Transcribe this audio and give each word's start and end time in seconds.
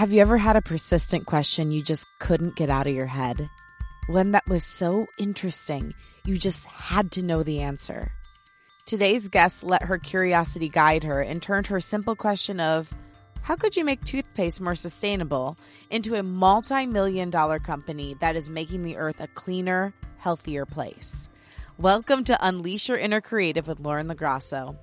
Have 0.00 0.14
you 0.14 0.22
ever 0.22 0.38
had 0.38 0.56
a 0.56 0.62
persistent 0.62 1.26
question 1.26 1.72
you 1.72 1.82
just 1.82 2.06
couldn't 2.20 2.56
get 2.56 2.70
out 2.70 2.86
of 2.86 2.94
your 2.94 3.04
head? 3.04 3.50
One 4.06 4.30
that 4.30 4.48
was 4.48 4.64
so 4.64 5.06
interesting, 5.18 5.92
you 6.24 6.38
just 6.38 6.64
had 6.64 7.12
to 7.12 7.22
know 7.22 7.42
the 7.42 7.60
answer. 7.60 8.10
Today's 8.86 9.28
guest 9.28 9.62
let 9.62 9.82
her 9.82 9.98
curiosity 9.98 10.70
guide 10.70 11.04
her 11.04 11.20
and 11.20 11.42
turned 11.42 11.66
her 11.66 11.80
simple 11.82 12.16
question 12.16 12.60
of, 12.60 12.90
how 13.42 13.56
could 13.56 13.76
you 13.76 13.84
make 13.84 14.02
toothpaste 14.02 14.58
more 14.58 14.74
sustainable 14.74 15.58
into 15.90 16.14
a 16.14 16.22
multi 16.22 16.86
million 16.86 17.28
dollar 17.28 17.58
company 17.58 18.16
that 18.20 18.36
is 18.36 18.48
making 18.48 18.84
the 18.84 18.96
earth 18.96 19.20
a 19.20 19.26
cleaner, 19.26 19.92
healthier 20.16 20.64
place? 20.64 21.28
Welcome 21.76 22.24
to 22.24 22.38
Unleash 22.40 22.88
Your 22.88 22.96
Inner 22.96 23.20
Creative 23.20 23.68
with 23.68 23.80
Lauren 23.80 24.08
LaGrasso. 24.08 24.78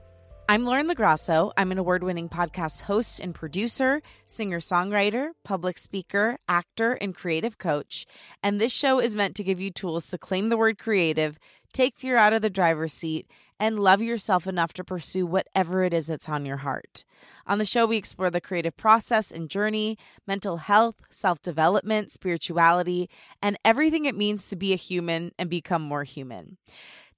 I'm 0.50 0.64
Lauren 0.64 0.88
LaGrasso. 0.88 1.52
I'm 1.58 1.74
an 1.74 1.78
award 1.78 2.04
winning 2.04 2.30
podcast 2.30 2.84
host 2.84 3.20
and 3.20 3.36
producer, 3.36 4.02
singer 4.26 4.62
songwriter, 4.62 5.32
public 5.44 5.78
speaker, 5.78 6.38
actor, 6.48 6.94
and 6.94 7.14
creative 7.14 7.58
coach. 7.58 8.06
And 8.42 8.58
this 8.62 8.72
show 8.72 9.02
is 9.02 9.14
meant 9.14 9.36
to 9.36 9.44
give 9.44 9.60
you 9.60 9.72
tools 9.72 10.10
to 10.10 10.18
claim 10.18 10.48
the 10.48 10.56
word 10.56 10.78
creative, 10.78 11.38
take 11.74 12.00
fear 12.00 12.16
out 12.16 12.32
of 12.32 12.42
the 12.42 12.50
driver's 12.50 12.94
seat, 12.94 13.30
and 13.60 13.78
love 13.78 14.02
yourself 14.02 14.48
enough 14.48 14.72
to 14.74 14.86
pursue 14.86 15.26
whatever 15.26 15.84
it 15.84 15.94
is 15.94 16.08
that's 16.08 16.30
on 16.30 16.46
your 16.46 16.58
heart. 16.58 17.04
On 17.46 17.58
the 17.58 17.66
show, 17.66 17.86
we 17.86 17.98
explore 17.98 18.30
the 18.30 18.40
creative 18.40 18.78
process 18.78 19.32
and 19.32 19.50
journey, 19.50 19.98
mental 20.26 20.58
health, 20.58 21.04
self 21.10 21.42
development, 21.42 22.10
spirituality, 22.10 23.10
and 23.42 23.58
everything 23.66 24.06
it 24.06 24.16
means 24.16 24.48
to 24.48 24.56
be 24.56 24.72
a 24.72 24.78
human 24.78 25.34
and 25.38 25.50
become 25.50 25.82
more 25.82 26.06
human. 26.06 26.56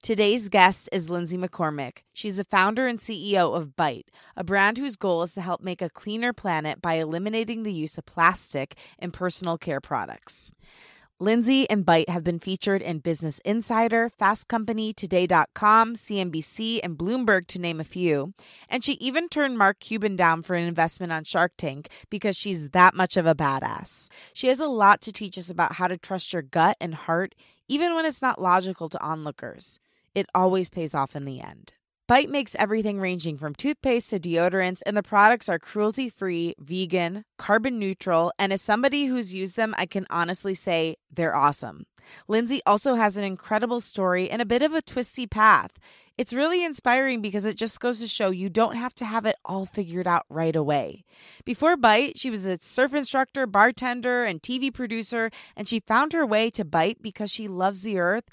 Today's 0.02 0.48
guest 0.48 0.88
is 0.92 1.10
Lindsay 1.10 1.36
McCormick. 1.36 1.98
She's 2.14 2.38
the 2.38 2.44
founder 2.44 2.86
and 2.86 2.98
CEO 2.98 3.54
of 3.54 3.76
Bite, 3.76 4.10
a 4.34 4.42
brand 4.42 4.78
whose 4.78 4.96
goal 4.96 5.22
is 5.22 5.34
to 5.34 5.42
help 5.42 5.60
make 5.60 5.82
a 5.82 5.90
cleaner 5.90 6.32
planet 6.32 6.80
by 6.80 6.94
eliminating 6.94 7.64
the 7.64 7.72
use 7.72 7.98
of 7.98 8.06
plastic 8.06 8.76
in 8.98 9.10
personal 9.10 9.58
care 9.58 9.78
products. 9.78 10.52
Lindsay 11.18 11.68
and 11.68 11.84
Bite 11.84 12.08
have 12.08 12.24
been 12.24 12.38
featured 12.38 12.80
in 12.80 13.00
Business 13.00 13.40
Insider, 13.40 14.08
Fast 14.08 14.48
Company, 14.48 14.94
Today.com, 14.94 15.96
CNBC, 15.96 16.80
and 16.82 16.96
Bloomberg, 16.96 17.46
to 17.48 17.60
name 17.60 17.78
a 17.78 17.84
few. 17.84 18.32
And 18.70 18.82
she 18.82 18.94
even 18.94 19.28
turned 19.28 19.58
Mark 19.58 19.80
Cuban 19.80 20.16
down 20.16 20.40
for 20.40 20.56
an 20.56 20.64
investment 20.64 21.12
on 21.12 21.24
Shark 21.24 21.52
Tank 21.58 21.90
because 22.08 22.38
she's 22.38 22.70
that 22.70 22.94
much 22.94 23.18
of 23.18 23.26
a 23.26 23.34
badass. 23.34 24.08
She 24.32 24.48
has 24.48 24.60
a 24.60 24.66
lot 24.66 25.02
to 25.02 25.12
teach 25.12 25.36
us 25.36 25.50
about 25.50 25.74
how 25.74 25.88
to 25.88 25.98
trust 25.98 26.32
your 26.32 26.40
gut 26.40 26.78
and 26.80 26.94
heart, 26.94 27.34
even 27.68 27.94
when 27.94 28.06
it's 28.06 28.22
not 28.22 28.40
logical 28.40 28.88
to 28.88 29.02
onlookers 29.02 29.78
it 30.14 30.26
always 30.34 30.68
pays 30.68 30.94
off 30.94 31.16
in 31.16 31.24
the 31.24 31.40
end. 31.40 31.74
Bite 32.10 32.28
makes 32.28 32.56
everything 32.58 32.98
ranging 32.98 33.38
from 33.38 33.54
toothpaste 33.54 34.10
to 34.10 34.18
deodorants, 34.18 34.82
and 34.84 34.96
the 34.96 35.02
products 35.02 35.48
are 35.48 35.60
cruelty 35.60 36.08
free, 36.08 36.56
vegan, 36.58 37.24
carbon 37.38 37.78
neutral, 37.78 38.32
and 38.36 38.52
as 38.52 38.60
somebody 38.60 39.06
who's 39.06 39.32
used 39.32 39.56
them, 39.56 39.76
I 39.78 39.86
can 39.86 40.08
honestly 40.10 40.54
say 40.54 40.96
they're 41.08 41.36
awesome. 41.36 41.86
Lindsay 42.26 42.60
also 42.66 42.96
has 42.96 43.16
an 43.16 43.22
incredible 43.22 43.78
story 43.78 44.28
and 44.28 44.42
a 44.42 44.46
bit 44.46 44.62
of 44.62 44.74
a 44.74 44.82
twisty 44.82 45.28
path. 45.28 45.70
It's 46.18 46.32
really 46.32 46.64
inspiring 46.64 47.22
because 47.22 47.44
it 47.44 47.56
just 47.56 47.78
goes 47.78 48.00
to 48.00 48.08
show 48.08 48.30
you 48.30 48.50
don't 48.50 48.74
have 48.74 48.94
to 48.96 49.04
have 49.04 49.24
it 49.24 49.36
all 49.44 49.64
figured 49.64 50.08
out 50.08 50.26
right 50.28 50.56
away. 50.56 51.04
Before 51.44 51.76
Bite, 51.76 52.18
she 52.18 52.28
was 52.28 52.44
a 52.44 52.58
surf 52.60 52.92
instructor, 52.92 53.46
bartender, 53.46 54.24
and 54.24 54.42
TV 54.42 54.74
producer, 54.74 55.30
and 55.56 55.68
she 55.68 55.78
found 55.78 56.12
her 56.12 56.26
way 56.26 56.50
to 56.50 56.64
Bite 56.64 57.00
because 57.00 57.30
she 57.30 57.46
loves 57.46 57.82
the 57.82 58.00
earth 58.00 58.24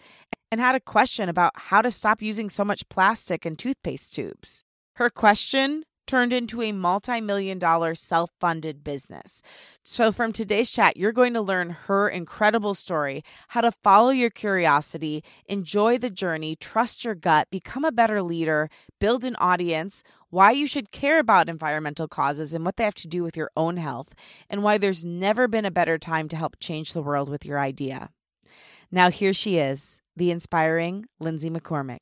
and 0.51 0.61
had 0.61 0.75
a 0.75 0.79
question 0.79 1.29
about 1.29 1.53
how 1.55 1.81
to 1.81 1.91
stop 1.91 2.21
using 2.21 2.49
so 2.49 2.63
much 2.63 2.87
plastic 2.89 3.45
in 3.45 3.55
toothpaste 3.55 4.13
tubes. 4.13 4.63
Her 4.95 5.09
question 5.09 5.83
turned 6.07 6.33
into 6.33 6.61
a 6.61 6.71
multi 6.71 7.21
million 7.21 7.59
dollar 7.59 7.93
self 7.93 8.31
funded 8.39 8.83
business. 8.83 9.41
So, 9.83 10.11
from 10.11 10.31
today's 10.31 10.71
chat, 10.71 10.97
you're 10.97 11.11
going 11.11 11.33
to 11.33 11.41
learn 11.41 11.69
her 11.69 12.09
incredible 12.09 12.73
story, 12.73 13.23
how 13.49 13.61
to 13.61 13.71
follow 13.71 14.09
your 14.09 14.29
curiosity, 14.29 15.23
enjoy 15.45 15.97
the 15.97 16.09
journey, 16.09 16.55
trust 16.55 17.03
your 17.03 17.13
gut, 17.15 17.47
become 17.51 17.83
a 17.83 17.91
better 17.91 18.23
leader, 18.23 18.69
build 18.99 19.23
an 19.23 19.35
audience, 19.39 20.01
why 20.29 20.51
you 20.51 20.65
should 20.65 20.91
care 20.91 21.19
about 21.19 21.49
environmental 21.49 22.07
causes 22.07 22.53
and 22.53 22.65
what 22.65 22.77
they 22.77 22.83
have 22.85 22.95
to 22.95 23.07
do 23.07 23.23
with 23.23 23.37
your 23.37 23.51
own 23.55 23.77
health, 23.77 24.15
and 24.49 24.63
why 24.63 24.77
there's 24.77 25.05
never 25.05 25.47
been 25.47 25.65
a 25.65 25.71
better 25.71 25.97
time 25.97 26.27
to 26.29 26.35
help 26.35 26.55
change 26.59 26.93
the 26.93 27.03
world 27.03 27.29
with 27.29 27.45
your 27.45 27.59
idea. 27.59 28.09
Now, 28.91 29.09
here 29.09 29.33
she 29.33 29.57
is, 29.57 30.01
the 30.15 30.31
inspiring 30.31 31.05
Lindsay 31.19 31.49
McCormick. 31.49 31.99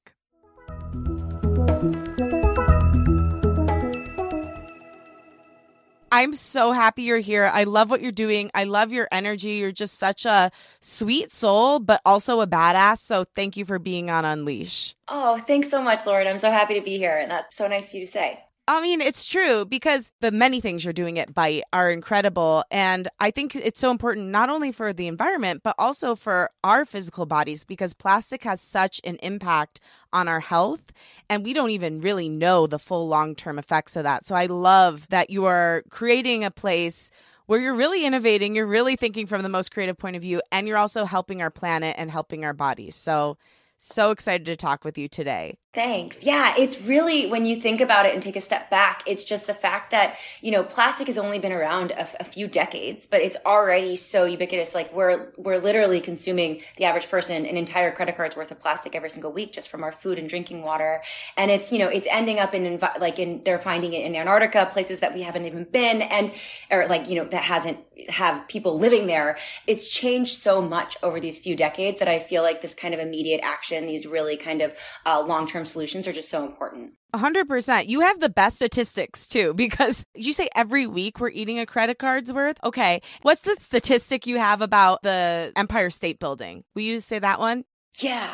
I'm 6.12 6.32
so 6.32 6.72
happy 6.72 7.02
you're 7.02 7.18
here. 7.18 7.50
I 7.52 7.66
love 7.66 7.90
what 7.90 8.02
you're 8.02 8.12
doing. 8.12 8.50
I 8.54 8.64
love 8.64 8.94
your 8.94 9.08
energy. 9.12 9.56
You're 9.56 9.74
just 9.74 10.00
such 10.00 10.26
a 10.26 10.50
sweet 10.80 11.30
soul, 11.30 11.80
but 11.80 12.00
also 12.06 12.40
a 12.40 12.48
badass. 12.48 13.00
So 13.00 13.26
thank 13.36 13.58
you 13.58 13.66
for 13.66 13.80
being 13.80 14.10
on 14.10 14.24
Unleash. 14.24 14.96
Oh, 15.10 15.38
thanks 15.40 15.70
so 15.70 15.82
much, 15.82 16.06
Lauren. 16.06 16.26
I'm 16.28 16.38
so 16.38 16.52
happy 16.52 16.76
to 16.76 16.82
be 16.82 16.98
here. 16.98 17.18
And 17.18 17.30
that's 17.30 17.58
so 17.58 17.68
nice 17.68 17.90
of 17.90 17.96
you 17.96 18.06
to 18.06 18.12
say. 18.12 18.40
I 18.68 18.82
mean, 18.82 19.00
it's 19.00 19.28
true 19.28 19.64
because 19.64 20.12
the 20.22 20.32
many 20.32 20.60
things 20.60 20.84
you're 20.84 20.94
doing 20.94 21.20
at 21.20 21.36
Bite 21.36 21.64
are 21.72 21.92
incredible. 21.92 22.64
And 22.72 23.08
I 23.20 23.30
think 23.30 23.56
it's 23.56 23.80
so 23.80 23.92
important 23.92 24.30
not 24.30 24.50
only 24.50 24.72
for 24.72 24.92
the 24.92 25.08
environment, 25.08 25.62
but 25.64 25.76
also 25.78 26.16
for 26.16 26.50
our 26.64 26.84
physical 26.84 27.28
bodies 27.28 27.64
because 27.64 27.94
plastic 27.94 28.44
has 28.44 28.62
such 28.62 29.00
an 29.04 29.18
impact 29.22 29.82
on 30.12 30.28
our 30.28 30.40
health. 30.40 30.92
And 31.30 31.44
we 31.44 31.54
don't 31.54 31.70
even 31.70 32.02
really 32.02 32.28
know 32.28 32.66
the 32.66 32.80
full 32.80 33.08
long 33.08 33.36
term 33.36 33.60
effects 33.60 33.96
of 33.96 34.04
that. 34.04 34.26
So 34.26 34.34
I 34.34 34.48
love 34.48 35.08
that 35.10 35.30
you 35.30 35.46
are 35.46 35.84
creating 35.92 36.44
a 36.44 36.50
place 36.50 37.12
where 37.46 37.62
you're 37.62 37.76
really 37.76 38.04
innovating, 38.04 38.56
you're 38.56 38.66
really 38.66 38.96
thinking 38.96 39.28
from 39.28 39.44
the 39.44 39.50
most 39.50 39.72
creative 39.72 40.00
point 40.00 40.16
of 40.16 40.24
view, 40.24 40.42
and 40.52 40.68
you're 40.68 40.78
also 40.78 41.06
helping 41.06 41.44
our 41.44 41.52
planet 41.52 41.94
and 42.00 42.10
helping 42.10 42.44
our 42.44 42.54
bodies. 42.54 42.96
So, 42.96 43.38
so 43.78 44.12
excited 44.12 44.46
to 44.46 44.56
talk 44.56 44.84
with 44.84 44.98
you 44.98 45.08
today. 45.08 45.58
Thanks. 45.76 46.26
Yeah, 46.26 46.54
it's 46.58 46.82
really 46.82 47.28
when 47.28 47.46
you 47.46 47.58
think 47.58 47.82
about 47.82 48.06
it 48.06 48.14
and 48.14 48.24
take 48.24 48.38
a 48.38 48.42
step 48.42 48.70
back, 48.70 49.04
it's 49.06 49.26
just 49.26 49.46
the 49.46 49.54
fact 49.54 49.92
that, 49.92 50.16
you 50.40 50.50
know, 50.50 50.64
plastic 50.64 51.08
has 51.08 51.18
only 51.18 51.38
been 51.38 51.52
around 51.52 51.92
a, 51.92 52.06
few 52.24 52.48
decades, 52.48 53.06
but 53.06 53.20
it's 53.20 53.36
already 53.46 53.98
so 53.98 54.24
ubiquitous. 54.24 54.74
Like 54.74 54.94
we're 54.94 55.34
we're 55.38 55.58
literally 55.58 56.00
consuming 56.00 56.62
the 56.78 56.86
average 56.86 57.10
person 57.10 57.46
an 57.46 57.58
entire 57.58 57.92
credit 57.92 58.16
card's 58.16 58.38
worth 58.38 58.52
of 58.52 58.60
plastic 58.60 58.96
every 58.96 59.10
single 59.10 59.34
week 59.34 59.52
just 59.52 59.68
from 59.68 59.84
our 59.84 59.92
food 59.92 60.18
and 60.18 60.30
drinking 60.30 60.64
water. 60.64 61.04
And 61.36 61.52
it's, 61.52 61.74
you 61.74 61.80
know, 61.80 61.90
it's 61.90 62.08
ending 62.10 62.40
up 62.40 62.54
in 62.54 62.80
like 63.02 63.20
in 63.20 63.44
they're 63.44 63.60
finding 63.60 63.92
it 63.92 64.06
in 64.06 64.16
Antarctica, 64.16 64.70
places 64.72 65.02
that 65.02 65.14
we 65.14 65.24
haven't 65.24 65.46
even 65.46 65.66
been 65.66 66.02
and 66.04 66.32
or 66.72 66.88
like, 66.88 67.10
you 67.10 67.16
know, 67.16 67.26
that 67.26 67.44
hasn't 67.44 67.80
have 68.10 68.48
people 68.48 68.78
living 68.78 69.08
there. 69.08 69.38
It's 69.68 69.88
changed 69.88 70.38
so 70.38 70.62
much 70.62 70.98
over 71.04 71.20
these 71.20 71.40
few 71.40 71.56
decades 71.56 72.00
that 72.00 72.08
I 72.08 72.20
feel 72.20 72.44
like 72.44 72.62
this 72.62 72.76
kind 72.76 72.94
of 72.94 73.00
immediate 73.00 73.42
action, 73.44 73.65
these 73.70 74.06
really 74.06 74.38
kind 74.38 74.62
of 74.62 74.74
uh, 75.06 75.22
long-term 75.22 75.66
solutions 75.66 76.08
are 76.08 76.14
just 76.14 76.30
so 76.30 76.46
important. 76.46 76.94
100%. 77.14 77.88
You 77.88 78.02
have 78.02 78.20
the 78.20 78.30
best 78.30 78.58
statistics 78.58 79.26
too, 79.28 79.54
because 79.54 80.06
you 80.16 80.34
say 80.34 80.50
every 80.56 80.88
week 80.88 81.20
we're 81.20 81.30
eating 81.30 81.60
a 81.60 81.66
credit 81.66 82.00
card's 82.00 82.32
worth. 82.32 82.58
Okay. 82.64 83.02
What's 83.22 83.42
the 83.42 83.56
statistic 83.60 84.28
you 84.28 84.38
have 84.38 84.62
about 84.62 85.02
the 85.04 85.52
Empire 85.56 85.90
State 85.90 86.20
Building? 86.20 86.64
Will 86.76 86.84
you 86.84 87.00
say 87.00 87.20
that 87.20 87.40
one? 87.40 87.64
Yeah. 88.00 88.30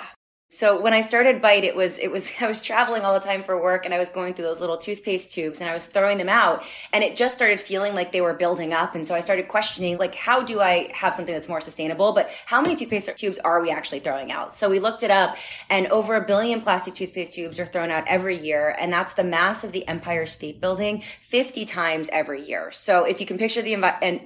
So 0.53 0.81
when 0.81 0.91
I 0.91 1.00
started 1.00 1.41
Bite, 1.41 1.63
it 1.63 1.78
was 1.78 1.97
it 1.97 2.12
was 2.12 2.29
I 2.41 2.45
was 2.45 2.62
traveling 2.62 3.03
all 3.03 3.13
the 3.13 3.25
time 3.25 3.41
for 3.41 3.59
work, 3.59 3.85
and 3.85 3.94
I 3.94 3.97
was 3.97 4.09
going 4.09 4.34
through 4.34 4.44
those 4.44 4.59
little 4.59 4.75
toothpaste 4.75 5.31
tubes, 5.31 5.62
and 5.62 5.69
I 5.69 5.73
was 5.73 5.85
throwing 5.85 6.17
them 6.17 6.28
out, 6.28 6.66
and 6.91 7.06
it 7.06 7.16
just 7.16 7.35
started 7.35 7.62
feeling 7.62 7.95
like 7.95 8.12
they 8.12 8.19
were 8.19 8.34
building 8.34 8.73
up, 8.73 8.94
and 8.94 9.07
so 9.07 9.16
I 9.16 9.22
started 9.22 9.47
questioning 9.47 9.97
like 9.97 10.13
how 10.13 10.44
do 10.44 10.59
I 10.59 10.91
have 10.94 11.13
something 11.13 11.34
that's 11.34 11.47
more 11.47 11.62
sustainable, 11.62 12.12
but 12.12 12.29
how 12.45 12.59
many 12.59 12.75
toothpaste 12.75 13.16
tubes 13.16 13.39
are 13.39 13.62
we 13.62 13.72
actually 13.72 14.01
throwing 14.01 14.29
out? 14.29 14.53
So 14.53 14.69
we 14.69 14.79
looked 14.79 15.03
it 15.03 15.12
up, 15.12 15.38
and 15.69 15.88
over 15.88 16.16
a 16.16 16.25
billion 16.25 16.59
plastic 16.59 16.95
toothpaste 16.95 17.31
tubes 17.31 17.57
are 17.57 17.66
thrown 17.66 17.89
out 17.89 18.03
every 18.07 18.38
year, 18.38 18.75
and 18.78 18.91
that's 18.91 19.13
the 19.13 19.23
mass 19.23 19.63
of 19.63 19.72
the 19.72 19.88
Empire 19.88 20.25
State 20.25 20.59
Building 20.59 21.01
50 21.21 21.63
times 21.63 22.09
every 22.12 22.45
year. 22.45 22.71
So 22.71 23.06
if 23.06 23.21
you 23.21 23.25
can 23.25 23.38
picture 23.38 23.62
the 23.62 23.75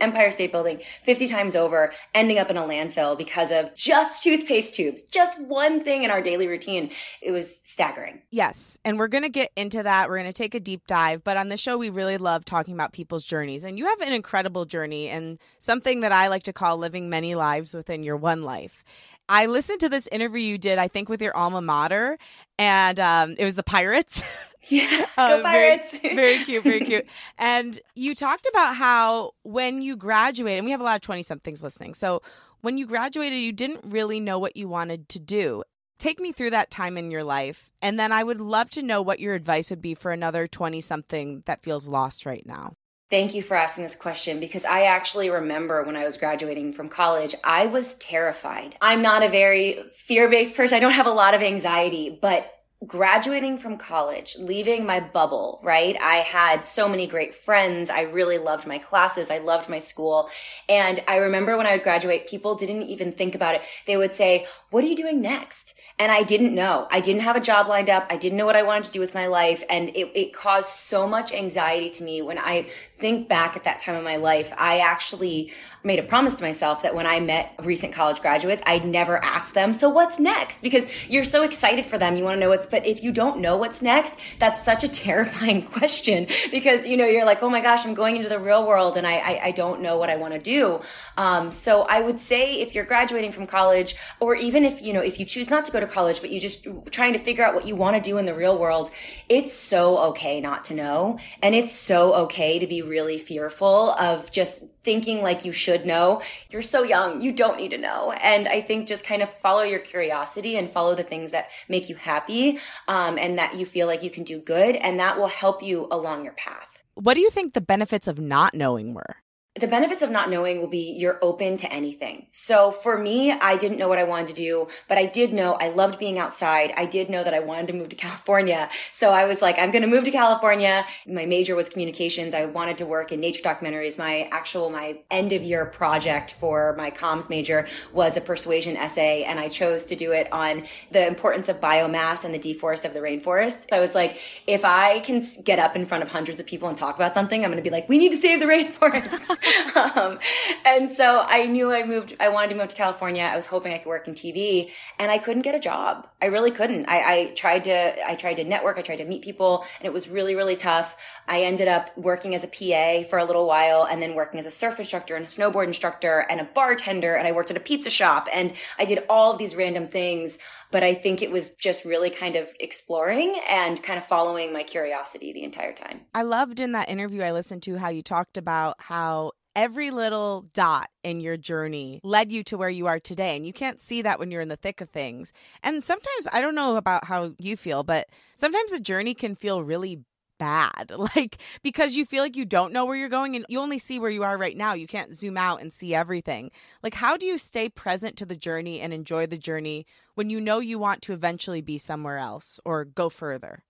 Empire 0.02 0.32
State 0.32 0.52
Building 0.52 0.82
50 1.04 1.28
times 1.28 1.56
over, 1.56 1.94
ending 2.16 2.40
up 2.40 2.50
in 2.50 2.58
a 2.58 2.64
landfill 2.64 3.16
because 3.16 3.52
of 3.52 3.76
just 3.76 4.24
toothpaste 4.24 4.74
tubes, 4.74 5.04
just 5.04 5.40
one 5.40 5.84
thing 5.84 6.02
in 6.02 6.15
our 6.16 6.22
daily 6.22 6.48
routine, 6.48 6.92
it 7.22 7.32
was 7.32 7.60
staggering. 7.64 8.22
Yes. 8.32 8.80
And 8.86 8.98
we're 8.98 9.10
going 9.10 9.24
to 9.24 9.30
get 9.30 9.52
into 9.56 9.84
that. 9.84 10.10
We're 10.10 10.18
going 10.18 10.30
to 10.30 10.34
take 10.34 10.56
a 10.56 10.60
deep 10.60 10.88
dive. 10.88 11.24
But 11.24 11.38
on 11.38 11.50
the 11.50 11.58
show, 11.58 11.78
we 11.78 11.90
really 11.90 12.18
love 12.18 12.46
talking 12.46 12.74
about 12.74 12.94
people's 12.94 13.26
journeys. 13.26 13.64
And 13.64 13.78
you 13.78 13.86
have 13.86 14.00
an 14.02 14.14
incredible 14.14 14.66
journey 14.66 15.10
and 15.10 15.38
something 15.60 16.00
that 16.00 16.14
I 16.14 16.30
like 16.30 16.44
to 16.44 16.54
call 16.54 16.78
living 16.78 17.10
many 17.10 17.36
lives 17.36 17.74
within 17.74 18.02
your 18.02 18.16
one 18.16 18.44
life. 18.44 18.84
I 19.28 19.48
listened 19.48 19.80
to 19.82 19.90
this 19.90 20.08
interview 20.08 20.42
you 20.42 20.58
did, 20.58 20.78
I 20.78 20.88
think, 20.88 21.10
with 21.10 21.22
your 21.22 21.36
alma 21.36 21.60
mater, 21.60 22.20
and 22.60 23.00
um, 23.00 23.36
it 23.40 23.44
was 23.46 23.56
the 23.56 23.64
Pirates. 23.64 24.24
Yeah, 24.68 25.06
go 25.16 25.44
Pirates. 25.44 26.00
Very, 26.00 26.16
very 26.16 26.44
cute, 26.44 26.64
very 26.64 26.80
cute. 26.86 27.06
And 27.38 27.80
you 27.94 28.16
talked 28.16 28.48
about 28.50 28.76
how 28.76 29.34
when 29.44 29.84
you 29.84 29.96
graduated, 29.96 30.58
and 30.58 30.66
we 30.66 30.72
have 30.72 30.82
a 30.82 30.84
lot 30.84 30.96
of 30.96 31.02
20 31.02 31.22
somethings 31.22 31.62
listening. 31.62 31.94
So 31.94 32.24
when 32.62 32.80
you 32.80 32.88
graduated, 32.88 33.38
you 33.38 33.52
didn't 33.52 33.82
really 33.84 34.20
know 34.20 34.40
what 34.40 34.58
you 34.58 34.68
wanted 34.68 35.08
to 35.10 35.20
do. 35.20 35.64
Take 35.98 36.20
me 36.20 36.32
through 36.32 36.50
that 36.52 36.72
time 36.72 36.98
in 36.98 37.12
your 37.12 37.24
life. 37.24 37.72
And 37.82 38.00
then 38.00 38.12
I 38.12 38.24
would 38.24 38.42
love 38.42 38.70
to 38.72 38.84
know 38.84 39.02
what 39.02 39.20
your 39.20 39.34
advice 39.34 39.70
would 39.70 39.82
be 39.82 39.96
for 39.96 40.12
another 40.12 40.48
20 40.48 40.82
something 40.82 41.44
that 41.46 41.64
feels 41.64 41.88
lost 41.88 42.26
right 42.26 42.46
now. 42.46 42.74
Thank 43.12 43.36
you 43.36 43.44
for 43.44 43.56
asking 43.56 43.84
this 43.84 43.96
question 43.96 44.40
because 44.40 44.66
I 44.66 44.84
actually 44.84 45.30
remember 45.30 45.84
when 45.84 45.96
I 45.96 46.04
was 46.04 46.18
graduating 46.18 46.74
from 46.74 46.90
college, 46.90 47.36
I 47.44 47.68
was 47.68 47.94
terrified. 47.96 48.76
I'm 48.82 49.04
not 49.04 49.22
a 49.22 49.30
very 49.30 49.84
fear 49.94 50.28
based 50.28 50.56
person. 50.56 50.76
I 50.76 50.80
don't 50.80 50.92
have 50.92 51.06
a 51.06 51.12
lot 51.12 51.36
of 51.36 51.44
anxiety, 51.44 52.18
but 52.20 52.52
graduating 52.86 53.58
from 53.58 53.78
college, 53.78 54.36
leaving 54.38 54.86
my 54.86 55.00
bubble, 55.00 55.60
right? 55.64 55.96
I 56.02 56.18
had 56.18 56.66
so 56.66 56.88
many 56.90 57.08
great 57.08 57.34
friends. 57.34 57.90
I 57.90 58.02
really 58.02 58.38
loved 58.38 58.68
my 58.68 58.78
classes. 58.78 59.32
I 59.32 59.38
loved 59.38 59.70
my 59.70 59.80
school. 59.80 60.30
And 60.68 61.02
I 61.08 61.18
remember 61.18 61.58
when 61.58 61.66
I 61.66 61.74
would 61.74 61.84
graduate, 61.84 62.28
people 62.28 62.56
didn't 62.56 62.84
even 62.84 63.12
think 63.12 63.34
about 63.34 63.56
it. 63.56 63.62
They 63.88 63.98
would 63.98 64.14
say, 64.14 64.48
what 64.70 64.84
are 64.84 64.88
you 64.88 64.96
doing 64.96 65.22
next? 65.22 65.74
And 65.98 66.12
I 66.12 66.24
didn't 66.24 66.54
know. 66.54 66.88
I 66.92 67.00
didn't 67.00 67.22
have 67.22 67.38
a 67.38 67.42
job 67.42 67.70
lined 67.70 67.90
up. 67.90 68.06
I 68.10 68.18
didn't 68.18 68.38
know 68.38 68.46
what 68.46 68.58
I 68.58 68.64
wanted 68.64 68.84
to 68.86 68.92
do 68.92 69.00
with 69.00 69.16
my 69.16 69.28
life. 69.28 69.64
And 69.70 69.90
it, 69.90 70.12
it 70.14 70.34
caused 70.34 70.70
so 70.70 71.08
much 71.08 71.32
anxiety 71.32 71.90
to 71.92 72.04
me 72.04 72.22
when 72.22 72.38
I 72.38 72.68
think 72.98 73.28
back 73.28 73.58
at 73.58 73.66
that 73.66 73.80
time 73.80 73.96
of 73.96 74.04
my 74.04 74.16
life. 74.16 74.54
I 74.58 74.80
actually 74.80 75.52
made 75.84 76.00
a 76.00 76.04
promise 76.04 76.36
to 76.36 76.44
myself 76.44 76.82
that 76.82 76.96
when 76.96 77.06
I 77.06 77.20
met 77.20 77.54
recent 77.62 77.94
college 77.94 78.22
graduates, 78.22 78.62
I'd 78.66 78.86
never 78.86 79.24
ask 79.24 79.54
them, 79.54 79.74
so 79.74 79.90
what's 79.90 80.18
next? 80.18 80.62
Because 80.62 80.88
you're 81.10 81.26
so 81.26 81.44
excited 81.44 81.86
for 81.86 81.98
them. 81.98 82.16
You 82.16 82.24
want 82.24 82.38
to 82.38 82.40
know 82.40 82.50
what's, 82.50 82.66
but 82.66 82.86
if 82.86 83.04
you 83.04 83.12
don't 83.12 83.40
know 83.40 83.58
what's 83.58 83.82
next, 83.82 84.18
that's 84.40 84.64
such 84.64 84.84
a 84.84 84.88
terrifying 85.06 85.62
question 85.62 86.28
because, 86.52 86.88
you 86.88 86.96
know, 86.96 87.06
you're 87.06 87.26
like, 87.26 87.44
oh 87.44 87.50
my 87.50 87.62
gosh, 87.62 87.86
I'm 87.86 87.94
going 87.94 88.16
into 88.16 88.30
the 88.30 88.40
real 88.40 88.66
world 88.66 88.96
and 88.96 89.06
I, 89.06 89.16
I, 89.18 89.42
I 89.46 89.52
don't 89.52 89.82
know 89.82 89.98
what 89.98 90.10
I 90.10 90.16
want 90.16 90.34
to 90.34 90.40
do. 90.40 90.80
Um, 91.18 91.52
so 91.52 91.84
I 91.84 92.00
would 92.00 92.18
say 92.18 92.62
if 92.62 92.74
you're 92.74 92.86
graduating 92.86 93.32
from 93.32 93.46
college 93.46 93.96
or 94.22 94.36
even 94.36 94.64
if, 94.64 94.82
you 94.82 94.94
know, 94.94 95.02
if 95.02 95.20
you 95.20 95.26
choose 95.26 95.50
not 95.50 95.66
to 95.66 95.72
go 95.72 95.82
to 95.82 95.88
college, 95.88 96.22
but 96.22 96.32
you're 96.32 96.40
just 96.40 96.66
trying 96.92 97.14
to 97.14 97.20
figure 97.20 97.44
out 97.44 97.54
what 97.54 97.68
you 97.68 97.76
want 97.76 97.96
to 97.96 98.02
do 98.02 98.18
in 98.18 98.26
the 98.26 98.34
real 98.34 98.58
world, 98.58 98.90
it's 99.28 99.52
so 99.54 99.98
okay 99.98 100.40
not 100.40 100.64
to 100.66 100.74
know. 100.74 101.20
And 101.44 101.54
it's 101.54 101.74
so 101.74 102.14
okay 102.14 102.58
to 102.58 102.66
be 102.66 102.85
really 102.88 103.18
fearful 103.18 103.92
of 103.92 104.32
just 104.32 104.64
thinking 104.84 105.22
like 105.22 105.46
you 105.46 105.52
should 105.52 105.86
know. 105.86 106.22
You're 106.50 106.62
so 106.62 106.84
young. 106.84 107.22
You 107.22 107.32
don't 107.32 107.58
need 107.58 107.72
to 107.72 107.78
know. 107.78 108.12
And 108.12 108.48
I 108.48 108.62
think 108.62 108.88
just 108.88 109.06
kind 109.06 109.22
of 109.22 109.30
follow 109.40 109.64
your 109.64 109.80
curiosity 109.80 110.56
and 110.58 110.70
follow 110.70 110.96
the 110.96 111.04
things 111.04 111.32
that 111.32 111.50
make 111.68 111.90
you 111.90 111.96
happy 111.96 112.60
um, 112.88 113.18
and 113.18 113.38
that 113.38 113.56
you 113.56 113.66
feel 113.66 113.88
like 113.88 114.04
you 114.04 114.10
can 114.10 114.24
do 114.24 114.40
good. 114.40 114.76
And 114.76 115.00
that 115.00 115.18
will 115.18 115.28
help 115.28 115.64
you 115.64 115.88
along 115.92 116.24
your 116.24 116.34
path. 116.34 116.68
What 116.96 117.16
do 117.16 117.20
you 117.20 117.30
think 117.30 117.54
the 117.54 117.62
benefits 117.62 118.08
of 118.08 118.20
not 118.20 118.54
knowing 118.54 118.94
were? 118.94 119.18
The 119.58 119.68
benefits 119.68 120.02
of 120.02 120.12
not 120.12 120.30
knowing 120.30 120.60
will 120.60 120.68
be 120.68 120.92
you're 120.98 121.18
open 121.22 121.56
to 121.56 121.72
anything. 121.72 122.26
So 122.32 122.72
for 122.72 122.98
me, 122.98 123.32
I 123.32 123.56
didn't 123.56 123.78
know 123.78 123.88
what 123.88 123.98
I 123.98 124.04
wanted 124.04 124.28
to 124.28 124.34
do, 124.34 124.68
but 124.90 124.98
I 124.98 125.06
did 125.06 125.32
know 125.32 125.54
I 125.54 125.70
loved 125.70 125.98
being 125.98 126.20
outside. 126.20 126.74
I 126.76 126.86
did 126.86 127.10
know 127.10 127.24
that 127.24 127.34
I 127.34 127.40
wanted 127.40 127.68
to 127.68 127.74
move 127.74 127.88
to 127.90 127.96
California. 128.06 128.70
So 128.92 129.12
I 129.12 129.24
was 129.24 129.42
like, 129.42 129.58
I'm 129.58 129.72
going 129.72 129.84
to 129.84 129.88
move 129.88 130.04
to 130.04 130.12
California. 130.12 130.86
My 131.08 131.26
major 131.26 131.56
was 131.56 131.70
communications. 131.70 132.34
I 132.34 132.46
wanted 132.48 132.78
to 132.80 132.86
work 132.86 133.14
in 133.14 133.22
nature 133.22 133.42
documentaries. 133.42 133.98
My 133.98 134.28
actual, 134.30 134.70
my 134.70 134.98
end 135.10 135.32
of 135.32 135.42
year 135.42 135.66
project 135.66 136.32
for 136.32 136.76
my 136.78 136.92
comms 136.92 137.30
major 137.30 137.66
was 137.94 138.18
a 138.18 138.22
persuasion 138.22 138.76
essay. 138.76 139.24
And 139.24 139.40
I 139.40 139.48
chose 139.48 139.86
to 139.86 139.96
do 139.96 140.12
it 140.12 140.32
on 140.34 140.66
the 140.92 141.08
importance 141.08 141.48
of 141.48 141.62
biomass 141.62 142.26
and 142.26 142.34
the 142.34 142.40
deforest 142.40 142.84
of 142.84 142.94
the 142.94 143.00
rainforest. 143.00 143.68
I 143.72 143.80
was 143.80 143.96
like, 143.96 144.18
if 144.48 144.66
I 144.66 145.00
can 145.00 145.24
get 145.46 145.60
up 145.60 145.78
in 145.78 145.86
front 145.86 146.04
of 146.04 146.12
hundreds 146.12 146.42
of 146.42 146.46
people 146.46 146.68
and 146.68 146.78
talk 146.78 146.96
about 146.96 147.14
something, 147.14 147.46
I'm 147.46 147.52
going 147.52 147.64
to 147.64 147.70
be 147.70 147.74
like, 147.74 147.88
we 147.88 147.98
need 147.98 148.10
to 148.10 148.18
save 148.18 148.42
the 148.42 148.48
rainforest. 148.48 149.38
um, 149.96 150.20
and 150.66 150.90
so 150.90 151.26
I 151.28 151.46
knew 151.46 151.72
I 151.72 151.84
moved, 151.84 152.16
I 152.20 152.30
wanted 152.30 152.50
to 152.50 152.56
move 152.56 152.70
to 152.70 152.76
California. 152.76 153.24
I 153.24 153.36
was 153.36 153.46
hoping 153.46 153.74
I 153.74 153.78
could 153.78 153.88
work 153.88 154.08
in 154.08 154.14
TV 154.14 154.72
and 155.00 155.12
I 155.12 155.18
couldn't 155.18 155.44
get 155.44 155.56
a 155.56 155.60
job. 155.60 156.08
I 156.22 156.28
really 156.28 156.52
couldn't. 156.52 156.88
I, 156.88 157.14
I 157.14 157.32
tried 157.36 157.66
to, 157.66 158.08
I 158.08 158.16
tried 158.16 158.36
to 158.36 158.44
network. 158.44 158.78
I 158.78 158.82
tried 158.82 158.98
to 158.98 159.06
meet 159.06 159.22
people 159.22 159.66
and 159.80 159.86
it 159.86 159.94
was 159.94 160.10
really, 160.10 160.36
really 160.36 160.56
tough. 160.56 160.98
I 161.28 161.44
ended 161.44 161.68
up 161.68 161.96
working 161.98 162.34
as 162.34 162.44
a 162.44 162.48
PA 162.48 163.08
for 163.08 163.20
a 163.20 163.26
little 163.26 163.46
while 163.46 163.88
and 163.90 164.02
then 164.02 164.16
working 164.16 164.40
as 164.40 164.46
a 164.46 164.52
surf 164.52 164.80
instructor 164.80 165.16
and 165.16 165.26
a 165.26 165.28
snowboard 165.28 165.68
instructor 165.68 166.26
and 166.30 166.40
a 166.40 166.46
bartender. 166.46 167.16
And 167.16 167.28
I 167.28 167.32
worked 167.32 167.52
at 167.52 167.58
a 167.58 167.62
pizza 167.62 167.90
shop 167.90 168.28
and 168.34 168.54
I 168.80 168.86
did 168.86 169.04
all 169.10 169.32
of 169.32 169.38
these 169.38 169.56
random 169.56 169.86
things 169.86 170.40
but 170.76 170.84
I 170.84 170.94
think 170.94 171.22
it 171.22 171.32
was 171.32 171.52
just 171.52 171.86
really 171.86 172.10
kind 172.10 172.36
of 172.36 172.50
exploring 172.60 173.40
and 173.48 173.82
kind 173.82 173.98
of 173.98 174.06
following 174.06 174.52
my 174.52 174.64
curiosity 174.64 175.32
the 175.32 175.46
entire 175.46 175.72
time. 175.72 176.02
I 176.14 176.24
loved 176.24 176.60
in 176.60 176.74
that 176.74 176.90
interview 176.90 177.22
I 177.22 177.32
listened 177.32 177.64
to 177.64 177.78
how 177.78 177.88
you 177.88 178.04
talked 178.04 178.38
about 178.38 178.76
how 178.80 179.32
every 179.56 179.90
little 179.90 180.50
dot 180.54 180.90
in 181.02 181.22
your 181.22 181.38
journey 181.38 182.02
led 182.04 182.30
you 182.30 182.44
to 182.44 182.58
where 182.58 182.70
you 182.70 182.88
are 182.88 183.00
today. 183.00 183.38
And 183.38 183.48
you 183.48 183.54
can't 183.54 183.80
see 183.80 184.02
that 184.02 184.20
when 184.20 184.32
you're 184.32 184.42
in 184.42 184.50
the 184.50 184.58
thick 184.58 184.82
of 184.82 184.90
things. 184.90 185.32
And 185.64 185.82
sometimes, 185.82 186.28
I 186.34 186.42
don't 186.42 186.56
know 186.56 186.76
about 186.76 187.06
how 187.06 187.32
you 187.40 187.56
feel, 187.56 187.84
but 187.84 188.10
sometimes 188.34 188.74
a 188.74 188.82
journey 188.82 189.14
can 189.14 189.38
feel 189.38 189.64
really 189.64 190.02
bad. 190.38 190.92
Like 191.16 191.38
because 191.64 191.96
you 191.96 192.06
feel 192.06 192.24
like 192.24 192.36
you 192.36 192.46
don't 192.46 192.74
know 192.74 192.86
where 192.86 192.96
you're 192.98 193.10
going 193.10 193.36
and 193.36 193.46
you 193.48 193.60
only 193.60 193.78
see 193.78 194.00
where 194.00 194.10
you 194.10 194.24
are 194.24 194.38
right 194.38 194.58
now. 194.58 194.74
You 194.74 194.88
can't 194.88 195.16
zoom 195.16 195.38
out 195.38 195.62
and 195.62 195.72
see 195.72 195.94
everything. 195.94 196.52
Like 196.82 196.96
how 196.96 197.16
do 197.18 197.26
you 197.26 197.38
stay 197.38 197.70
present 197.70 198.18
to 198.18 198.26
the 198.26 198.36
journey 198.36 198.82
and 198.82 198.94
enjoy 198.94 199.28
the 199.28 199.38
journey 199.38 199.86
when 200.16 200.30
you 200.30 200.42
know 200.42 200.60
you 200.60 200.80
want 200.80 201.02
to 201.04 201.14
eventually 201.14 201.62
be 201.62 201.78
somewhere 201.78 202.18
else 202.18 202.60
or 202.66 202.86
go 202.86 203.10
further 203.10 203.65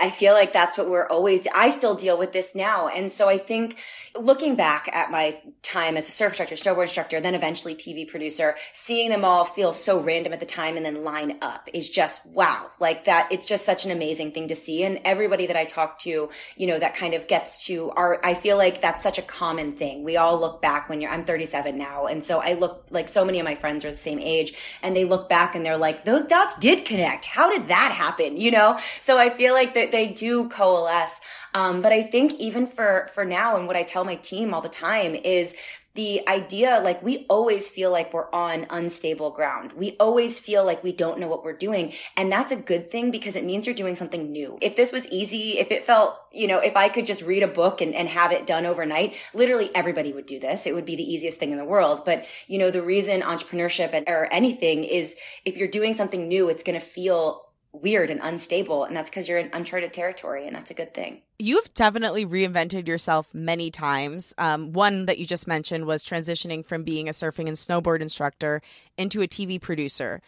I 0.00 0.10
feel 0.10 0.32
like 0.32 0.52
that's 0.52 0.78
what 0.78 0.88
we're 0.88 1.06
always, 1.06 1.46
I 1.54 1.70
still 1.70 1.94
deal 1.94 2.18
with 2.18 2.32
this 2.32 2.54
now. 2.54 2.88
And 2.88 3.12
so 3.12 3.28
I 3.28 3.36
think 3.36 3.76
looking 4.18 4.56
back 4.56 4.88
at 4.92 5.10
my 5.10 5.40
time 5.62 5.96
as 5.96 6.08
a 6.08 6.10
surf 6.10 6.30
instructor, 6.30 6.56
snowboard 6.56 6.84
instructor, 6.84 7.20
then 7.20 7.34
eventually 7.34 7.74
TV 7.74 8.08
producer, 8.08 8.56
seeing 8.72 9.10
them 9.10 9.24
all 9.24 9.44
feel 9.44 9.72
so 9.72 10.00
random 10.00 10.32
at 10.32 10.40
the 10.40 10.46
time 10.46 10.76
and 10.76 10.84
then 10.84 11.04
line 11.04 11.38
up 11.42 11.68
is 11.72 11.90
just 11.90 12.26
wow. 12.30 12.70
Like 12.80 13.04
that, 13.04 13.30
it's 13.30 13.46
just 13.46 13.64
such 13.64 13.84
an 13.84 13.90
amazing 13.90 14.32
thing 14.32 14.48
to 14.48 14.56
see. 14.56 14.84
And 14.84 15.00
everybody 15.04 15.46
that 15.46 15.56
I 15.56 15.64
talk 15.64 15.98
to, 16.00 16.30
you 16.56 16.66
know, 16.66 16.78
that 16.78 16.94
kind 16.94 17.14
of 17.14 17.28
gets 17.28 17.66
to 17.66 17.90
our, 17.90 18.24
I 18.24 18.34
feel 18.34 18.56
like 18.56 18.80
that's 18.80 19.02
such 19.02 19.18
a 19.18 19.22
common 19.22 19.72
thing. 19.72 20.02
We 20.02 20.16
all 20.16 20.40
look 20.40 20.62
back 20.62 20.88
when 20.88 21.00
you're, 21.00 21.10
I'm 21.10 21.24
37 21.24 21.76
now. 21.76 22.06
And 22.06 22.24
so 22.24 22.40
I 22.40 22.54
look 22.54 22.86
like 22.90 23.08
so 23.08 23.24
many 23.24 23.38
of 23.38 23.44
my 23.44 23.54
friends 23.54 23.84
are 23.84 23.90
the 23.90 23.96
same 23.96 24.18
age 24.18 24.54
and 24.82 24.96
they 24.96 25.04
look 25.04 25.28
back 25.28 25.54
and 25.54 25.64
they're 25.64 25.76
like, 25.76 26.04
those 26.04 26.24
dots 26.24 26.54
did 26.56 26.84
connect. 26.84 27.26
How 27.26 27.50
did 27.50 27.68
that 27.68 27.92
happen? 27.92 28.36
You 28.36 28.50
know? 28.50 28.78
So 29.00 29.18
I 29.18 29.30
feel 29.30 29.52
like 29.52 29.74
that 29.74 29.89
they 29.90 30.08
do 30.08 30.48
coalesce. 30.48 31.20
Um, 31.54 31.82
but 31.82 31.92
I 31.92 32.02
think 32.02 32.34
even 32.34 32.66
for 32.66 33.10
for 33.14 33.24
now, 33.24 33.56
and 33.56 33.66
what 33.66 33.76
I 33.76 33.82
tell 33.82 34.04
my 34.04 34.16
team 34.16 34.54
all 34.54 34.60
the 34.60 34.68
time 34.68 35.14
is 35.14 35.54
the 35.94 36.26
idea 36.28 36.80
like 36.84 37.02
we 37.02 37.26
always 37.28 37.68
feel 37.68 37.90
like 37.90 38.12
we're 38.12 38.30
on 38.32 38.64
unstable 38.70 39.30
ground. 39.30 39.72
We 39.72 39.96
always 39.98 40.38
feel 40.38 40.64
like 40.64 40.84
we 40.84 40.92
don't 40.92 41.18
know 41.18 41.26
what 41.26 41.42
we're 41.42 41.52
doing. 41.52 41.92
And 42.16 42.30
that's 42.30 42.52
a 42.52 42.56
good 42.56 42.92
thing 42.92 43.10
because 43.10 43.34
it 43.34 43.44
means 43.44 43.66
you're 43.66 43.74
doing 43.74 43.96
something 43.96 44.30
new. 44.30 44.56
If 44.60 44.76
this 44.76 44.92
was 44.92 45.06
easy, 45.08 45.58
if 45.58 45.72
it 45.72 45.84
felt, 45.84 46.16
you 46.32 46.46
know, 46.46 46.58
if 46.58 46.76
I 46.76 46.88
could 46.88 47.06
just 47.06 47.22
read 47.22 47.42
a 47.42 47.48
book 47.48 47.80
and, 47.80 47.92
and 47.92 48.08
have 48.08 48.30
it 48.30 48.46
done 48.46 48.66
overnight, 48.66 49.16
literally 49.34 49.74
everybody 49.74 50.12
would 50.12 50.26
do 50.26 50.38
this. 50.38 50.64
It 50.64 50.76
would 50.76 50.86
be 50.86 50.94
the 50.94 51.12
easiest 51.12 51.38
thing 51.38 51.50
in 51.50 51.58
the 51.58 51.64
world. 51.64 52.02
But, 52.04 52.24
you 52.46 52.60
know, 52.60 52.70
the 52.70 52.82
reason 52.82 53.22
entrepreneurship 53.22 53.92
and, 53.92 54.08
or 54.08 54.28
anything 54.32 54.84
is 54.84 55.16
if 55.44 55.56
you're 55.56 55.68
doing 55.68 55.94
something 55.94 56.28
new, 56.28 56.48
it's 56.48 56.62
going 56.62 56.78
to 56.78 56.86
feel 56.86 57.49
weird 57.72 58.10
and 58.10 58.20
unstable 58.22 58.84
and 58.84 58.96
that's 58.96 59.08
because 59.08 59.28
you're 59.28 59.38
in 59.38 59.50
uncharted 59.52 59.92
territory 59.92 60.46
and 60.46 60.56
that's 60.56 60.70
a 60.70 60.74
good 60.74 60.92
thing. 60.92 61.22
You've 61.38 61.72
definitely 61.74 62.26
reinvented 62.26 62.88
yourself 62.88 63.32
many 63.32 63.70
times. 63.70 64.34
Um, 64.38 64.72
one 64.72 65.06
that 65.06 65.18
you 65.18 65.26
just 65.26 65.46
mentioned 65.46 65.86
was 65.86 66.04
transitioning 66.04 66.64
from 66.64 66.82
being 66.82 67.08
a 67.08 67.12
surfing 67.12 67.46
and 67.46 67.56
snowboard 67.56 68.00
instructor 68.00 68.60
into 68.98 69.22
a 69.22 69.28
tv 69.28 69.60
producer 69.60 70.20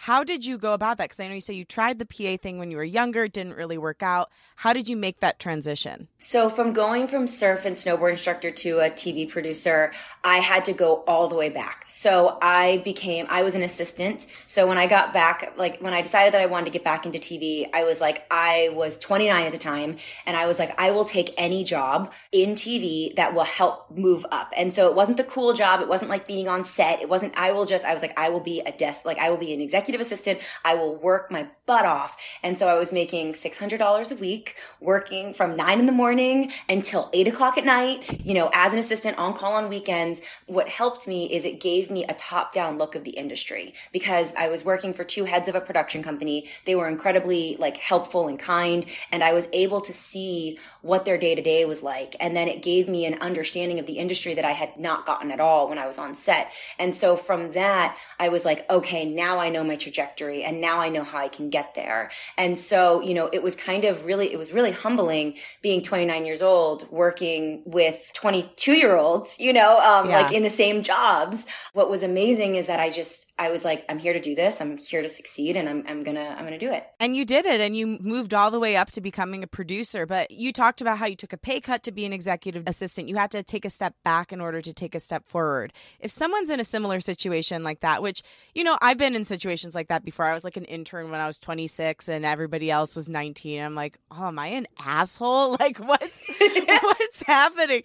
how 0.00 0.22
did 0.22 0.46
you 0.46 0.58
go 0.58 0.74
about 0.74 0.98
that? 0.98 1.06
Because 1.06 1.18
I 1.18 1.26
know 1.26 1.34
you 1.34 1.40
say 1.40 1.54
you 1.54 1.64
tried 1.64 1.98
the 1.98 2.06
PA 2.06 2.40
thing 2.40 2.56
when 2.56 2.70
you 2.70 2.76
were 2.76 2.84
younger, 2.84 3.24
it 3.24 3.32
didn't 3.32 3.54
really 3.54 3.78
work 3.78 4.00
out. 4.00 4.30
How 4.54 4.72
did 4.72 4.88
you 4.88 4.96
make 4.96 5.18
that 5.20 5.40
transition? 5.40 6.06
So, 6.18 6.48
from 6.48 6.72
going 6.72 7.08
from 7.08 7.26
surf 7.26 7.64
and 7.64 7.74
snowboard 7.74 8.12
instructor 8.12 8.52
to 8.52 8.78
a 8.78 8.90
TV 8.90 9.28
producer, 9.28 9.92
I 10.22 10.36
had 10.38 10.64
to 10.66 10.72
go 10.72 11.02
all 11.08 11.26
the 11.26 11.34
way 11.34 11.48
back. 11.48 11.84
So, 11.88 12.38
I 12.40 12.80
became, 12.84 13.26
I 13.28 13.42
was 13.42 13.56
an 13.56 13.62
assistant. 13.62 14.28
So, 14.46 14.68
when 14.68 14.78
I 14.78 14.86
got 14.86 15.12
back, 15.12 15.54
like 15.56 15.80
when 15.80 15.92
I 15.92 16.02
decided 16.02 16.32
that 16.32 16.42
I 16.42 16.46
wanted 16.46 16.66
to 16.66 16.70
get 16.70 16.84
back 16.84 17.04
into 17.04 17.18
TV, 17.18 17.68
I 17.74 17.82
was 17.82 18.00
like, 18.00 18.24
I 18.30 18.70
was 18.74 19.00
29 19.00 19.46
at 19.46 19.50
the 19.50 19.58
time. 19.58 19.96
And 20.26 20.36
I 20.36 20.46
was 20.46 20.60
like, 20.60 20.80
I 20.80 20.92
will 20.92 21.06
take 21.06 21.34
any 21.36 21.64
job 21.64 22.12
in 22.30 22.50
TV 22.50 23.16
that 23.16 23.34
will 23.34 23.44
help 23.44 23.90
move 23.98 24.24
up. 24.30 24.52
And 24.56 24.72
so, 24.72 24.88
it 24.88 24.94
wasn't 24.94 25.16
the 25.16 25.24
cool 25.24 25.54
job. 25.54 25.80
It 25.80 25.88
wasn't 25.88 26.08
like 26.08 26.28
being 26.28 26.48
on 26.48 26.62
set. 26.62 27.02
It 27.02 27.08
wasn't, 27.08 27.36
I 27.36 27.50
will 27.50 27.66
just, 27.66 27.84
I 27.84 27.94
was 27.94 28.02
like, 28.02 28.16
I 28.16 28.28
will 28.28 28.38
be 28.38 28.60
a 28.60 28.70
desk, 28.70 29.04
like, 29.04 29.18
I 29.18 29.30
will 29.30 29.38
be 29.38 29.52
an 29.52 29.60
executive 29.60 29.87
executive 29.88 30.06
assistant. 30.06 30.40
I 30.64 30.74
will 30.74 30.94
work 30.94 31.30
my 31.30 31.48
butt 31.64 31.84
off. 31.84 32.16
And 32.42 32.58
so 32.58 32.68
I 32.68 32.74
was 32.78 32.92
making 32.92 33.32
$600 33.32 34.12
a 34.12 34.14
week, 34.16 34.56
working 34.80 35.34
from 35.34 35.56
nine 35.56 35.78
in 35.78 35.86
the 35.86 35.92
morning 35.92 36.50
until 36.68 37.10
eight 37.12 37.28
o'clock 37.28 37.58
at 37.58 37.64
night, 37.64 38.24
you 38.24 38.34
know, 38.34 38.50
as 38.52 38.72
an 38.72 38.78
assistant 38.78 39.18
on 39.18 39.34
call 39.34 39.52
on 39.52 39.68
weekends. 39.68 40.20
What 40.46 40.68
helped 40.68 41.06
me 41.06 41.30
is 41.32 41.44
it 41.44 41.60
gave 41.60 41.90
me 41.90 42.04
a 42.04 42.14
top 42.14 42.52
down 42.52 42.78
look 42.78 42.94
of 42.94 43.04
the 43.04 43.10
industry 43.10 43.74
because 43.92 44.34
I 44.34 44.48
was 44.48 44.64
working 44.64 44.94
for 44.94 45.04
two 45.04 45.24
heads 45.24 45.48
of 45.48 45.54
a 45.54 45.60
production 45.60 46.02
company. 46.02 46.48
They 46.64 46.74
were 46.74 46.88
incredibly 46.88 47.56
like 47.58 47.76
helpful 47.76 48.28
and 48.28 48.38
kind. 48.38 48.86
And 49.12 49.22
I 49.22 49.32
was 49.32 49.48
able 49.52 49.80
to 49.82 49.92
see 49.92 50.58
what 50.82 51.04
their 51.04 51.18
day 51.18 51.34
to 51.34 51.42
day 51.42 51.64
was 51.64 51.82
like. 51.82 52.16
And 52.20 52.34
then 52.34 52.48
it 52.48 52.62
gave 52.62 52.88
me 52.88 53.04
an 53.04 53.14
understanding 53.20 53.78
of 53.78 53.86
the 53.86 53.98
industry 53.98 54.34
that 54.34 54.44
I 54.44 54.52
had 54.52 54.78
not 54.78 55.06
gotten 55.06 55.30
at 55.30 55.40
all 55.40 55.68
when 55.68 55.78
I 55.78 55.86
was 55.86 55.98
on 55.98 56.14
set. 56.14 56.50
And 56.78 56.94
so 56.94 57.16
from 57.16 57.52
that, 57.52 57.96
I 58.18 58.28
was 58.30 58.44
like, 58.44 58.68
okay, 58.70 59.04
now 59.04 59.38
I 59.38 59.50
know 59.50 59.64
my 59.64 59.76
trajectory 59.78 60.44
and 60.44 60.60
now 60.60 60.80
I 60.80 60.88
know 60.88 61.02
how 61.02 61.18
I 61.18 61.28
can 61.28 61.50
get 61.50 61.74
there. 61.74 62.10
And 62.36 62.58
so, 62.58 63.00
you 63.00 63.14
know, 63.14 63.28
it 63.32 63.42
was 63.42 63.56
kind 63.56 63.84
of 63.84 64.04
really, 64.04 64.32
it 64.32 64.38
was 64.38 64.52
really 64.52 64.72
humbling 64.72 65.34
being 65.62 65.82
29 65.82 66.24
years 66.24 66.42
old, 66.42 66.90
working 66.90 67.62
with 67.64 68.10
22 68.14 68.72
year 68.72 68.96
olds, 68.96 69.38
you 69.38 69.52
know, 69.52 69.78
um, 69.78 70.08
yeah. 70.08 70.20
like 70.20 70.32
in 70.32 70.42
the 70.42 70.50
same 70.50 70.82
jobs. 70.82 71.46
What 71.72 71.90
was 71.90 72.02
amazing 72.02 72.56
is 72.56 72.66
that 72.66 72.80
I 72.80 72.90
just, 72.90 73.27
I 73.38 73.50
was 73.50 73.64
like, 73.64 73.84
I'm 73.88 73.98
here 73.98 74.12
to 74.12 74.20
do 74.20 74.34
this. 74.34 74.60
I'm 74.60 74.76
here 74.76 75.00
to 75.00 75.08
succeed 75.08 75.56
and 75.56 75.68
I'm, 75.68 75.84
I'm 75.86 76.02
gonna, 76.02 76.34
I'm 76.36 76.44
gonna 76.44 76.58
do 76.58 76.72
it. 76.72 76.84
And 76.98 77.14
you 77.14 77.24
did 77.24 77.46
it 77.46 77.60
and 77.60 77.76
you 77.76 77.98
moved 78.00 78.34
all 78.34 78.50
the 78.50 78.58
way 78.58 78.76
up 78.76 78.90
to 78.92 79.00
becoming 79.00 79.44
a 79.44 79.46
producer. 79.46 80.06
But 80.06 80.32
you 80.32 80.52
talked 80.52 80.80
about 80.80 80.98
how 80.98 81.06
you 81.06 81.14
took 81.14 81.32
a 81.32 81.36
pay 81.36 81.60
cut 81.60 81.84
to 81.84 81.92
be 81.92 82.04
an 82.04 82.12
executive 82.12 82.64
assistant. 82.66 83.08
You 83.08 83.16
had 83.16 83.30
to 83.30 83.44
take 83.44 83.64
a 83.64 83.70
step 83.70 83.94
back 84.04 84.32
in 84.32 84.40
order 84.40 84.60
to 84.60 84.72
take 84.72 84.96
a 84.96 85.00
step 85.00 85.28
forward. 85.28 85.72
If 86.00 86.10
someone's 86.10 86.50
in 86.50 86.58
a 86.58 86.64
similar 86.64 86.98
situation 86.98 87.62
like 87.62 87.80
that, 87.80 88.02
which, 88.02 88.22
you 88.56 88.64
know, 88.64 88.76
I've 88.82 88.98
been 88.98 89.14
in 89.14 89.22
situations 89.22 89.74
like 89.74 89.86
that 89.88 90.04
before. 90.04 90.24
I 90.24 90.34
was 90.34 90.42
like 90.42 90.56
an 90.56 90.64
intern 90.64 91.10
when 91.10 91.20
I 91.20 91.26
was 91.26 91.38
26 91.38 92.08
and 92.08 92.24
everybody 92.24 92.72
else 92.72 92.96
was 92.96 93.08
19. 93.08 93.62
I'm 93.62 93.76
like, 93.76 93.98
oh, 94.10 94.26
am 94.26 94.38
I 94.38 94.48
an 94.48 94.66
asshole? 94.80 95.56
Like, 95.68 95.78
what's, 95.78 96.30
what's 96.38 97.22
happening? 97.22 97.82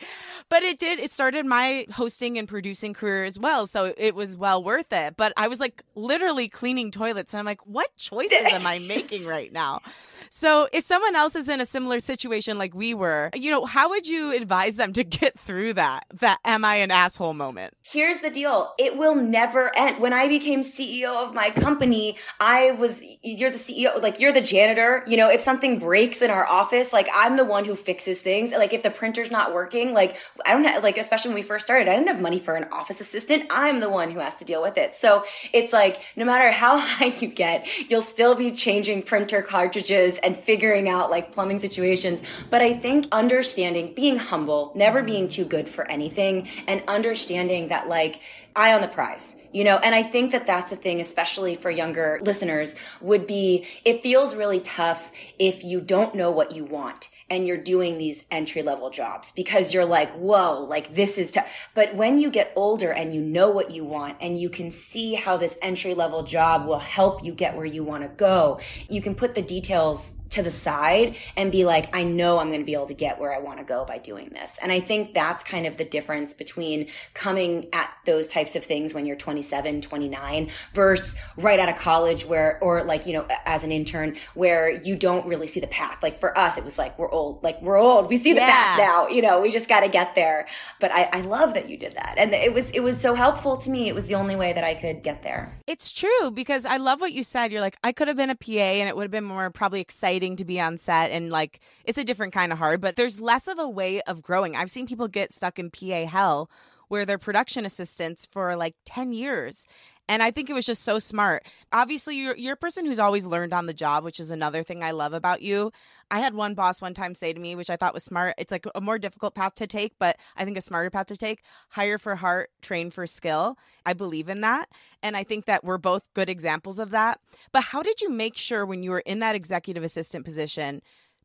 But 0.47 0.63
it 0.63 0.77
did, 0.77 0.99
it 0.99 1.11
started 1.11 1.45
my 1.45 1.87
hosting 1.91 2.37
and 2.37 2.47
producing 2.47 2.93
career 2.93 3.23
as 3.23 3.39
well. 3.39 3.65
So 3.67 3.93
it 3.97 4.13
was 4.15 4.37
well 4.37 4.63
worth 4.63 4.93
it. 4.93 5.15
But 5.17 5.33
I 5.43 5.49
was 5.49 5.59
like 5.59 5.83
literally 5.93 6.47
cleaning 6.47 6.89
toilets. 6.89 7.33
And 7.33 7.39
I'm 7.39 7.45
like, 7.45 7.67
what 7.67 7.89
choices 7.97 8.31
am 8.31 8.65
I 8.65 8.79
making 8.79 9.25
right 9.25 9.51
now? 9.51 9.81
So 10.29 10.69
if 10.71 10.85
someone 10.85 11.17
else 11.17 11.35
is 11.35 11.49
in 11.49 11.59
a 11.59 11.65
similar 11.65 11.99
situation 11.99 12.57
like 12.57 12.73
we 12.73 12.93
were, 12.93 13.29
you 13.35 13.51
know, 13.51 13.65
how 13.65 13.89
would 13.89 14.07
you 14.07 14.33
advise 14.33 14.77
them 14.77 14.93
to 14.93 15.03
get 15.03 15.37
through 15.37 15.73
that, 15.73 16.05
that 16.21 16.39
am 16.45 16.63
I 16.63 16.75
an 16.75 16.91
asshole 16.91 17.33
moment? 17.33 17.73
Here's 17.83 18.21
the 18.21 18.29
deal. 18.29 18.73
It 18.79 18.97
will 18.97 19.15
never 19.15 19.75
end. 19.75 19.99
When 19.99 20.13
I 20.13 20.29
became 20.29 20.61
CEO 20.61 21.13
of 21.27 21.33
my 21.33 21.49
company, 21.49 22.17
I 22.39 22.71
was, 22.71 23.03
you're 23.21 23.51
the 23.51 23.57
CEO, 23.57 24.01
like 24.01 24.21
you're 24.21 24.31
the 24.31 24.41
janitor. 24.41 25.03
You 25.07 25.17
know, 25.17 25.29
if 25.29 25.41
something 25.41 25.77
breaks 25.77 26.21
in 26.21 26.31
our 26.31 26.47
office, 26.47 26.93
like 26.93 27.09
I'm 27.13 27.35
the 27.35 27.43
one 27.43 27.65
who 27.65 27.75
fixes 27.75 28.21
things. 28.21 28.51
Like 28.51 28.71
if 28.71 28.81
the 28.81 28.91
printer's 28.91 29.29
not 29.29 29.53
working, 29.53 29.93
like 29.93 30.15
I 30.45 30.53
don't 30.53 30.63
have, 30.63 30.83
like, 30.83 30.97
especially 30.97 31.29
when 31.29 31.35
we 31.35 31.41
first 31.41 31.65
started, 31.65 31.89
I 31.89 31.95
didn't 31.95 32.07
have 32.07 32.21
money 32.21 32.39
for 32.39 32.55
an 32.55 32.67
office 32.71 33.01
assistant. 33.01 33.47
I'm 33.51 33.81
the 33.81 33.89
one 33.89 34.09
who 34.09 34.19
has 34.19 34.35
to 34.37 34.45
deal 34.45 34.61
with 34.61 34.77
it. 34.77 34.95
So 34.95 35.25
it's 35.51 35.73
like 35.73 36.01
no 36.15 36.25
matter 36.25 36.51
how 36.51 36.77
high 36.79 37.13
you 37.19 37.27
get, 37.27 37.67
you'll 37.89 38.01
still 38.01 38.35
be 38.35 38.51
changing 38.51 39.03
printer 39.03 39.41
cartridges 39.41 40.17
and 40.19 40.35
figuring 40.35 40.89
out 40.89 41.09
like 41.09 41.31
plumbing 41.31 41.59
situations. 41.59 42.23
But 42.49 42.61
I 42.61 42.73
think 42.73 43.07
understanding, 43.11 43.93
being 43.93 44.17
humble, 44.17 44.71
never 44.75 45.03
being 45.03 45.27
too 45.27 45.45
good 45.45 45.69
for 45.69 45.89
anything, 45.89 46.47
and 46.67 46.83
understanding 46.87 47.69
that 47.69 47.87
like 47.87 48.19
eye 48.55 48.73
on 48.73 48.81
the 48.81 48.87
prize 48.87 49.35
you 49.51 49.63
know 49.63 49.77
and 49.77 49.95
i 49.95 50.03
think 50.03 50.31
that 50.31 50.45
that's 50.45 50.71
a 50.71 50.75
thing 50.75 50.99
especially 50.99 51.55
for 51.55 51.71
younger 51.71 52.19
listeners 52.21 52.75
would 53.01 53.25
be 53.25 53.65
it 53.83 54.03
feels 54.03 54.35
really 54.35 54.59
tough 54.59 55.11
if 55.39 55.63
you 55.63 55.81
don't 55.81 56.13
know 56.13 56.29
what 56.29 56.51
you 56.51 56.63
want 56.63 57.09
and 57.29 57.47
you're 57.47 57.57
doing 57.57 57.97
these 57.97 58.25
entry 58.31 58.61
level 58.61 58.89
jobs 58.89 59.31
because 59.31 59.73
you're 59.73 59.85
like, 59.85 60.11
whoa, 60.13 60.65
like 60.69 60.93
this 60.93 61.17
is, 61.17 61.31
t-. 61.31 61.41
but 61.73 61.95
when 61.95 62.19
you 62.19 62.29
get 62.29 62.51
older 62.55 62.91
and 62.91 63.13
you 63.13 63.21
know 63.21 63.49
what 63.49 63.71
you 63.71 63.83
want 63.83 64.17
and 64.21 64.39
you 64.39 64.49
can 64.49 64.71
see 64.71 65.13
how 65.13 65.37
this 65.37 65.57
entry 65.61 65.93
level 65.93 66.23
job 66.23 66.65
will 66.67 66.79
help 66.79 67.23
you 67.23 67.33
get 67.33 67.55
where 67.55 67.65
you 67.65 67.83
want 67.83 68.03
to 68.03 68.09
go, 68.09 68.59
you 68.89 69.01
can 69.01 69.15
put 69.15 69.35
the 69.35 69.41
details 69.41 70.15
to 70.33 70.43
the 70.43 70.51
side 70.51 71.15
and 71.37 71.51
be 71.51 71.63
like, 71.63 71.95
I 71.95 72.03
know 72.03 72.39
I'm 72.39 72.47
going 72.47 72.59
to 72.59 72.65
be 72.65 72.73
able 72.73 72.87
to 72.87 72.93
get 72.93 73.19
where 73.19 73.33
I 73.33 73.39
want 73.39 73.59
to 73.59 73.63
go 73.63 73.85
by 73.85 73.99
doing 73.99 74.29
this. 74.29 74.57
And 74.61 74.71
I 74.71 74.79
think 74.79 75.13
that's 75.13 75.43
kind 75.43 75.65
of 75.65 75.77
the 75.77 75.85
difference 75.85 76.33
between 76.33 76.87
coming 77.13 77.67
at 77.71 77.91
those 78.05 78.27
types 78.27 78.55
of 78.55 78.63
things 78.63 78.93
when 78.93 79.05
you're 79.05 79.15
27, 79.15 79.81
29 79.81 80.49
versus 80.73 81.15
right 81.37 81.59
out 81.59 81.69
of 81.69 81.75
college 81.75 82.25
where, 82.25 82.57
or 82.61 82.83
like, 82.83 83.05
you 83.05 83.13
know, 83.13 83.27
as 83.45 83.63
an 83.63 83.71
intern 83.71 84.15
where 84.33 84.71
you 84.71 84.95
don't 84.95 85.25
really 85.27 85.47
see 85.47 85.59
the 85.59 85.67
path. 85.67 86.01
Like 86.01 86.19
for 86.19 86.37
us, 86.37 86.57
it 86.57 86.65
was 86.65 86.77
like, 86.77 86.97
we're 86.97 87.11
old, 87.11 87.43
like 87.43 87.61
we're 87.61 87.77
old. 87.77 88.09
We 88.09 88.17
see 88.17 88.33
the 88.33 88.39
yeah. 88.39 88.51
path 88.51 88.77
now, 88.79 89.07
you 89.07 89.21
know, 89.21 89.39
we 89.39 89.51
just 89.51 89.69
got 89.69 89.81
to 89.81 89.87
get 89.87 90.15
there. 90.15 90.47
But 90.79 90.91
I, 90.91 91.09
I 91.13 91.21
love 91.21 91.53
that 91.53 91.69
you 91.69 91.77
did 91.77 91.95
that. 91.95 92.15
And 92.17 92.33
it 92.33 92.53
was, 92.53 92.71
it 92.71 92.79
was 92.79 92.99
so 92.99 93.13
helpful 93.13 93.55
to 93.57 93.69
me. 93.69 93.87
It 93.87 93.93
was 93.93 94.07
the 94.07 94.15
only 94.15 94.35
way 94.35 94.51
that 94.53 94.63
I 94.63 94.73
could 94.73 95.03
get 95.03 95.21
there. 95.21 95.59
It's 95.67 95.91
true 95.91 96.31
because 96.31 96.65
I 96.65 96.77
love 96.77 97.01
what 97.01 97.13
you 97.13 97.21
said. 97.21 97.51
You're 97.51 97.61
like, 97.61 97.77
I 97.83 97.91
could 97.91 98.07
have 98.07 98.17
been 98.17 98.31
a 98.31 98.35
PA 98.35 98.51
and 98.51 98.89
it 98.89 98.95
would 98.95 99.03
have 99.03 99.11
been 99.11 99.23
more 99.23 99.49
probably 99.51 99.81
exciting 99.81 100.22
to 100.31 100.45
be 100.45 100.59
on 100.59 100.77
set 100.77 101.11
and 101.11 101.29
like 101.29 101.59
it's 101.83 101.97
a 101.97 102.03
different 102.03 102.33
kind 102.33 102.51
of 102.51 102.57
hard, 102.57 102.81
but 102.81 102.95
there's 102.95 103.21
less 103.21 103.47
of 103.47 103.59
a 103.59 103.67
way 103.67 104.01
of 104.01 104.21
growing. 104.21 104.55
I've 104.55 104.71
seen 104.71 104.87
people 104.87 105.07
get 105.07 105.33
stuck 105.33 105.59
in 105.59 105.69
PA 105.69 106.05
hell 106.05 106.49
where 106.87 107.05
they're 107.05 107.17
production 107.17 107.65
assistants 107.65 108.27
for 108.31 108.55
like 108.55 108.75
10 108.85 109.11
years 109.13 109.65
and 110.09 110.21
I 110.21 110.31
think 110.31 110.49
it 110.49 110.53
was 110.53 110.65
just 110.65 110.83
so 110.83 110.99
smart. 110.99 111.45
Obviously, 111.71 112.17
you're, 112.17 112.35
you're 112.35 112.53
a 112.53 112.57
person 112.57 112.85
who's 112.85 112.99
always 112.99 113.25
learned 113.25 113.53
on 113.53 113.67
the 113.67 113.73
job, 113.73 114.03
which 114.03 114.19
is 114.19 114.31
another 114.31 114.61
thing 114.61 114.83
I 114.83 114.91
love 114.91 115.13
about 115.13 115.41
you. 115.41 115.71
I 116.11 116.19
had 116.19 116.33
one 116.33 116.55
boss 116.55 116.81
one 116.81 116.93
time 116.93 117.15
say 117.15 117.31
to 117.31 117.39
me, 117.39 117.55
which 117.55 117.69
I 117.69 117.77
thought 117.77 117.93
was 117.93 118.03
smart. 118.03 118.35
It's 118.37 118.51
like 118.51 118.67
a 118.75 118.81
more 118.81 118.99
difficult 118.99 119.33
path 119.33 119.55
to 119.55 119.67
take, 119.67 119.93
but 119.99 120.17
I 120.35 120.43
think 120.43 120.57
a 120.57 120.61
smarter 120.61 120.89
path 120.89 121.07
to 121.07 121.17
take 121.17 121.41
hire 121.69 121.97
for 121.97 122.15
heart, 122.15 122.51
train 122.61 122.91
for 122.91 123.07
skill. 123.07 123.57
I 123.85 123.93
believe 123.93 124.27
in 124.27 124.41
that. 124.41 124.67
And 125.01 125.15
I 125.15 125.23
think 125.23 125.45
that 125.45 125.63
we're 125.63 125.77
both 125.77 126.13
good 126.13 126.29
examples 126.29 126.79
of 126.79 126.89
that. 126.89 127.19
But 127.53 127.63
how 127.63 127.81
did 127.81 128.01
you 128.01 128.09
make 128.09 128.35
sure 128.35 128.65
when 128.65 128.83
you 128.83 128.91
were 128.91 128.99
in 128.99 129.19
that 129.19 129.35
executive 129.35 129.83
assistant 129.83 130.25
position? 130.25 130.81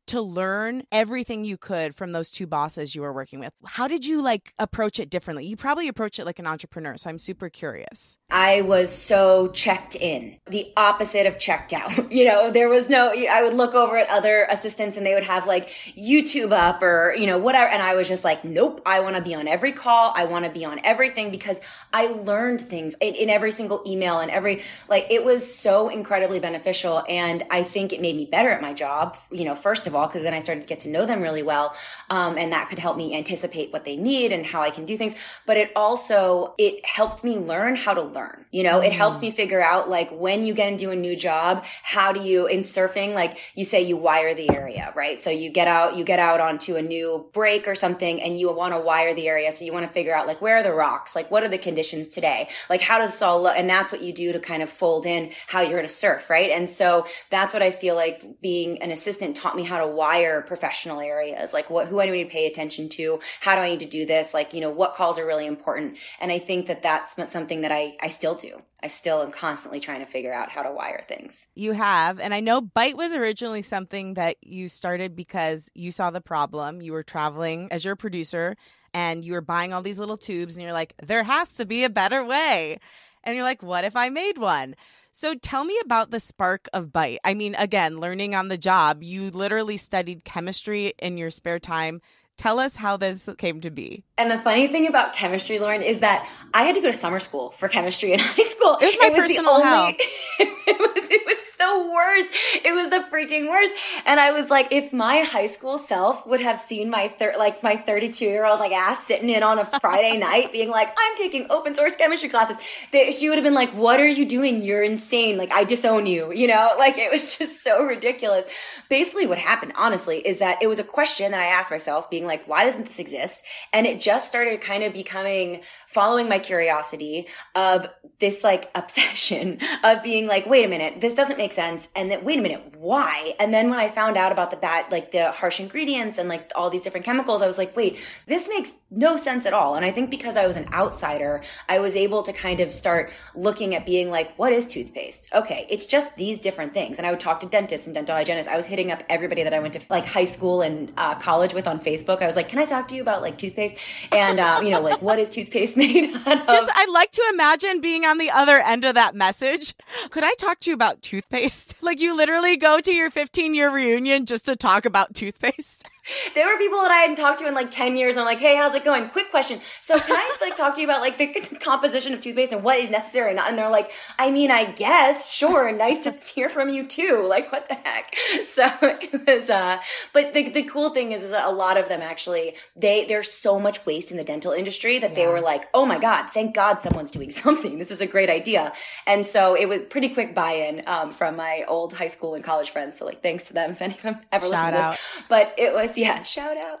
To 0.09 0.21
learn 0.21 0.81
everything 0.91 1.45
you 1.45 1.55
could 1.55 1.93
from 1.93 2.13
those 2.13 2.31
two 2.31 2.47
bosses 2.47 2.95
you 2.95 3.03
were 3.03 3.13
working 3.13 3.39
with. 3.39 3.53
How 3.63 3.87
did 3.87 4.05
you 4.05 4.23
like 4.23 4.53
approach 4.57 4.99
it 4.99 5.09
differently? 5.09 5.45
You 5.45 5.55
probably 5.55 5.87
approach 5.87 6.17
it 6.17 6.25
like 6.25 6.39
an 6.39 6.47
entrepreneur, 6.47 6.97
so 6.97 7.11
I'm 7.11 7.19
super 7.19 7.47
curious. 7.47 8.17
I 8.31 8.61
was 8.61 8.91
so 8.91 9.49
checked 9.49 9.95
in, 9.95 10.39
the 10.47 10.73
opposite 10.75 11.27
of 11.27 11.37
checked 11.37 11.73
out. 11.73 12.11
you 12.11 12.25
know, 12.25 12.49
there 12.49 12.69
was 12.69 12.89
no 12.89 13.13
I 13.13 13.43
would 13.43 13.53
look 13.53 13.75
over 13.75 13.97
at 13.97 14.09
other 14.09 14.47
assistants 14.49 14.97
and 14.97 15.05
they 15.05 15.13
would 15.13 15.23
have 15.23 15.45
like 15.45 15.69
YouTube 15.95 16.53
up 16.53 16.81
or, 16.81 17.13
you 17.15 17.27
know, 17.27 17.37
whatever 17.37 17.69
and 17.69 17.81
I 17.81 17.93
was 17.95 18.07
just 18.07 18.23
like, 18.23 18.43
"Nope, 18.43 18.81
I 18.87 19.01
want 19.01 19.15
to 19.15 19.21
be 19.21 19.35
on 19.35 19.47
every 19.47 19.73
call. 19.73 20.11
I 20.15 20.25
want 20.25 20.45
to 20.45 20.51
be 20.51 20.65
on 20.65 20.79
everything 20.83 21.29
because 21.29 21.61
I 21.93 22.07
learned 22.07 22.61
things 22.61 22.95
in, 22.99 23.13
in 23.13 23.29
every 23.29 23.51
single 23.51 23.83
email 23.85 24.19
and 24.19 24.31
every 24.31 24.63
like 24.87 25.05
it 25.11 25.23
was 25.23 25.53
so 25.53 25.89
incredibly 25.89 26.39
beneficial 26.39 27.03
and 27.07 27.43
I 27.51 27.61
think 27.61 27.93
it 27.93 28.01
made 28.01 28.15
me 28.15 28.25
better 28.25 28.49
at 28.49 28.61
my 28.61 28.73
job, 28.73 29.17
you 29.31 29.45
know, 29.45 29.53
first 29.53 29.85
of 29.85 29.93
all 29.93 29.98
all 29.99 30.07
because 30.07 30.23
then 30.23 30.33
I 30.33 30.39
started 30.39 30.61
to 30.61 30.67
get 30.67 30.79
to 30.79 30.89
know 30.89 31.05
them 31.05 31.21
really 31.21 31.43
well. 31.43 31.75
Um, 32.09 32.37
and 32.37 32.51
that 32.51 32.69
could 32.69 32.79
help 32.79 32.97
me 32.97 33.15
anticipate 33.15 33.71
what 33.71 33.85
they 33.85 33.95
need 33.95 34.31
and 34.31 34.45
how 34.45 34.61
I 34.61 34.71
can 34.71 34.85
do 34.85 34.97
things. 34.97 35.15
But 35.45 35.57
it 35.57 35.71
also, 35.75 36.55
it 36.57 36.85
helped 36.85 37.23
me 37.23 37.37
learn 37.37 37.75
how 37.75 37.93
to 37.93 38.01
learn. 38.01 38.45
You 38.51 38.63
know, 38.63 38.79
mm. 38.79 38.87
it 38.87 38.93
helped 38.93 39.19
mm. 39.19 39.23
me 39.23 39.31
figure 39.31 39.61
out 39.61 39.89
like 39.89 40.09
when 40.11 40.43
you 40.43 40.53
get 40.53 40.71
into 40.71 40.89
a 40.89 40.95
new 40.95 41.15
job, 41.15 41.63
how 41.83 42.11
do 42.11 42.21
you, 42.21 42.47
in 42.47 42.61
surfing, 42.61 43.13
like 43.13 43.39
you 43.55 43.65
say 43.65 43.81
you 43.81 43.97
wire 43.97 44.33
the 44.33 44.49
area, 44.49 44.91
right? 44.95 45.21
So 45.21 45.29
you 45.29 45.49
get 45.49 45.67
out, 45.67 45.95
you 45.95 46.03
get 46.03 46.19
out 46.19 46.39
onto 46.39 46.75
a 46.75 46.81
new 46.81 47.29
break 47.33 47.67
or 47.67 47.75
something 47.75 48.21
and 48.21 48.39
you 48.39 48.51
want 48.51 48.73
to 48.73 48.79
wire 48.79 49.13
the 49.13 49.27
area. 49.27 49.51
So 49.51 49.65
you 49.65 49.73
want 49.73 49.85
to 49.85 49.91
figure 49.91 50.15
out 50.15 50.27
like 50.27 50.41
where 50.41 50.57
are 50.57 50.63
the 50.63 50.73
rocks? 50.73 51.15
Like 51.15 51.29
what 51.29 51.43
are 51.43 51.49
the 51.49 51.57
conditions 51.57 52.07
today? 52.07 52.49
Like 52.69 52.81
how 52.81 52.97
does 52.97 53.21
all 53.21 53.41
look? 53.41 53.57
And 53.57 53.69
that's 53.69 53.91
what 53.91 54.01
you 54.01 54.13
do 54.13 54.33
to 54.33 54.39
kind 54.39 54.63
of 54.63 54.69
fold 54.69 55.05
in 55.05 55.31
how 55.47 55.61
you're 55.61 55.71
going 55.71 55.83
to 55.83 55.89
surf, 55.89 56.29
right? 56.29 56.49
And 56.49 56.69
so 56.69 57.05
that's 57.29 57.53
what 57.53 57.61
I 57.61 57.71
feel 57.71 57.95
like 57.95 58.41
being 58.41 58.81
an 58.81 58.91
assistant 58.91 59.35
taught 59.35 59.55
me 59.55 59.63
how 59.63 59.77
to 59.77 59.87
wire 59.89 60.41
professional 60.41 60.99
areas 60.99 61.53
like 61.53 61.69
what 61.69 61.87
who 61.87 61.99
i 61.99 62.05
need 62.05 62.23
to 62.23 62.29
pay 62.29 62.45
attention 62.45 62.89
to 62.89 63.19
how 63.41 63.55
do 63.55 63.61
i 63.61 63.69
need 63.69 63.79
to 63.79 63.85
do 63.85 64.05
this 64.05 64.33
like 64.33 64.53
you 64.53 64.61
know 64.61 64.69
what 64.69 64.95
calls 64.95 65.17
are 65.17 65.25
really 65.25 65.45
important. 65.45 65.97
And 66.19 66.31
i 66.31 66.39
think 66.39 66.67
that 66.67 66.81
that's 66.81 67.15
something 67.31 67.61
that 67.61 67.71
i 67.71 67.95
i 68.01 68.09
still 68.09 68.35
do. 68.35 68.61
I 68.81 68.87
still 68.87 69.21
am 69.21 69.31
constantly 69.31 69.81
trying 69.81 69.99
to 69.99 70.05
figure 70.05 70.33
out 70.33 70.49
how 70.49 70.61
to 70.61 70.71
wire 70.71 71.03
things. 71.07 71.47
You 71.55 71.73
have. 71.73 72.19
And 72.19 72.33
i 72.33 72.39
know 72.39 72.61
Bite 72.61 72.97
was 72.97 73.13
originally 73.13 73.61
something 73.61 74.15
that 74.15 74.37
you 74.41 74.69
started 74.69 75.15
because 75.15 75.71
you 75.73 75.91
saw 75.91 76.09
the 76.11 76.21
problem. 76.21 76.81
You 76.81 76.93
were 76.93 77.03
traveling 77.03 77.67
as 77.71 77.85
your 77.85 77.95
producer 77.95 78.55
and 78.93 79.23
you 79.23 79.33
were 79.33 79.41
buying 79.41 79.73
all 79.73 79.81
these 79.81 79.99
little 79.99 80.17
tubes 80.17 80.55
and 80.55 80.63
you're 80.63 80.73
like 80.73 80.93
there 81.03 81.23
has 81.23 81.55
to 81.55 81.65
be 81.65 81.83
a 81.83 81.89
better 81.89 82.23
way. 82.23 82.79
And 83.23 83.35
you're 83.35 83.45
like 83.45 83.63
what 83.63 83.83
if 83.83 83.95
i 83.95 84.09
made 84.09 84.37
one 84.37 84.75
so 85.19 85.35
tell 85.35 85.65
me 85.65 85.77
about 85.83 86.11
the 86.11 86.19
spark 86.21 86.69
of 86.71 86.93
bite. 86.93 87.19
I 87.25 87.33
mean, 87.33 87.53
again, 87.55 87.97
learning 87.97 88.35
on 88.35 88.47
the 88.47 88.57
job, 88.57 89.03
you 89.03 89.29
literally 89.31 89.75
studied 89.75 90.23
chemistry 90.23 90.93
in 90.97 91.17
your 91.17 91.29
spare 91.29 91.59
time. 91.59 92.01
Tell 92.37 92.57
us 92.57 92.77
how 92.77 92.95
this 92.95 93.27
came 93.37 93.59
to 93.59 93.69
be. 93.69 94.05
And 94.17 94.31
the 94.31 94.37
funny 94.37 94.69
thing 94.69 94.87
about 94.87 95.11
chemistry, 95.11 95.59
Lauren, 95.59 95.81
is 95.81 95.99
that 95.99 96.25
I 96.53 96.63
had 96.63 96.73
to 96.75 96.79
go 96.79 96.87
to 96.87 96.97
summer 96.97 97.19
school 97.19 97.51
for 97.51 97.67
chemistry 97.67 98.13
in 98.13 98.19
high 98.23 98.43
school. 98.43 98.77
It 98.79 98.85
was 98.85 98.95
my 98.97 99.07
it 99.07 99.11
was 99.11 99.21
personal 99.23 99.49
only, 99.49 99.65
hell. 99.65 99.93
it 100.39 100.95
was 100.95 101.11
it 101.11 101.21
was 101.25 101.38
the 101.59 101.91
worst. 101.93 102.33
It 102.65 102.73
was 102.73 102.89
the 102.89 103.05
freaking 103.11 103.49
worst. 103.49 103.75
And 104.05 104.19
I 104.19 104.31
was 104.31 104.49
like, 104.49 104.71
if 104.71 104.91
my 104.91 105.19
high 105.19 105.45
school 105.45 105.77
self 105.77 106.25
would 106.25 106.39
have 106.39 106.59
seen 106.59 106.89
my 106.89 107.09
thir- 107.09 107.35
like 107.37 107.61
my 107.61 107.75
32 107.75 108.25
year 108.25 108.45
old 108.45 108.59
like 108.59 108.71
ass 108.71 109.03
sitting 109.03 109.29
in 109.29 109.43
on 109.43 109.59
a 109.59 109.65
Friday 109.79 110.17
night 110.29 110.51
being 110.51 110.69
like, 110.69 110.89
I'm 110.97 111.17
taking 111.17 111.45
open 111.49 111.75
source 111.75 111.95
chemistry 111.95 112.29
classes, 112.29 112.57
they, 112.91 113.11
she 113.11 113.29
would 113.29 113.37
have 113.37 113.43
been 113.43 113.53
like, 113.53 113.71
what 113.71 113.99
are 113.99 114.07
you 114.07 114.25
doing? 114.25 114.63
You're 114.63 114.83
insane. 114.83 115.37
Like 115.37 115.51
I 115.51 115.63
disown 115.65 116.05
you, 116.05 116.33
you 116.33 116.47
know, 116.47 116.71
like 116.77 116.97
it 116.97 117.11
was 117.11 117.37
just 117.37 117.63
so 117.63 117.83
ridiculous. 117.83 118.49
Basically 118.89 119.27
what 119.27 119.37
happened, 119.37 119.73
honestly, 119.75 120.25
is 120.25 120.39
that 120.39 120.61
it 120.61 120.67
was 120.67 120.79
a 120.79 120.83
question 120.83 121.31
that 121.31 121.41
I 121.41 121.45
asked 121.45 121.71
myself 121.71 122.09
being 122.09 122.25
like, 122.25 122.47
why 122.47 122.65
doesn't 122.65 122.85
this 122.85 122.99
exist? 122.99 123.43
And 123.73 123.85
it 123.85 123.99
just 123.99 124.27
started 124.27 124.61
kind 124.61 124.83
of 124.83 124.93
becoming 124.93 125.61
following 125.87 126.29
my 126.29 126.39
curiosity 126.39 127.27
of 127.55 127.87
this 128.19 128.43
like 128.43 128.71
obsession 128.75 129.59
of 129.83 130.01
being 130.03 130.27
like, 130.27 130.45
wait 130.45 130.65
a 130.65 130.69
minute, 130.69 131.01
this 131.01 131.13
doesn't 131.13 131.37
make 131.37 131.48
sense. 131.53 131.89
And 131.95 132.11
then, 132.11 132.23
wait 132.23 132.39
a 132.39 132.41
minute, 132.41 132.73
why? 132.77 133.33
And 133.39 133.53
then 133.53 133.69
when 133.69 133.79
I 133.79 133.89
found 133.89 134.17
out 134.17 134.31
about 134.31 134.51
the 134.51 134.57
bad, 134.57 134.91
like 134.91 135.11
the 135.11 135.31
harsh 135.31 135.59
ingredients 135.59 136.17
and 136.17 136.29
like 136.29 136.51
all 136.55 136.69
these 136.69 136.81
different 136.81 137.05
chemicals, 137.05 137.41
I 137.41 137.47
was 137.47 137.57
like, 137.57 137.75
wait, 137.75 137.99
this 138.27 138.47
makes 138.47 138.75
no 138.91 139.17
sense 139.17 139.45
at 139.45 139.53
all. 139.53 139.75
And 139.75 139.85
I 139.85 139.91
think 139.91 140.09
because 140.09 140.37
I 140.37 140.47
was 140.47 140.55
an 140.55 140.67
outsider, 140.73 141.41
I 141.67 141.79
was 141.79 141.95
able 141.95 142.23
to 142.23 142.33
kind 142.33 142.59
of 142.59 142.73
start 142.73 143.11
looking 143.35 143.75
at 143.75 143.85
being 143.85 144.11
like, 144.11 144.35
what 144.37 144.53
is 144.53 144.67
toothpaste? 144.67 145.29
Okay, 145.33 145.65
it's 145.69 145.85
just 145.85 146.15
these 146.15 146.39
different 146.39 146.73
things. 146.73 146.97
And 146.97 147.07
I 147.07 147.11
would 147.11 147.19
talk 147.19 147.39
to 147.41 147.47
dentists 147.47 147.87
and 147.87 147.93
dental 147.93 148.15
hygienists. 148.15 148.47
I 148.47 148.55
was 148.55 148.65
hitting 148.65 148.91
up 148.91 149.03
everybody 149.09 149.43
that 149.43 149.53
I 149.53 149.59
went 149.59 149.73
to 149.73 149.81
like 149.89 150.05
high 150.05 150.25
school 150.25 150.61
and 150.61 150.91
uh, 150.97 151.15
college 151.15 151.53
with 151.53 151.67
on 151.67 151.79
Facebook. 151.79 152.21
I 152.21 152.27
was 152.27 152.35
like, 152.35 152.49
can 152.49 152.59
I 152.59 152.65
talk 152.65 152.87
to 152.89 152.95
you 152.95 153.01
about 153.01 153.21
like 153.21 153.37
toothpaste? 153.37 153.77
And, 154.11 154.39
uh, 154.39 154.59
you 154.63 154.71
know, 154.71 154.81
like, 154.81 155.01
what 155.01 155.19
is 155.19 155.29
toothpaste? 155.29 155.77
made 155.79 156.13
Just, 156.13 156.71
I'd 156.75 156.89
like 156.91 157.11
to 157.11 157.23
imagine 157.33 157.81
being 157.81 158.05
on 158.05 158.17
the 158.17 158.29
other 158.29 158.59
end 158.59 158.85
of 158.85 158.95
that 158.95 159.15
message. 159.15 159.73
Could 160.09 160.23
I 160.23 160.33
talk 160.33 160.59
to 160.61 160.69
you 160.69 160.73
about 160.73 161.01
toothpaste? 161.01 161.38
Like 161.81 161.99
you 161.99 162.15
literally 162.15 162.57
go 162.57 162.79
to 162.79 162.93
your 162.93 163.09
15 163.09 163.53
year 163.53 163.69
reunion 163.71 164.25
just 164.25 164.45
to 164.45 164.55
talk 164.55 164.85
about 164.85 165.13
toothpaste. 165.13 165.89
there 166.33 166.47
were 166.47 166.57
people 166.57 166.81
that 166.81 166.91
I 166.91 166.97
hadn't 166.97 167.17
talked 167.17 167.39
to 167.39 167.47
in 167.47 167.53
like 167.53 167.69
10 167.69 167.97
years. 167.97 168.15
And 168.15 168.21
I'm 168.21 168.25
like, 168.25 168.39
hey, 168.39 168.55
how's 168.55 168.75
it 168.75 168.83
going? 168.83 169.09
Quick 169.09 169.31
question. 169.31 169.59
So 169.81 169.99
can 169.99 170.15
I 170.15 170.37
like 170.41 170.55
talk 170.55 170.75
to 170.75 170.81
you 170.81 170.87
about 170.87 171.01
like 171.01 171.17
the 171.17 171.27
composition 171.59 172.13
of 172.13 172.19
toothpaste 172.19 172.53
and 172.53 172.63
what 172.63 172.77
is 172.77 172.89
necessary? 172.89 173.35
And 173.35 173.57
they're 173.57 173.69
like, 173.69 173.91
I 174.17 174.31
mean, 174.31 174.51
I 174.51 174.65
guess, 174.65 175.31
sure. 175.31 175.71
Nice 175.71 176.03
to 176.03 176.11
hear 176.33 176.49
from 176.49 176.69
you 176.69 176.85
too. 176.85 177.25
Like, 177.27 177.51
what 177.51 177.67
the 177.67 177.75
heck? 177.75 178.15
So 178.45 178.67
it 178.81 179.27
was, 179.27 179.49
uh, 179.49 179.79
but 180.11 180.33
the, 180.33 180.49
the 180.49 180.63
cool 180.63 180.89
thing 180.89 181.11
is, 181.11 181.23
is 181.23 181.31
that 181.31 181.45
a 181.45 181.51
lot 181.51 181.77
of 181.77 181.87
them 181.87 182.01
actually, 182.01 182.55
they, 182.75 183.05
there's 183.05 183.31
so 183.31 183.59
much 183.59 183.85
waste 183.85 184.11
in 184.11 184.17
the 184.17 184.23
dental 184.23 184.51
industry 184.51 184.97
that 184.99 185.11
yeah. 185.11 185.15
they 185.15 185.27
were 185.27 185.39
like, 185.39 185.67
oh 185.73 185.85
my 185.85 185.99
God, 185.99 186.29
thank 186.29 186.55
God 186.55 186.81
someone's 186.81 187.11
doing 187.11 187.29
something. 187.45 187.77
This 187.77 187.91
is 187.91 188.01
a 188.01 188.07
great 188.07 188.29
idea. 188.29 188.73
And 189.05 189.25
so 189.25 189.55
it 189.55 189.67
was 189.67 189.81
pretty 189.89 190.09
quick 190.09 190.33
buy-in, 190.33 190.83
um, 190.87 191.11
from 191.11 191.35
my 191.35 191.63
old 191.67 191.93
high 191.93 192.07
school 192.07 192.33
and 192.33 192.43
college 192.43 192.71
friends. 192.71 192.97
So 192.97 193.05
like, 193.05 193.21
thanks 193.21 193.45
to 193.45 193.53
them 193.53 193.71
if 193.71 193.81
any 193.81 193.93
of 193.93 194.01
them 194.01 194.19
ever 194.31 194.47
Shout 194.47 194.73
listen 194.73 194.83
to 194.83 194.89
this. 194.91 195.25
But 195.27 195.53
it 195.57 195.73
was, 195.73 195.97
yeah, 196.03 196.23
shout 196.23 196.55
out. 196.55 196.79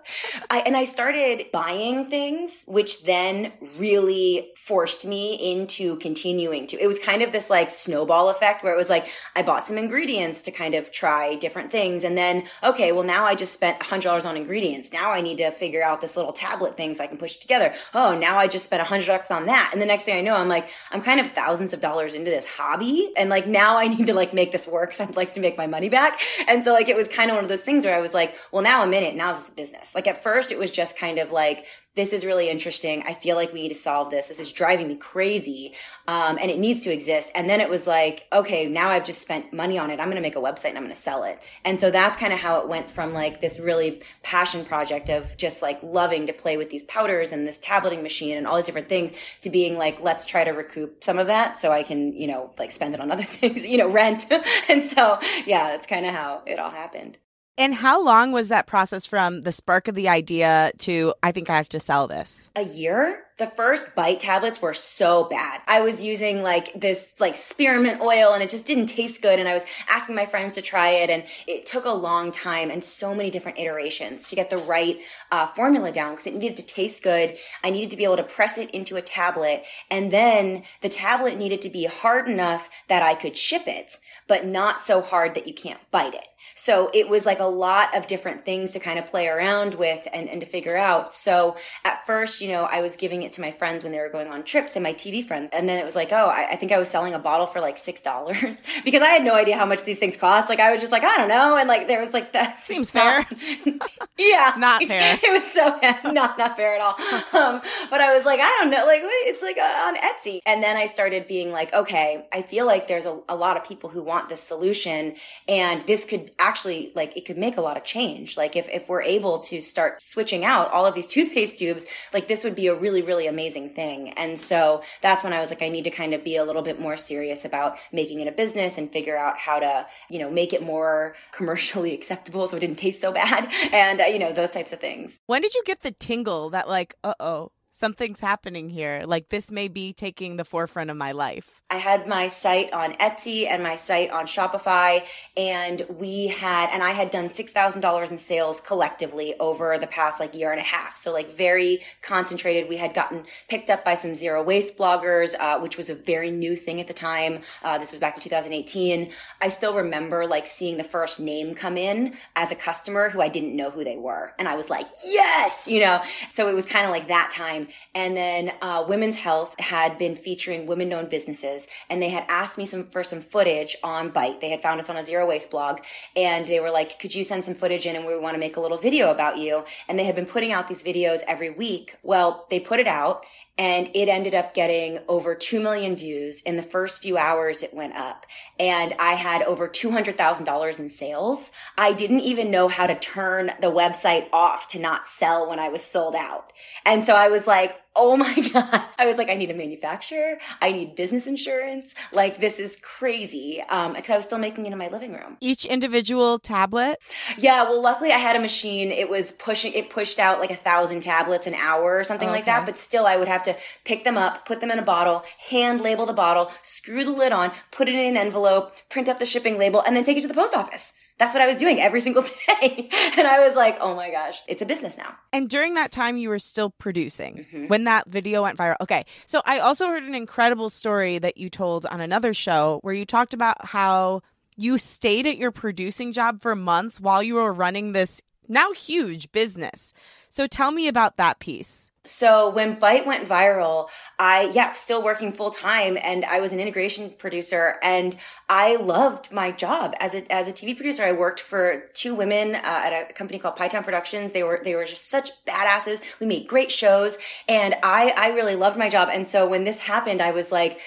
I, 0.49 0.59
and 0.59 0.77
I 0.77 0.85
started 0.85 1.51
buying 1.51 2.09
things, 2.09 2.63
which 2.67 3.03
then 3.03 3.51
really 3.77 4.51
forced 4.55 5.05
me 5.05 5.35
into 5.35 5.97
continuing 5.97 6.67
to. 6.67 6.81
It 6.81 6.87
was 6.87 6.99
kind 6.99 7.21
of 7.21 7.33
this 7.33 7.49
like 7.49 7.69
snowball 7.69 8.29
effect 8.29 8.63
where 8.63 8.73
it 8.73 8.77
was 8.77 8.87
like 8.87 9.09
I 9.35 9.41
bought 9.41 9.63
some 9.63 9.77
ingredients 9.77 10.41
to 10.43 10.51
kind 10.51 10.73
of 10.73 10.89
try 10.91 11.35
different 11.35 11.69
things, 11.69 12.05
and 12.05 12.17
then 12.17 12.45
okay, 12.63 12.93
well 12.93 13.03
now 13.03 13.25
I 13.25 13.35
just 13.35 13.53
spent 13.53 13.83
hundred 13.83 14.03
dollars 14.03 14.25
on 14.25 14.37
ingredients. 14.37 14.93
Now 14.93 15.11
I 15.11 15.19
need 15.19 15.39
to 15.39 15.51
figure 15.51 15.83
out 15.83 15.99
this 15.99 16.15
little 16.15 16.31
tablet 16.31 16.77
thing 16.77 16.93
so 16.93 17.03
I 17.03 17.07
can 17.07 17.17
push 17.17 17.35
it 17.35 17.41
together. 17.41 17.73
Oh, 17.93 18.17
now 18.17 18.37
I 18.37 18.47
just 18.47 18.63
spent 18.65 18.81
a 18.81 18.85
hundred 18.85 19.07
bucks 19.07 19.31
on 19.31 19.47
that, 19.47 19.71
and 19.73 19.81
the 19.81 19.85
next 19.85 20.03
thing 20.03 20.17
I 20.17 20.21
know, 20.21 20.35
I'm 20.35 20.47
like 20.47 20.69
I'm 20.91 21.01
kind 21.01 21.19
of 21.19 21.29
thousands 21.31 21.73
of 21.73 21.81
dollars 21.81 22.15
into 22.15 22.31
this 22.31 22.45
hobby, 22.45 23.11
and 23.17 23.29
like 23.29 23.47
now 23.47 23.77
I 23.77 23.89
need 23.89 24.07
to 24.07 24.13
like 24.13 24.33
make 24.33 24.53
this 24.53 24.65
work 24.65 24.91
because 24.91 25.09
I'd 25.09 25.17
like 25.17 25.33
to 25.33 25.41
make 25.41 25.57
my 25.57 25.67
money 25.67 25.89
back. 25.89 26.21
And 26.47 26.63
so 26.63 26.71
like 26.71 26.87
it 26.87 26.95
was 26.95 27.09
kind 27.09 27.29
of 27.29 27.35
one 27.35 27.43
of 27.43 27.49
those 27.49 27.61
things 27.61 27.83
where 27.83 27.95
I 27.95 27.99
was 27.99 28.13
like, 28.13 28.33
well 28.53 28.63
now 28.63 28.85
minute, 28.99 29.15
now 29.15 29.31
is 29.31 29.49
a 29.49 29.51
business. 29.51 29.95
Like 29.95 30.07
at 30.07 30.21
first, 30.21 30.51
it 30.51 30.59
was 30.59 30.71
just 30.71 30.97
kind 30.97 31.17
of 31.19 31.31
like, 31.31 31.65
this 31.95 32.13
is 32.13 32.25
really 32.25 32.49
interesting. 32.49 33.03
I 33.05 33.13
feel 33.13 33.35
like 33.35 33.51
we 33.51 33.63
need 33.63 33.69
to 33.69 33.75
solve 33.75 34.09
this. 34.09 34.27
This 34.27 34.39
is 34.39 34.51
driving 34.51 34.87
me 34.87 34.95
crazy. 34.95 35.73
Um, 36.07 36.37
and 36.39 36.51
it 36.51 36.59
needs 36.59 36.81
to 36.81 36.93
exist. 36.93 37.29
And 37.35 37.49
then 37.49 37.59
it 37.59 37.69
was 37.69 37.87
like, 37.87 38.27
okay, 38.31 38.67
now 38.67 38.89
I've 38.89 39.03
just 39.03 39.21
spent 39.21 39.51
money 39.51 39.77
on 39.77 39.89
it. 39.89 39.99
I'm 39.99 40.05
going 40.05 40.15
to 40.15 40.21
make 40.21 40.35
a 40.35 40.39
website 40.39 40.69
and 40.69 40.77
I'm 40.77 40.83
going 40.83 40.95
to 40.95 41.01
sell 41.01 41.23
it. 41.23 41.41
And 41.65 41.79
so 41.79 41.91
that's 41.91 42.15
kind 42.15 42.31
of 42.31 42.39
how 42.39 42.61
it 42.61 42.69
went 42.69 42.89
from 42.89 43.13
like 43.13 43.41
this 43.41 43.59
really 43.59 44.01
passion 44.23 44.63
project 44.63 45.09
of 45.09 45.35
just 45.35 45.61
like 45.61 45.81
loving 45.81 46.27
to 46.27 46.33
play 46.33 46.57
with 46.57 46.69
these 46.69 46.83
powders 46.83 47.33
and 47.33 47.45
this 47.45 47.57
tableting 47.57 48.03
machine 48.03 48.37
and 48.37 48.47
all 48.47 48.55
these 48.55 48.65
different 48.65 48.87
things 48.87 49.11
to 49.41 49.49
being 49.49 49.77
like, 49.77 49.99
let's 49.99 50.25
try 50.25 50.43
to 50.43 50.51
recoup 50.51 51.03
some 51.03 51.17
of 51.17 51.27
that 51.27 51.59
so 51.59 51.71
I 51.71 51.83
can, 51.83 52.13
you 52.13 52.27
know, 52.27 52.53
like 52.57 52.71
spend 52.71 52.93
it 52.93 53.01
on 53.01 53.11
other 53.11 53.23
things, 53.39 53.65
you 53.65 53.77
know, 53.77 53.89
rent. 53.89 54.27
and 54.69 54.83
so, 54.83 55.19
yeah, 55.45 55.71
that's 55.71 55.87
kind 55.87 56.05
of 56.05 56.13
how 56.13 56.43
it 56.45 56.59
all 56.59 56.71
happened. 56.71 57.17
And 57.59 57.75
how 57.75 58.01
long 58.01 58.31
was 58.31 58.47
that 58.47 58.67
process 58.67 59.05
from 59.05 59.41
the 59.41 59.51
spark 59.51 59.89
of 59.89 59.95
the 59.95 60.07
idea 60.07 60.71
to 60.77 61.13
I 61.21 61.33
think 61.33 61.49
I 61.49 61.57
have 61.57 61.67
to 61.69 61.79
sell 61.81 62.07
this? 62.07 62.49
A 62.55 62.63
year? 62.63 63.25
The 63.37 63.47
first 63.47 63.95
bite 63.95 64.21
tablets 64.21 64.61
were 64.61 64.73
so 64.73 65.25
bad. 65.25 65.61
I 65.67 65.81
was 65.81 66.01
using 66.01 66.41
like 66.41 66.71
this 66.79 67.15
like 67.19 67.35
spearmint 67.35 67.99
oil 67.99 68.31
and 68.31 68.41
it 68.41 68.49
just 68.49 68.65
didn't 68.65 68.85
taste 68.85 69.21
good. 69.21 69.39
And 69.39 69.49
I 69.49 69.53
was 69.53 69.65
asking 69.89 70.15
my 70.15 70.25
friends 70.25 70.53
to 70.53 70.61
try 70.61 70.91
it 70.91 71.09
and 71.09 71.25
it 71.47 71.65
took 71.65 71.83
a 71.83 71.91
long 71.91 72.31
time 72.31 72.71
and 72.71 72.81
so 72.81 73.13
many 73.13 73.29
different 73.29 73.59
iterations 73.59 74.29
to 74.29 74.37
get 74.37 74.49
the 74.49 74.57
right 74.57 74.97
uh, 75.29 75.47
formula 75.47 75.91
down 75.91 76.11
because 76.13 76.27
it 76.27 76.35
needed 76.35 76.55
to 76.57 76.65
taste 76.65 77.03
good. 77.03 77.37
I 77.61 77.71
needed 77.71 77.91
to 77.91 77.97
be 77.97 78.05
able 78.05 78.17
to 78.17 78.23
press 78.23 78.57
it 78.57 78.71
into 78.71 78.95
a 78.95 79.01
tablet 79.01 79.65
and 79.91 80.11
then 80.11 80.63
the 80.79 80.87
tablet 80.87 81.37
needed 81.37 81.61
to 81.63 81.69
be 81.69 81.87
hard 81.87 82.29
enough 82.29 82.69
that 82.87 83.03
I 83.03 83.15
could 83.15 83.35
ship 83.35 83.63
it, 83.67 83.97
but 84.27 84.45
not 84.45 84.79
so 84.79 85.01
hard 85.01 85.35
that 85.35 85.45
you 85.45 85.53
can't 85.53 85.79
bite 85.91 86.13
it. 86.13 86.28
So 86.59 86.89
it 86.93 87.07
was 87.07 87.25
like 87.25 87.39
a 87.39 87.45
lot 87.45 87.95
of 87.95 88.05
different 88.05 88.43
things 88.43 88.71
to 88.71 88.81
kind 88.81 88.99
of 88.99 89.05
play 89.05 89.29
around 89.29 89.75
with 89.75 90.05
and, 90.11 90.27
and 90.29 90.41
to 90.41 90.45
figure 90.45 90.75
out. 90.75 91.13
So 91.13 91.55
at 91.85 92.05
first, 92.05 92.41
you 92.41 92.49
know, 92.49 92.65
I 92.65 92.81
was 92.81 92.97
giving 92.97 93.23
it 93.23 93.31
to 93.33 93.41
my 93.41 93.49
friends 93.49 93.81
when 93.81 93.93
they 93.93 93.99
were 93.99 94.09
going 94.09 94.27
on 94.27 94.43
trips 94.43 94.75
and 94.75 94.83
my 94.83 94.93
TV 94.93 95.23
friends. 95.23 95.51
And 95.53 95.69
then 95.69 95.79
it 95.79 95.85
was 95.85 95.95
like, 95.95 96.11
oh, 96.11 96.25
I, 96.25 96.49
I 96.49 96.55
think 96.57 96.73
I 96.73 96.77
was 96.77 96.89
selling 96.89 97.13
a 97.13 97.19
bottle 97.19 97.47
for 97.47 97.61
like 97.61 97.77
$6 97.77 98.83
because 98.83 99.01
I 99.01 99.07
had 99.07 99.23
no 99.23 99.35
idea 99.35 99.55
how 99.55 99.65
much 99.65 99.85
these 99.85 99.99
things 99.99 100.17
cost. 100.17 100.49
Like 100.49 100.59
I 100.59 100.69
was 100.69 100.81
just 100.81 100.91
like, 100.91 101.05
I 101.05 101.15
don't 101.15 101.29
know. 101.29 101.55
And 101.55 101.69
like 101.69 101.87
there 101.87 102.01
was 102.01 102.11
like 102.11 102.33
that 102.33 102.57
seems 102.57 102.91
fair. 102.99 103.25
yeah. 104.17 104.53
Not 104.57 104.83
fair. 104.83 105.17
It 105.23 105.31
was 105.31 105.49
so 105.49 105.79
not, 106.11 106.37
not 106.37 106.57
fair 106.57 106.75
at 106.75 106.81
all. 106.81 106.95
Um, 107.41 107.61
but 107.89 108.01
I 108.01 108.13
was 108.13 108.25
like, 108.25 108.41
I 108.41 108.57
don't 108.59 108.69
know. 108.69 108.85
Like 108.85 108.99
it's 109.03 109.41
like 109.41 109.57
on 109.57 109.95
Etsy. 109.95 110.41
And 110.45 110.61
then 110.61 110.75
I 110.75 110.87
started 110.87 111.25
being 111.25 111.53
like, 111.53 111.73
okay, 111.73 112.27
I 112.33 112.41
feel 112.41 112.65
like 112.65 112.87
there's 112.89 113.05
a, 113.05 113.17
a 113.29 113.35
lot 113.37 113.55
of 113.55 113.63
people 113.63 113.89
who 113.89 114.03
want 114.03 114.27
this 114.27 114.43
solution 114.43 115.15
and 115.47 115.85
this 115.87 116.03
could 116.03 116.31
actually 116.37 116.48
actually 116.49 116.91
like 116.95 117.15
it 117.15 117.25
could 117.25 117.37
make 117.37 117.57
a 117.57 117.61
lot 117.61 117.77
of 117.77 117.83
change. 117.83 118.35
Like 118.35 118.55
if, 118.55 118.67
if 118.69 118.89
we're 118.89 119.03
able 119.03 119.37
to 119.49 119.61
start 119.61 120.01
switching 120.03 120.43
out 120.43 120.71
all 120.71 120.85
of 120.85 120.95
these 120.95 121.05
toothpaste 121.15 121.59
tubes, 121.59 121.85
like 122.11 122.27
this 122.27 122.43
would 122.43 122.55
be 122.55 122.67
a 122.67 122.75
really, 122.75 123.03
really 123.03 123.27
amazing 123.27 123.69
thing. 123.69 124.09
And 124.13 124.39
so 124.39 124.81
that's 125.01 125.23
when 125.23 125.31
I 125.31 125.39
was 125.39 125.49
like, 125.49 125.61
I 125.61 125.69
need 125.69 125.83
to 125.83 125.91
kind 125.91 126.13
of 126.15 126.23
be 126.23 126.35
a 126.37 126.43
little 126.43 126.63
bit 126.63 126.79
more 126.79 126.97
serious 126.97 127.45
about 127.45 127.77
making 127.93 128.19
it 128.19 128.27
a 128.27 128.31
business 128.31 128.77
and 128.79 128.91
figure 128.91 129.17
out 129.17 129.37
how 129.37 129.59
to, 129.59 129.85
you 130.09 130.19
know, 130.19 130.31
make 130.31 130.51
it 130.51 130.63
more 130.63 131.15
commercially 131.31 131.93
acceptable 131.93 132.47
so 132.47 132.57
it 132.57 132.61
didn't 132.61 132.79
taste 132.79 133.01
so 133.01 133.11
bad 133.11 133.47
and, 133.71 134.01
uh, 134.01 134.05
you 134.05 134.17
know, 134.17 134.33
those 134.33 134.51
types 134.51 134.73
of 134.73 134.79
things. 134.79 135.19
When 135.27 135.41
did 135.41 135.53
you 135.53 135.63
get 135.65 135.81
the 135.81 135.91
tingle 135.91 136.49
that 136.49 136.67
like, 136.67 136.95
uh 137.03 137.13
oh, 137.19 137.51
something's 137.79 138.19
happening 138.19 138.69
here. 138.69 139.03
Like 139.05 139.29
this 139.29 139.49
may 139.51 139.69
be 139.69 139.93
taking 139.93 140.35
the 140.35 140.45
forefront 140.45 140.89
of 140.89 140.97
my 140.97 141.13
life. 141.13 141.59
I 141.71 141.77
had 141.77 142.07
my 142.07 142.29
site 142.29 142.73
on 142.73 142.93
Etsy 142.93 143.47
and 143.47 143.61
my 143.61 143.75
site 143.75 144.09
on 144.09 144.25
Shopify, 144.25 145.05
and 145.37 145.85
we 145.87 146.25
had, 146.25 146.71
and 146.71 146.81
I 146.81 146.93
had 146.93 147.11
done 147.11 147.25
$6,000 147.25 148.11
in 148.11 148.17
sales 148.17 148.59
collectively 148.59 149.35
over 149.39 149.77
the 149.77 149.85
past 149.85 150.19
like 150.19 150.33
year 150.33 150.51
and 150.51 150.59
a 150.59 150.63
half. 150.63 150.97
So, 150.97 151.13
like, 151.13 151.37
very 151.37 151.81
concentrated. 152.01 152.69
We 152.69 152.77
had 152.77 152.95
gotten 152.95 153.23
picked 153.49 153.69
up 153.69 153.85
by 153.85 153.93
some 153.93 154.15
zero 154.15 154.43
waste 154.43 154.79
bloggers, 154.79 155.35
uh, 155.39 155.59
which 155.59 155.77
was 155.77 155.91
a 155.91 155.95
very 155.95 156.31
new 156.31 156.55
thing 156.55 156.81
at 156.81 156.87
the 156.87 156.93
time. 156.93 157.41
Uh, 157.63 157.77
this 157.77 157.91
was 157.91 157.99
back 157.99 158.15
in 158.15 158.23
2018. 158.23 159.11
I 159.39 159.49
still 159.49 159.75
remember 159.75 160.25
like 160.25 160.47
seeing 160.47 160.77
the 160.77 160.83
first 160.83 161.19
name 161.19 161.53
come 161.53 161.77
in 161.77 162.17
as 162.35 162.51
a 162.51 162.55
customer 162.55 163.09
who 163.09 163.21
I 163.21 163.29
didn't 163.29 163.55
know 163.55 163.69
who 163.69 163.83
they 163.83 163.97
were. 163.97 164.33
And 164.39 164.47
I 164.47 164.55
was 164.55 164.71
like, 164.71 164.87
yes, 165.05 165.67
you 165.67 165.81
know? 165.81 166.01
So 166.31 166.49
it 166.49 166.55
was 166.55 166.65
kind 166.65 166.85
of 166.85 166.91
like 166.91 167.09
that 167.09 167.29
time. 167.31 167.67
And 167.95 168.15
then 168.15 168.53
uh, 168.61 168.85
Women's 168.87 169.15
Health 169.15 169.59
had 169.59 169.97
been 169.97 170.15
featuring 170.15 170.67
women 170.67 170.91
owned 170.93 171.09
businesses 171.09 171.67
and 171.89 172.01
they 172.01 172.09
had 172.09 172.25
asked 172.27 172.57
me 172.57 172.65
some 172.65 172.83
for 172.83 173.03
some 173.03 173.21
footage 173.21 173.75
on 173.83 174.09
Bite. 174.09 174.41
They 174.41 174.49
had 174.49 174.61
found 174.61 174.79
us 174.79 174.89
on 174.89 174.97
a 174.97 175.03
zero 175.03 175.27
waste 175.27 175.51
blog 175.51 175.79
and 176.15 176.47
they 176.47 176.59
were 176.59 176.71
like, 176.71 176.99
could 176.99 177.13
you 177.13 177.23
send 177.23 177.45
some 177.45 177.55
footage 177.55 177.85
in 177.85 177.95
and 177.95 178.05
we 178.05 178.17
want 178.17 178.35
to 178.35 178.39
make 178.39 178.57
a 178.57 178.61
little 178.61 178.77
video 178.77 179.11
about 179.11 179.37
you? 179.37 179.63
And 179.87 179.97
they 179.97 180.05
had 180.05 180.15
been 180.15 180.25
putting 180.25 180.51
out 180.51 180.67
these 180.67 180.83
videos 180.83 181.21
every 181.27 181.49
week. 181.49 181.97
Well, 182.03 182.45
they 182.49 182.59
put 182.59 182.79
it 182.79 182.87
out 182.87 183.25
and 183.59 183.91
it 183.93 184.07
ended 184.07 184.33
up 184.33 184.53
getting 184.53 184.99
over 185.09 185.35
2 185.35 185.59
million 185.59 185.93
views. 185.93 186.41
In 186.41 186.55
the 186.55 186.63
first 186.63 187.01
few 187.01 187.17
hours 187.17 187.61
it 187.61 187.73
went 187.73 187.95
up 187.95 188.25
and 188.57 188.95
i 188.97 189.13
had 189.13 189.43
over 189.43 189.67
$200000 189.67 190.79
in 190.79 190.89
sales. 190.89 191.51
I 191.77 191.93
didn't 191.93 192.21
even 192.21 192.49
know 192.49 192.69
how 192.69 192.87
to 192.87 192.97
turn 192.97 193.51
the 193.59 193.67
website 193.67 194.29
off 194.31 194.67
to 194.69 194.79
not 194.79 195.05
sell 195.05 195.47
when 195.49 195.59
i 195.59 195.69
was 195.69 195.83
sold 195.83 196.15
out. 196.15 196.53
And 196.85 197.03
so 197.03 197.13
i 197.15 197.27
was 197.27 197.45
like 197.45 197.75
oh 197.99 198.15
my 198.15 198.33
God. 198.53 198.83
I 198.97 199.05
was 199.05 199.17
like, 199.17 199.29
I 199.29 199.35
need 199.35 199.51
a 199.51 199.53
manufacturer. 199.53 200.37
I 200.61 200.71
need 200.71 200.95
business 200.95 201.27
insurance. 201.27 201.93
Like, 202.11 202.39
this 202.39 202.59
is 202.59 202.79
crazy. 202.81 203.61
Um, 203.69 203.93
cause 203.95 204.09
I 204.09 204.15
was 204.15 204.25
still 204.25 204.37
making 204.37 204.65
it 204.65 204.71
in 204.71 204.77
my 204.77 204.87
living 204.87 205.13
room. 205.13 205.37
Each 205.41 205.65
individual 205.65 206.39
tablet? 206.39 206.99
Yeah. 207.37 207.63
Well, 207.63 207.81
luckily 207.81 208.11
I 208.11 208.17
had 208.17 208.35
a 208.35 208.39
machine. 208.39 208.91
It 208.91 209.09
was 209.09 209.33
pushing, 209.33 209.73
it 209.73 209.89
pushed 209.89 210.17
out 210.17 210.39
like 210.39 210.51
a 210.51 210.55
thousand 210.55 211.01
tablets 211.01 211.45
an 211.45 211.55
hour 211.55 211.97
or 211.97 212.03
something 212.03 212.29
okay. 212.29 212.37
like 212.37 212.45
that. 212.45 212.65
But 212.65 212.77
still, 212.77 213.05
I 213.05 213.17
would 213.17 213.27
have 213.27 213.43
to 213.43 213.55
pick 213.83 214.03
them 214.03 214.17
up, 214.17 214.45
put 214.45 214.61
them 214.61 214.71
in 214.71 214.79
a 214.79 214.83
bottle, 214.83 215.23
hand 215.49 215.81
label 215.81 216.05
the 216.05 216.13
bottle, 216.13 216.51
screw 216.61 217.03
the 217.03 217.11
lid 217.11 217.31
on, 217.31 217.51
put 217.71 217.89
it 217.89 217.95
in 217.95 218.11
an 218.11 218.17
envelope, 218.17 218.73
print 218.89 219.09
up 219.09 219.19
the 219.19 219.25
shipping 219.25 219.57
label, 219.57 219.81
and 219.81 219.95
then 219.95 220.03
take 220.03 220.17
it 220.17 220.21
to 220.21 220.27
the 220.27 220.33
post 220.33 220.55
office 220.55 220.93
that's 221.19 221.33
what 221.33 221.41
I 221.41 221.47
was 221.47 221.57
doing 221.57 221.79
every 221.79 221.99
single 221.99 222.23
day. 222.47 222.89
and 223.17 223.27
I 223.27 223.45
was 223.45 223.55
like, 223.55 223.77
oh 223.79 223.93
my 223.93 224.09
gosh, 224.09 224.41
it's 224.47 224.61
a 224.61 224.65
business 224.65 224.97
now. 224.97 225.15
And 225.31 225.49
during 225.49 225.75
that 225.75 225.91
time, 225.91 226.17
you 226.17 226.29
were 226.29 226.39
still 226.39 226.71
producing 226.71 227.45
mm-hmm. 227.45 227.67
when 227.67 227.83
that 227.83 228.07
video 228.07 228.41
went 228.41 228.57
viral. 228.57 228.77
Okay. 228.81 229.05
So 229.25 229.41
I 229.45 229.59
also 229.59 229.87
heard 229.87 230.03
an 230.03 230.15
incredible 230.15 230.69
story 230.69 231.19
that 231.19 231.37
you 231.37 231.49
told 231.49 231.85
on 231.85 232.01
another 232.01 232.33
show 232.33 232.79
where 232.81 232.93
you 232.93 233.05
talked 233.05 233.33
about 233.33 233.65
how 233.65 234.21
you 234.57 234.77
stayed 234.77 235.27
at 235.27 235.37
your 235.37 235.51
producing 235.51 236.13
job 236.13 236.41
for 236.41 236.55
months 236.55 236.99
while 236.99 237.21
you 237.21 237.35
were 237.35 237.53
running 237.53 237.91
this 237.91 238.21
now 238.47 238.71
huge 238.71 239.31
business. 239.31 239.93
So 240.29 240.47
tell 240.47 240.71
me 240.71 240.87
about 240.87 241.17
that 241.17 241.39
piece. 241.39 241.91
So 242.05 242.49
when 242.49 242.79
Bite 242.79 243.05
went 243.05 243.27
viral, 243.27 243.89
I 244.17 244.51
yeah, 244.53 244.71
still 244.73 245.03
working 245.03 245.33
full 245.33 245.51
time 245.51 245.97
and 246.01 246.23
I 246.23 246.39
was 246.39 246.53
an 246.53 246.59
integration 246.59 247.09
producer 247.17 247.75
and 247.83 248.15
I 248.47 248.77
loved 248.77 249.33
my 249.33 249.51
job 249.51 249.93
as 249.99 250.13
a 250.13 250.31
as 250.31 250.47
a 250.47 250.53
TV 250.53 250.75
producer. 250.75 251.03
I 251.03 251.11
worked 251.11 251.41
for 251.41 251.83
two 251.93 252.15
women 252.15 252.55
uh, 252.55 252.59
at 252.63 253.11
a 253.11 253.13
company 253.13 253.37
called 253.37 253.57
Pie 253.57 253.67
Town 253.67 253.83
Productions. 253.83 254.31
They 254.31 254.43
were 254.43 254.61
they 254.63 254.75
were 254.75 254.85
just 254.85 255.09
such 255.09 255.31
badasses. 255.45 256.01
We 256.21 256.27
made 256.27 256.47
great 256.47 256.71
shows 256.71 257.17
and 257.49 257.75
I 257.83 258.13
I 258.15 258.29
really 258.29 258.55
loved 258.55 258.77
my 258.77 258.87
job. 258.87 259.09
And 259.11 259.27
so 259.27 259.45
when 259.45 259.65
this 259.65 259.81
happened, 259.81 260.21
I 260.21 260.31
was 260.31 260.53
like 260.53 260.79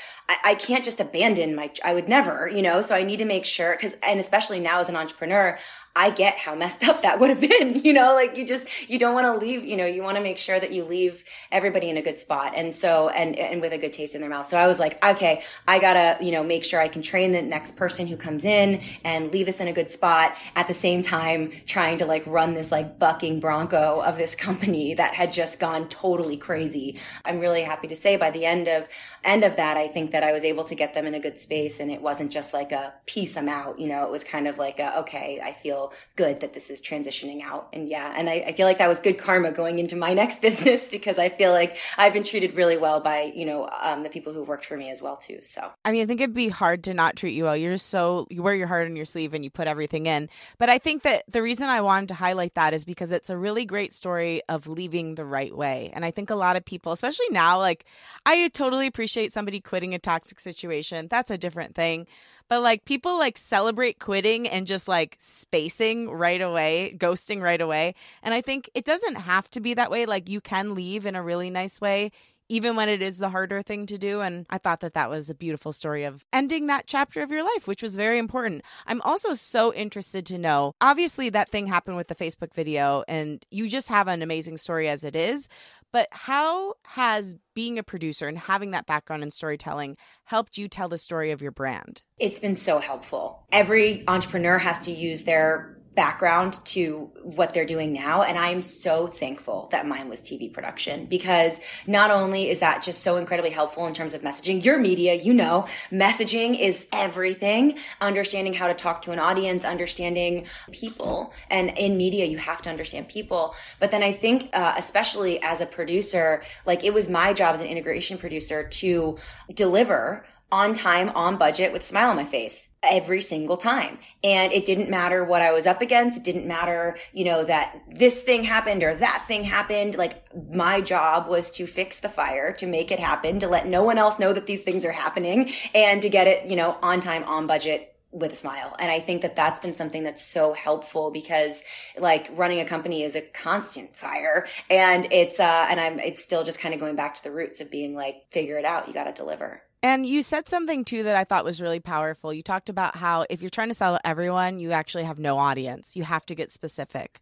I, 0.44 0.55
can't 0.55 0.85
just 0.85 1.01
abandon 1.01 1.55
my 1.55 1.70
I 1.85 1.94
would 1.94 2.09
never, 2.09 2.48
you 2.48 2.62
know, 2.62 2.81
so 2.81 2.94
I 2.94 3.03
need 3.03 3.18
to 3.18 3.25
make 3.25 3.44
sure 3.44 3.77
cuz 3.77 3.94
and 4.03 4.18
especially 4.18 4.61
now 4.61 4.81
as 4.81 4.88
an 4.88 4.96
entrepreneur, 4.96 5.59
I 5.94 6.09
get 6.11 6.38
how 6.38 6.55
messed 6.55 6.85
up 6.85 7.02
that 7.02 7.18
would 7.18 7.28
have 7.28 7.40
been, 7.40 7.81
you 7.85 7.92
know, 7.92 8.14
like 8.14 8.37
you 8.37 8.46
just, 8.46 8.66
you 8.88 8.98
don't 8.98 9.14
want 9.14 9.26
to 9.26 9.46
leave, 9.46 9.64
you 9.64 9.76
know, 9.76 9.85
you 9.85 10.02
want 10.02 10.16
to 10.16 10.22
make 10.22 10.38
sure 10.38 10.59
that 10.59 10.72
you 10.72 10.85
leave 10.85 11.22
everybody 11.50 11.90
in 11.90 11.96
a 11.98 12.02
good 12.02 12.18
spot. 12.18 12.55
And 12.57 12.74
so, 12.74 13.11
and, 13.11 13.37
and 13.37 13.61
with 13.61 13.72
a 13.72 13.78
good 13.78 13.92
taste 13.92 14.14
in 14.14 14.22
their 14.22 14.31
mouth. 14.31 14.48
So 14.48 14.57
I 14.57 14.66
was 14.66 14.78
like, 14.78 15.05
okay, 15.05 15.42
I 15.68 15.78
gotta, 15.78 16.22
you 16.24 16.33
know, 16.33 16.42
make 16.42 16.64
sure 16.64 16.81
I 16.81 16.88
can 16.88 17.02
train 17.02 17.33
the 17.33 17.42
next 17.42 17.76
person 17.76 18.07
who 18.07 18.16
comes 18.16 18.44
in 18.44 18.81
and 19.05 19.31
leave 19.33 19.48
us 19.48 19.61
in 19.61 19.68
a 19.68 19.72
good 19.72 19.90
spot 19.90 20.37
at 20.57 20.66
the 20.66 20.74
same 20.74 21.02
time 21.02 21.52
trying 21.66 21.98
to 21.98 22.07
like 22.07 22.26
run 22.26 22.55
this 22.55 22.72
like 22.72 22.98
bucking 22.98 23.40
bronco 23.40 24.00
of 24.00 24.16
this 24.16 24.35
company 24.35 24.94
that 24.94 25.12
had 25.14 25.33
just 25.33 25.61
gone 25.61 25.87
totally 25.88 26.38
crazy. 26.38 26.98
I'm 27.24 27.38
really 27.38 27.62
happy 27.62 27.88
to 27.88 27.96
say 27.96 28.16
by 28.16 28.31
the 28.31 28.46
end 28.46 28.66
of, 28.68 28.88
end 29.24 29.44
of 29.44 29.57
that, 29.57 29.76
I 29.76 29.88
think 29.88 30.12
that 30.12 30.22
I 30.22 30.33
was 30.33 30.44
able 30.44 30.64
to 30.64 30.74
get 30.74 30.94
them 30.94 31.07
in 31.07 31.14
a 31.14 31.20
good 31.20 31.38
space 31.38 31.81
and 31.81 31.90
it 31.90 32.00
wasn't 32.00 32.33
just 32.33 32.55
like 32.55 32.72
a 32.72 32.94
peace 33.05 33.37
I'm 33.37 33.48
out, 33.48 33.78
you 33.78 33.88
know, 33.88 34.05
it 34.05 34.11
was 34.11 34.24
kind 34.24 34.48
of 34.48 34.57
like 34.57 34.78
a, 34.78 34.98
okay, 35.00 35.40
I 35.42 35.52
feel 35.52 35.82
good 36.16 36.40
that 36.40 36.53
this 36.53 36.71
is 36.71 36.81
transitioning 36.81 37.42
out. 37.42 37.68
And 37.73 37.88
yeah, 37.88 38.12
and 38.16 38.29
I, 38.29 38.45
I, 38.47 38.53
feel 38.53 38.66
like 38.66 38.79
that 38.79 38.88
was 38.88 38.99
good 38.99 39.18
karma 39.18 39.53
going 39.53 39.79
into 39.79 39.97
my 39.97 40.14
next 40.23 40.42
business 40.42 40.88
because 40.88 41.18
I 41.18 41.29
feel 41.29 41.53
like 41.53 41.79
I've 41.97 42.12
been 42.12 42.23
treated 42.23 42.55
really 42.55 42.77
well 42.77 43.01
by, 43.01 43.33
you 43.35 43.45
know, 43.45 43.68
um, 43.83 44.03
the 44.03 44.09
people 44.09 44.33
who 44.33 44.42
worked 44.42 44.66
for 44.66 44.77
me 44.77 44.90
as 44.90 45.01
well 45.03 45.16
too. 45.16 45.40
So, 45.42 45.73
I 45.85 45.92
mean, 45.92 46.03
I 46.03 46.07
think 46.07 46.21
it'd 46.21 46.35
be 46.35 46.49
hard 46.49 46.85
to 46.85 46.95
not 46.95 47.16
treat 47.16 47.33
you 47.33 47.45
well. 47.45 47.57
You're 47.57 47.79
so, 47.79 48.27
you 48.31 48.42
wear 48.42 48.55
your 48.55 48.66
heart 48.66 48.87
on 48.87 48.97
your 48.97 49.05
sleeve 49.05 49.35
and 49.35 49.45
you 49.45 49.51
put 49.51 49.66
everything 49.66 50.07
in. 50.07 50.29
But 50.59 50.68
I 50.68 50.79
think 50.79 51.03
that 51.03 51.25
the 51.29 51.42
reason 51.42 51.68
I 51.68 51.81
wanted 51.81 52.09
to 52.09 52.14
highlight 52.14 52.55
that 52.55 52.75
is 52.75 52.85
because 52.85 53.11
it's 53.11 53.31
a 53.31 53.38
really 53.38 53.64
great 53.64 53.92
story 53.92 54.42
of 54.49 54.66
leaving 54.66 55.14
the 55.14 55.25
right 55.25 55.57
way. 55.57 55.90
And 55.92 56.05
I 56.05 56.11
think 56.11 56.31
a 56.31 56.35
lot 56.35 56.57
of 56.57 56.64
people, 56.64 56.92
especially 56.92 57.29
now, 57.31 57.59
like 57.59 57.85
I 58.27 58.49
totally 58.49 58.87
appreciate 58.87 59.33
somebody 59.33 59.61
quitting 59.61 59.95
a 59.95 59.99
toxic 59.99 60.40
situation. 60.40 61.09
That's 61.09 61.31
a 61.31 61.38
different 61.38 61.75
thing. 61.75 62.07
But 62.53 62.61
like 62.61 62.85
people 62.85 63.19
like 63.19 63.38
celebrate 63.38 63.99
quitting 63.99 64.47
and 64.47 64.67
just 64.67 64.87
like 64.87 65.17
spacing 65.19 66.11
right 66.11 66.43
away, 66.43 66.95
ghosting 66.99 67.41
right 67.41 67.59
away. 67.59 67.95
And 68.23 68.35
I 68.35 68.43
think 68.43 68.69
it 68.75 68.85
doesn't 68.85 69.15
have 69.15 69.49
to 69.53 69.61
be 69.61 69.73
that 69.73 69.91
way. 69.91 70.05
Like 70.05 70.29
you 70.29 70.43
can 70.43 70.75
leave 70.75 71.07
in 71.07 71.17
a 71.17 71.23
really 71.23 71.49
nice 71.49 71.81
way 71.81 72.11
even 72.48 72.76
when 72.76 72.88
it 72.88 73.02
is 73.02 73.18
the 73.18 73.31
harder 73.31 73.62
thing 73.62 73.87
to 73.87 73.98
do. 73.98 74.20
And 74.20 74.46
I 74.50 74.59
thought 74.59 74.81
that 74.81 74.94
that 74.94 75.11
was 75.11 75.31
a 75.31 75.35
beautiful 75.35 75.72
story 75.72 76.05
of 76.05 76.24
ending 76.33 76.66
that 76.66 76.87
chapter 76.87 77.22
of 77.22 77.31
your 77.31 77.42
life, 77.42 77.66
which 77.66 77.83
was 77.83 77.96
very 77.96 78.18
important. 78.18 78.62
I'm 78.87 79.00
also 79.02 79.35
so 79.35 79.72
interested 79.74 80.26
to 80.26 80.38
know 80.38 80.72
obviously, 80.81 81.31
that 81.31 81.48
thing 81.48 81.66
happened 81.66 81.96
with 81.96 82.09
the 82.09 82.14
Facebook 82.14 82.55
video, 82.55 83.05
and 83.09 83.44
you 83.50 83.68
just 83.68 83.88
have 83.88 84.09
an 84.09 84.22
amazing 84.22 84.57
story 84.57 84.88
as 84.88 85.05
it 85.05 85.16
is. 85.16 85.48
But 85.92 86.09
how 86.11 86.74
has 86.85 87.35
being 87.55 87.78
a 87.78 87.83
producer 87.83 88.26
and 88.28 88.38
having 88.38 88.70
that 88.70 88.87
background 88.87 89.22
in 89.22 89.31
storytelling 89.31 89.96
helped 90.24 90.57
you 90.57 90.68
tell 90.68 90.88
the 90.88 90.98
story 90.98 91.31
of 91.31 91.42
your 91.42 91.50
brand? 91.50 92.02
It's 92.18 92.40
been 92.40 92.57
so 92.57 92.78
helpful. 92.78 93.46
Every 93.52 94.05
entrepreneur 94.09 94.59
has 94.59 94.81
to 94.81 94.90
use 94.90 95.24
their 95.24 95.78
background 95.94 96.59
to 96.64 97.11
what 97.22 97.52
they're 97.52 97.66
doing 97.66 97.92
now. 97.92 98.22
And 98.22 98.38
I 98.38 98.48
am 98.48 98.62
so 98.62 99.07
thankful 99.07 99.68
that 99.72 99.87
mine 99.87 100.09
was 100.09 100.20
TV 100.20 100.52
production 100.52 101.05
because 101.07 101.61
not 101.87 102.11
only 102.11 102.48
is 102.48 102.61
that 102.61 102.83
just 102.83 103.02
so 103.02 103.16
incredibly 103.16 103.50
helpful 103.50 103.87
in 103.87 103.92
terms 103.92 104.14
of 104.14 104.22
messaging, 104.22 104.64
your 104.64 104.78
media, 104.78 105.14
you 105.14 105.35
know, 105.35 105.66
messaging 105.90 106.59
is 106.59 106.87
everything. 106.92 107.78
Understanding 108.00 108.55
how 108.55 108.68
to 108.68 108.74
talk 108.74 109.02
to 109.02 109.11
an 109.12 109.18
audience, 109.18 109.64
understanding 109.64 110.46
people. 110.70 111.33
And 111.50 111.76
in 111.76 111.96
media, 111.96 112.24
you 112.24 112.38
have 112.38 112.62
to 112.62 112.70
understand 112.70 113.09
people. 113.09 113.55
But 113.78 113.90
then 113.90 114.02
I 114.02 114.12
think, 114.12 114.48
uh, 114.55 114.74
especially 114.76 115.42
as 115.42 115.61
a 115.61 115.66
producer, 115.66 116.42
like 116.64 116.85
it 116.85 116.94
was 116.94 117.09
my 117.09 117.33
job 117.33 117.55
as 117.55 117.61
an 117.61 117.66
integration 117.66 118.16
producer 118.16 118.66
to 118.66 119.18
deliver 119.52 120.24
on 120.53 120.75
time, 120.75 121.09
on 121.15 121.37
budget 121.37 121.73
with 121.73 121.83
a 121.83 121.87
smile 121.87 122.11
on 122.11 122.17
my 122.17 122.25
face 122.25 122.75
every 122.83 123.23
single 123.23 123.57
time. 123.57 123.99
And 124.23 124.53
it 124.53 124.67
didn't 124.67 124.91
matter 124.91 125.25
what 125.25 125.41
I 125.41 125.51
was 125.51 125.67
up 125.67 125.81
against. 125.81 126.19
It 126.19 126.25
didn't 126.25 126.47
matter, 126.47 126.99
you 127.15 127.25
know, 127.25 127.43
that 127.45 127.81
this 127.88 128.23
thing 128.23 128.45
happened 128.45 128.83
or 128.83 128.95
that 128.95 129.25
thing 129.27 129.45
happened. 129.45 129.97
Like 129.97 130.23
my 130.53 130.83
job 130.83 131.27
was 131.27 131.51
to 131.53 131.67
fix 131.67 132.01
the 132.01 132.11
fire, 132.11 132.53
to 132.53 132.67
make 132.67 132.91
it 132.91 133.01
happen, 133.01 133.41
to 133.41 133.49
let 133.49 133.67
no 133.67 133.83
one 133.83 133.97
else 133.97 134.19
know 134.19 134.35
that 134.35 134.47
these 134.47 134.62
things 134.62 134.85
are 134.85 134.93
happening 134.93 135.53
and 135.75 136.03
to 136.03 136.11
get 136.11 136.27
it, 136.27 136.47
you 136.47 136.57
know, 136.57 136.77
on 136.83 137.01
time, 137.01 137.25
on 137.25 137.47
budget 137.47 137.88
with 138.11 138.31
a 138.31 138.37
smile. 138.37 138.77
And 138.79 138.91
I 138.91 139.01
think 139.01 139.23
that 139.23 139.35
that's 139.35 139.59
been 139.59 139.75
something 139.75 140.05
that's 140.05 140.23
so 140.23 140.53
helpful 140.53 141.11
because 141.11 141.62
like 141.97 142.29
running 142.35 142.61
a 142.61 142.67
company 142.67 143.05
is 143.05 143.17
a 143.17 143.23
constant 143.23 143.97
fire 143.97 144.47
and 144.69 145.11
it's, 145.11 145.41
uh, 145.41 145.67
and 145.71 145.81
I'm, 145.81 145.99
it's 145.99 146.23
still 146.23 146.45
just 146.45 146.59
kind 146.59 146.75
of 146.75 146.81
going 146.81 146.95
back 146.95 147.15
to 147.15 147.23
the 147.23 147.33
roots 147.33 147.62
of 147.62 147.71
being 147.71 147.95
like, 147.95 148.17
figure 148.31 148.59
it 148.59 148.67
out. 148.67 148.87
You 148.87 148.93
got 148.93 149.05
to 149.05 149.12
deliver. 149.12 149.62
And 149.83 150.07
you 150.07 150.23
said 150.23 150.49
something 150.49 150.85
too 150.85 151.03
that 151.03 151.16
I 151.16 151.25
thought 151.25 151.45
was 151.45 151.61
really 151.61 151.81
powerful. 151.81 152.33
You 152.33 152.42
talked 152.42 152.68
about 152.68 152.97
how 152.97 153.27
if 153.29 153.42
you're 153.42 153.51
trying 153.51 153.68
to 153.68 153.75
sell 153.75 153.97
to 153.97 154.07
everyone, 154.07 154.61
you 154.61 154.71
actually 154.71 155.05
have 155.05 155.18
no 155.18 155.38
audience. 155.38 155.97
You 155.97 156.05
have 156.05 156.25
to 156.27 156.37
get 156.37 156.53
specific. 156.53 157.18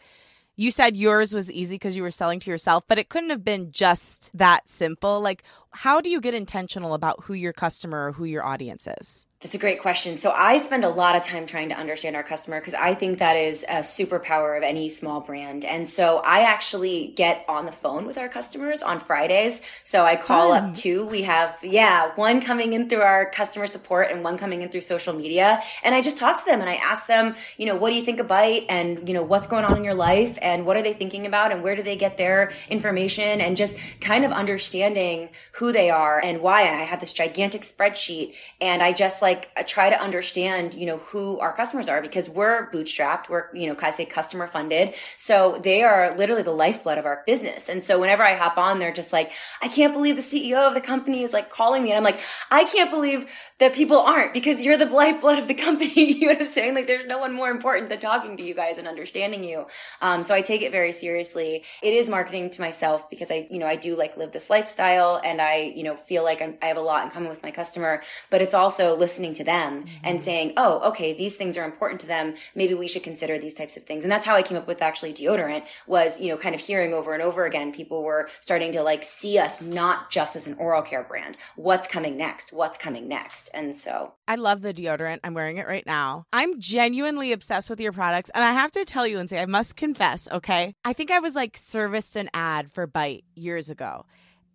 You 0.56 0.70
said 0.70 0.94
yours 0.94 1.32
was 1.32 1.50
easy 1.50 1.76
because 1.76 1.96
you 1.96 2.02
were 2.02 2.10
selling 2.10 2.38
to 2.40 2.50
yourself, 2.50 2.84
but 2.86 2.98
it 2.98 3.08
couldn't 3.08 3.30
have 3.30 3.44
been 3.44 3.72
just 3.72 4.30
that 4.36 4.68
simple. 4.68 5.20
Like, 5.20 5.42
how 5.70 6.02
do 6.02 6.10
you 6.10 6.20
get 6.20 6.34
intentional 6.34 6.92
about 6.92 7.24
who 7.24 7.32
your 7.32 7.54
customer 7.54 8.08
or 8.08 8.12
who 8.12 8.26
your 8.26 8.44
audience 8.44 8.86
is? 9.00 9.24
That's 9.42 9.54
a 9.54 9.58
great 9.58 9.80
question. 9.80 10.18
So 10.18 10.32
I 10.32 10.58
spend 10.58 10.84
a 10.84 10.90
lot 10.90 11.16
of 11.16 11.22
time 11.22 11.46
trying 11.46 11.70
to 11.70 11.74
understand 11.74 12.14
our 12.14 12.22
customer 12.22 12.60
because 12.60 12.74
I 12.74 12.92
think 12.92 13.20
that 13.20 13.36
is 13.36 13.64
a 13.66 13.76
superpower 13.76 14.54
of 14.54 14.62
any 14.62 14.90
small 14.90 15.22
brand. 15.22 15.64
And 15.64 15.88
so 15.88 16.18
I 16.18 16.40
actually 16.40 17.14
get 17.16 17.46
on 17.48 17.64
the 17.64 17.72
phone 17.72 18.04
with 18.04 18.18
our 18.18 18.28
customers 18.28 18.82
on 18.82 19.00
Fridays. 19.00 19.62
So 19.82 20.04
I 20.04 20.16
call 20.16 20.50
Fun. 20.50 20.64
up 20.64 20.74
two. 20.74 21.06
We 21.06 21.22
have, 21.22 21.58
yeah, 21.62 22.12
one 22.16 22.42
coming 22.42 22.74
in 22.74 22.90
through 22.90 23.00
our 23.00 23.30
customer 23.30 23.66
support 23.66 24.10
and 24.10 24.22
one 24.22 24.36
coming 24.36 24.60
in 24.60 24.68
through 24.68 24.82
social 24.82 25.14
media. 25.14 25.62
And 25.82 25.94
I 25.94 26.02
just 26.02 26.18
talk 26.18 26.36
to 26.36 26.44
them 26.44 26.60
and 26.60 26.68
I 26.68 26.74
ask 26.74 27.06
them, 27.06 27.34
you 27.56 27.64
know, 27.64 27.76
what 27.76 27.88
do 27.88 27.96
you 27.96 28.04
think 28.04 28.20
of 28.20 28.28
Bite 28.28 28.66
and, 28.68 29.08
you 29.08 29.14
know, 29.14 29.22
what's 29.22 29.46
going 29.46 29.64
on 29.64 29.78
in 29.78 29.84
your 29.84 29.94
life 29.94 30.36
and 30.42 30.66
what 30.66 30.76
are 30.76 30.82
they 30.82 30.92
thinking 30.92 31.24
about 31.24 31.50
and 31.50 31.62
where 31.62 31.74
do 31.74 31.82
they 31.82 31.96
get 31.96 32.18
their 32.18 32.52
information 32.68 33.40
and 33.40 33.56
just 33.56 33.74
kind 34.02 34.26
of 34.26 34.32
understanding 34.32 35.30
who 35.52 35.72
they 35.72 35.88
are 35.88 36.20
and 36.22 36.42
why. 36.42 36.60
And 36.64 36.76
I 36.76 36.84
have 36.84 37.00
this 37.00 37.14
gigantic 37.14 37.62
spreadsheet 37.62 38.34
and 38.60 38.82
I 38.82 38.92
just 38.92 39.22
like, 39.22 39.29
like 39.30 39.66
try 39.66 39.90
to 39.90 40.00
understand, 40.00 40.74
you 40.74 40.86
know, 40.86 40.98
who 40.98 41.38
our 41.38 41.52
customers 41.52 41.88
are 41.88 42.02
because 42.02 42.28
we're 42.28 42.68
bootstrapped. 42.70 43.28
We're, 43.28 43.44
you 43.54 43.68
know, 43.68 43.76
I 43.80 43.90
say 43.90 44.04
customer 44.04 44.46
funded. 44.48 44.94
So 45.16 45.60
they 45.62 45.82
are 45.82 46.14
literally 46.16 46.42
the 46.42 46.52
lifeblood 46.52 46.98
of 46.98 47.06
our 47.06 47.22
business. 47.26 47.68
And 47.68 47.82
so 47.82 48.00
whenever 48.00 48.24
I 48.24 48.34
hop 48.34 48.58
on, 48.58 48.78
they're 48.78 48.92
just 48.92 49.12
like, 49.12 49.30
I 49.62 49.68
can't 49.68 49.92
believe 49.92 50.16
the 50.16 50.22
CEO 50.22 50.66
of 50.66 50.74
the 50.74 50.80
company 50.80 51.22
is 51.22 51.32
like 51.32 51.48
calling 51.50 51.84
me. 51.84 51.90
And 51.90 51.96
I'm 51.96 52.04
like, 52.04 52.20
I 52.50 52.64
can't 52.64 52.90
believe 52.90 53.30
that 53.58 53.74
people 53.74 53.98
aren't 53.98 54.32
because 54.32 54.64
you're 54.64 54.76
the 54.76 54.86
lifeblood 55.02 55.38
of 55.38 55.46
the 55.46 55.54
company. 55.54 56.12
you 56.14 56.26
know 56.26 56.34
what 56.34 56.42
I'm 56.42 56.48
saying? 56.48 56.74
Like 56.74 56.88
there's 56.88 57.06
no 57.06 57.18
one 57.18 57.32
more 57.32 57.50
important 57.50 57.88
than 57.88 58.00
talking 58.00 58.36
to 58.36 58.42
you 58.42 58.54
guys 58.54 58.78
and 58.78 58.88
understanding 58.88 59.44
you. 59.44 59.66
Um, 60.00 60.24
so 60.24 60.34
I 60.34 60.40
take 60.40 60.62
it 60.62 60.72
very 60.72 60.92
seriously. 60.92 61.62
It 61.82 61.94
is 61.94 62.08
marketing 62.08 62.50
to 62.50 62.60
myself 62.60 63.08
because 63.08 63.30
I, 63.30 63.46
you 63.50 63.58
know, 63.58 63.66
I 63.66 63.76
do 63.76 63.96
like 63.96 64.16
live 64.16 64.32
this 64.32 64.50
lifestyle 64.50 65.20
and 65.22 65.40
I, 65.40 65.72
you 65.76 65.84
know, 65.84 65.94
feel 65.94 66.24
like 66.24 66.42
I'm, 66.42 66.56
I 66.62 66.66
have 66.66 66.76
a 66.76 66.80
lot 66.80 67.04
in 67.04 67.10
common 67.10 67.28
with 67.28 67.42
my 67.42 67.50
customer, 67.50 68.02
but 68.30 68.42
it's 68.42 68.54
also 68.54 68.96
listening 68.96 69.19
listening 69.20 69.34
to 69.34 69.44
them 69.44 69.84
mm-hmm. 69.84 69.96
and 70.02 70.20
saying, 70.20 70.54
oh, 70.56 70.80
okay, 70.88 71.12
these 71.12 71.36
things 71.36 71.56
are 71.58 71.64
important 71.64 72.00
to 72.00 72.06
them. 72.06 72.34
Maybe 72.54 72.74
we 72.74 72.88
should 72.88 73.02
consider 73.02 73.38
these 73.38 73.54
types 73.54 73.76
of 73.76 73.84
things. 73.84 74.02
And 74.04 74.10
that's 74.10 74.24
how 74.24 74.34
I 74.34 74.42
came 74.42 74.56
up 74.56 74.66
with 74.66 74.80
actually 74.80 75.12
deodorant 75.12 75.64
was, 75.86 76.18
you 76.18 76.28
know, 76.28 76.38
kind 76.38 76.54
of 76.54 76.60
hearing 76.60 76.94
over 76.94 77.12
and 77.12 77.22
over 77.22 77.44
again, 77.44 77.72
people 77.72 78.02
were 78.02 78.30
starting 78.40 78.72
to 78.72 78.82
like 78.82 79.04
see 79.04 79.38
us 79.38 79.60
not 79.60 80.10
just 80.10 80.36
as 80.36 80.46
an 80.46 80.54
oral 80.54 80.82
care 80.82 81.02
brand. 81.02 81.36
What's 81.56 81.86
coming 81.86 82.16
next? 82.16 82.52
What's 82.52 82.78
coming 82.78 83.08
next? 83.08 83.50
And 83.52 83.74
so 83.76 84.14
I 84.26 84.36
love 84.36 84.62
the 84.62 84.72
deodorant. 84.72 85.20
I'm 85.22 85.34
wearing 85.34 85.58
it 85.58 85.66
right 85.66 85.86
now. 85.86 86.24
I'm 86.32 86.58
genuinely 86.58 87.32
obsessed 87.32 87.68
with 87.68 87.80
your 87.80 87.92
products. 87.92 88.30
And 88.34 88.42
I 88.42 88.52
have 88.52 88.70
to 88.72 88.84
tell 88.86 89.06
you, 89.06 89.18
Lindsay, 89.18 89.38
I 89.38 89.46
must 89.46 89.76
confess, 89.76 90.28
okay? 90.30 90.74
I 90.84 90.94
think 90.94 91.10
I 91.10 91.18
was 91.18 91.36
like 91.36 91.56
serviced 91.58 92.16
an 92.16 92.30
ad 92.32 92.70
for 92.70 92.86
Bite 92.86 93.24
years 93.34 93.68
ago 93.68 94.06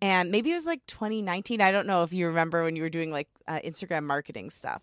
and 0.02 0.30
maybe 0.30 0.50
it 0.50 0.54
was 0.54 0.66
like 0.66 0.84
2019 0.86 1.60
i 1.60 1.70
don't 1.70 1.86
know 1.86 2.02
if 2.02 2.12
you 2.12 2.26
remember 2.26 2.64
when 2.64 2.76
you 2.76 2.82
were 2.82 2.90
doing 2.90 3.10
like 3.10 3.28
uh, 3.48 3.60
instagram 3.64 4.04
marketing 4.04 4.50
stuff 4.50 4.82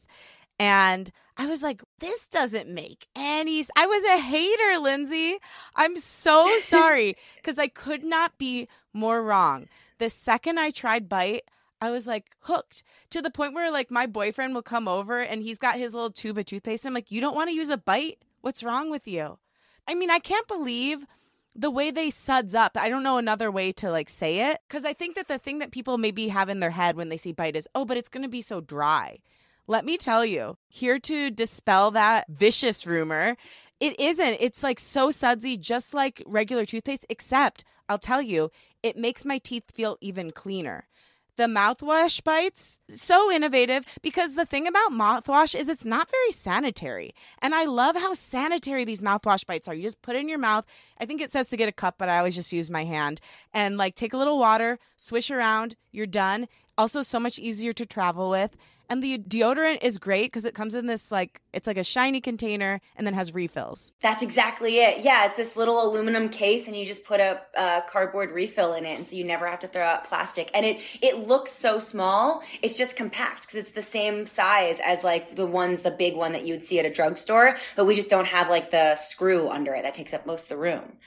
and 0.60 1.12
i 1.38 1.46
was 1.46 1.64
like 1.64 1.82
this 2.00 2.28
doesn't 2.28 2.70
make 2.70 3.08
any 3.16 3.64
i 3.76 3.86
was 3.86 4.04
a 4.06 4.20
hater 4.20 4.80
lindsay 4.80 5.38
i'm 5.76 5.96
so 5.98 6.48
sorry 6.60 7.16
because 7.36 7.60
i 7.60 7.68
could 7.68 8.04
not 8.04 8.38
be 8.38 8.68
more 8.94 9.24
wrong 9.24 9.68
the 9.98 10.10
second 10.10 10.60
i 10.60 10.70
tried 10.70 11.08
bite 11.10 11.44
I 11.84 11.92
was 11.92 12.08
like 12.08 12.28
hooked 12.40 12.82
to 13.10 13.22
the 13.22 13.30
point 13.30 13.54
where 13.54 13.70
like 13.70 13.92
my 13.92 14.06
boyfriend 14.06 14.56
will 14.56 14.62
come 14.62 14.88
over 14.88 15.20
and 15.20 15.44
he's 15.44 15.58
got 15.58 15.76
his 15.76 15.94
little 15.94 16.12
tube 16.12 16.38
of 16.38 16.46
toothpaste. 16.46 16.86
I'm 16.86 16.94
like, 16.94 17.12
you 17.12 17.20
don't 17.20 17.36
want 17.36 17.50
to 17.50 17.56
use 17.56 17.70
a 17.70 17.78
bite? 17.78 18.20
What's 18.40 18.64
wrong 18.64 18.90
with 18.90 19.06
you? 19.06 19.38
I 19.86 19.94
mean, 19.94 20.10
I 20.10 20.20
can't 20.20 20.48
believe 20.48 21.06
the 21.56 21.72
way 21.72 21.92
they 21.92 22.10
suds 22.10 22.56
up 22.56 22.76
i 22.78 22.90
don't 22.90 23.04
know 23.04 23.18
another 23.18 23.52
way 23.52 23.72
to 23.72 23.92
like 23.92 24.10
say 24.10 24.52
it 24.52 24.60
because 24.68 24.86
i 24.86 24.94
think 24.94 25.16
that 25.16 25.28
the 25.28 25.38
thing 25.38 25.60
that 25.60 25.72
people 25.72 25.98
maybe 25.98 26.28
have 26.28 26.50
in 26.50 26.60
their 26.60 26.72
head 26.72 26.96
when 26.96 27.10
they 27.10 27.18
see 27.18 27.32
bite 27.32 27.56
is 27.56 27.68
oh 27.76 27.86
but 27.86 27.98
it's 27.98 28.10
going 28.10 28.24
to 28.24 28.30
be 28.30 28.42
so 28.42 28.62
dry. 28.62 29.20
Let 29.66 29.86
me 29.86 29.98
tell 29.98 30.26
you 30.26 30.58
here 30.68 31.00
to 31.00 31.32
dispel 31.32 31.92
that 31.92 32.26
vicious 32.28 32.86
rumor 32.86 33.38
it 33.80 34.00
isn't. 34.00 34.38
It's 34.40 34.64
like 34.64 34.80
so 34.80 35.10
sudsy 35.10 35.58
just 35.58 35.94
like 35.94 36.22
regular 36.26 36.66
toothpaste 36.66 37.06
except 37.10 37.64
i'll 37.90 37.98
tell 37.98 38.22
you 38.22 38.50
it 38.82 38.98
makes 38.98 39.26
my 39.26 39.38
teeth 39.38 39.72
feel 39.74 39.98
even 40.02 40.32
cleaner 40.32 40.88
the 41.36 41.46
mouthwash 41.46 42.24
bites 42.24 42.80
so 42.90 43.32
innovative 43.32 43.86
because 44.02 44.36
the 44.36 44.46
thing 44.46 44.68
about 44.68 44.92
mouthwash 44.92 45.56
is 45.56 45.70
it's 45.70 45.86
not 45.86 46.10
very 46.10 46.32
sanitary. 46.32 47.14
And 47.42 47.56
i 47.56 47.66
love 47.66 47.96
how 47.96 48.14
sanitary 48.14 48.86
these 48.86 49.02
mouthwash 49.02 49.46
bites 49.46 49.68
are. 49.68 49.74
You 49.74 49.84
just 49.84 50.02
put 50.02 50.16
it 50.16 50.20
in 50.20 50.30
your 50.30 50.38
mouth. 50.38 50.66
I 51.00 51.06
think 51.06 51.22
it 51.22 51.32
says 51.32 51.48
to 51.50 51.58
get 51.58 51.70
a 51.70 51.74
cup 51.74 51.96
but 51.98 52.10
i 52.10 52.18
always 52.18 52.36
just 52.36 52.54
use 52.54 52.70
my 52.70 52.84
hand. 52.86 53.20
And 53.54 53.78
like 53.78 53.96
take 53.96 54.14
a 54.14 54.18
little 54.18 54.40
water 54.40 54.80
swish 54.96 55.32
around 55.32 55.76
you're 55.92 56.06
done. 56.06 56.48
Also 56.78 57.02
so 57.02 57.20
much 57.20 57.40
easier 57.40 57.74
to 57.74 57.86
travel 57.86 58.30
with 58.30 58.56
and 58.94 59.02
the 59.02 59.18
deodorant 59.18 59.80
is 59.82 59.98
great 59.98 60.28
because 60.28 60.46
it 60.46 60.54
comes 60.54 60.76
in 60.76 60.86
this 60.86 61.12
like 61.12 61.42
it's 61.52 61.66
like 61.66 61.78
a 61.78 61.84
shiny 61.84 62.22
container 62.22 62.80
and 62.96 63.08
then 63.08 63.16
has 63.16 63.34
refills. 63.34 63.92
That's 64.02 64.22
exactly 64.22 64.78
it. 64.78 65.04
Yeah, 65.04 65.26
it's 65.26 65.36
this 65.36 65.58
little 65.58 65.84
aluminum 65.84 66.30
case 66.30 66.68
and 66.68 66.78
you 66.78 66.86
just 66.86 67.04
put 67.04 67.20
a, 67.20 67.42
a 67.58 67.82
cardboard 67.90 68.30
refill 68.30 68.74
in 68.76 68.86
it, 68.86 68.96
and 68.96 69.08
so 69.08 69.16
you 69.16 69.24
never 69.24 69.48
have 69.48 69.60
to 69.62 69.68
throw 69.68 69.84
out 69.84 70.04
plastic. 70.04 70.52
And 70.54 70.64
it 70.64 70.80
it 71.02 71.28
looks 71.28 71.52
so 71.52 71.80
small. 71.80 72.44
It's 72.62 72.76
just 72.76 72.96
compact 72.96 73.42
because 73.42 73.56
it's 73.56 73.72
the 73.72 73.82
same 73.82 74.28
size 74.28 74.80
as 74.86 75.04
like 75.04 75.36
the 75.36 75.48
ones, 75.48 75.82
the 75.82 75.90
big 75.90 76.16
one 76.16 76.32
that 76.34 76.46
you 76.46 76.54
would 76.54 76.64
see 76.64 76.78
at 76.78 76.86
a 76.86 76.92
drugstore, 76.92 77.58
but 77.76 77.86
we 77.86 77.96
just 77.96 78.12
don't 78.12 78.28
have 78.28 78.48
like 78.48 78.70
the 78.70 78.94
screw 78.94 79.50
under 79.50 79.74
it 79.74 79.82
that 79.82 79.96
takes 79.96 80.14
up 80.14 80.28
most 80.28 80.44
of 80.44 80.50
the 80.50 80.58
room. 80.58 80.98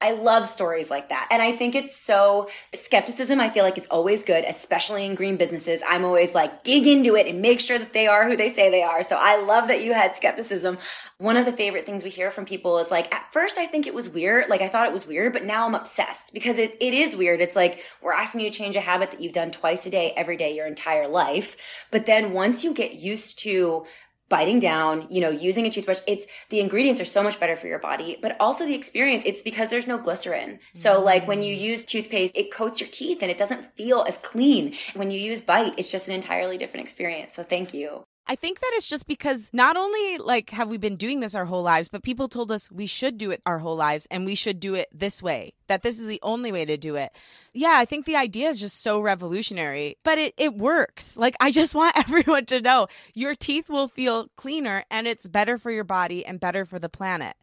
I 0.00 0.12
love 0.12 0.46
stories 0.46 0.90
like 0.90 1.08
that. 1.08 1.28
And 1.30 1.40
I 1.40 1.56
think 1.56 1.74
it's 1.74 1.96
so 1.96 2.48
skepticism, 2.74 3.40
I 3.40 3.48
feel 3.48 3.64
like 3.64 3.78
is 3.78 3.86
always 3.86 4.24
good, 4.24 4.44
especially 4.44 5.04
in 5.04 5.14
green 5.14 5.36
businesses. 5.36 5.82
I'm 5.88 6.04
always 6.04 6.34
like, 6.34 6.62
dig 6.62 6.86
into 6.86 7.16
it 7.16 7.26
and 7.26 7.40
make 7.40 7.60
sure 7.60 7.78
that 7.78 7.92
they 7.92 8.06
are 8.06 8.28
who 8.28 8.36
they 8.36 8.48
say 8.48 8.70
they 8.70 8.82
are. 8.82 9.02
So 9.02 9.16
I 9.18 9.40
love 9.40 9.68
that 9.68 9.82
you 9.82 9.94
had 9.94 10.14
skepticism. 10.14 10.78
One 11.18 11.36
of 11.36 11.46
the 11.46 11.52
favorite 11.52 11.86
things 11.86 12.04
we 12.04 12.10
hear 12.10 12.30
from 12.30 12.44
people 12.44 12.78
is 12.78 12.90
like, 12.90 13.12
at 13.14 13.32
first 13.32 13.58
I 13.58 13.66
think 13.66 13.86
it 13.86 13.94
was 13.94 14.08
weird. 14.08 14.48
Like 14.48 14.60
I 14.60 14.68
thought 14.68 14.86
it 14.86 14.92
was 14.92 15.06
weird, 15.06 15.32
but 15.32 15.44
now 15.44 15.66
I'm 15.66 15.74
obsessed 15.74 16.34
because 16.34 16.58
it, 16.58 16.76
it 16.80 16.92
is 16.92 17.16
weird. 17.16 17.40
It's 17.40 17.56
like 17.56 17.82
we're 18.02 18.12
asking 18.12 18.40
you 18.40 18.50
to 18.50 18.56
change 18.56 18.76
a 18.76 18.80
habit 18.80 19.10
that 19.12 19.20
you've 19.20 19.32
done 19.32 19.50
twice 19.50 19.86
a 19.86 19.90
day, 19.90 20.12
every 20.16 20.36
day, 20.36 20.54
your 20.54 20.66
entire 20.66 21.08
life. 21.08 21.56
But 21.90 22.06
then 22.06 22.32
once 22.32 22.64
you 22.64 22.74
get 22.74 22.94
used 22.94 23.38
to 23.40 23.86
biting 24.28 24.58
down, 24.58 25.06
you 25.10 25.20
know, 25.20 25.30
using 25.30 25.66
a 25.66 25.70
toothbrush, 25.70 26.00
it's 26.06 26.26
the 26.50 26.60
ingredients 26.60 27.00
are 27.00 27.06
so 27.06 27.22
much 27.22 27.38
better 27.38 27.56
for 27.56 27.66
your 27.66 27.78
body, 27.78 28.18
but 28.20 28.36
also 28.40 28.66
the 28.66 28.74
experience. 28.74 29.24
It's 29.24 29.42
because 29.42 29.70
there's 29.70 29.86
no 29.86 29.98
glycerin. 29.98 30.58
So 30.74 31.00
like 31.02 31.28
when 31.28 31.42
you 31.42 31.54
use 31.54 31.84
toothpaste, 31.84 32.36
it 32.36 32.52
coats 32.52 32.80
your 32.80 32.90
teeth 32.90 33.18
and 33.22 33.30
it 33.30 33.38
doesn't 33.38 33.76
feel 33.76 34.04
as 34.08 34.16
clean. 34.18 34.74
When 34.94 35.10
you 35.10 35.20
use 35.20 35.40
bite, 35.40 35.74
it's 35.78 35.90
just 35.90 36.08
an 36.08 36.14
entirely 36.14 36.58
different 36.58 36.82
experience. 36.82 37.34
So 37.34 37.42
thank 37.42 37.72
you. 37.72 38.04
I 38.28 38.34
think 38.34 38.58
that 38.58 38.70
it's 38.74 38.88
just 38.88 39.06
because 39.06 39.50
not 39.52 39.76
only 39.76 40.18
like 40.18 40.50
have 40.50 40.68
we 40.68 40.78
been 40.78 40.96
doing 40.96 41.20
this 41.20 41.36
our 41.36 41.44
whole 41.44 41.62
lives, 41.62 41.88
but 41.88 42.02
people 42.02 42.28
told 42.28 42.50
us 42.50 42.72
we 42.72 42.86
should 42.86 43.18
do 43.18 43.30
it 43.30 43.40
our 43.46 43.58
whole 43.58 43.76
lives 43.76 44.08
and 44.10 44.24
we 44.24 44.34
should 44.34 44.58
do 44.58 44.74
it 44.74 44.88
this 44.92 45.22
way. 45.22 45.52
That 45.68 45.82
this 45.82 46.00
is 46.00 46.06
the 46.06 46.18
only 46.22 46.50
way 46.50 46.64
to 46.64 46.76
do 46.76 46.96
it. 46.96 47.12
Yeah, 47.54 47.74
I 47.76 47.84
think 47.84 48.04
the 48.04 48.16
idea 48.16 48.48
is 48.48 48.60
just 48.60 48.82
so 48.82 49.00
revolutionary, 49.00 49.96
but 50.02 50.18
it 50.18 50.34
it 50.36 50.56
works. 50.56 51.16
Like 51.16 51.36
I 51.40 51.52
just 51.52 51.74
want 51.76 51.96
everyone 51.96 52.46
to 52.46 52.60
know 52.60 52.88
your 53.14 53.36
teeth 53.36 53.70
will 53.70 53.88
feel 53.88 54.28
cleaner 54.36 54.84
and 54.90 55.06
it's 55.06 55.28
better 55.28 55.56
for 55.56 55.70
your 55.70 55.84
body 55.84 56.26
and 56.26 56.40
better 56.40 56.64
for 56.64 56.80
the 56.80 56.88
planet. 56.88 57.36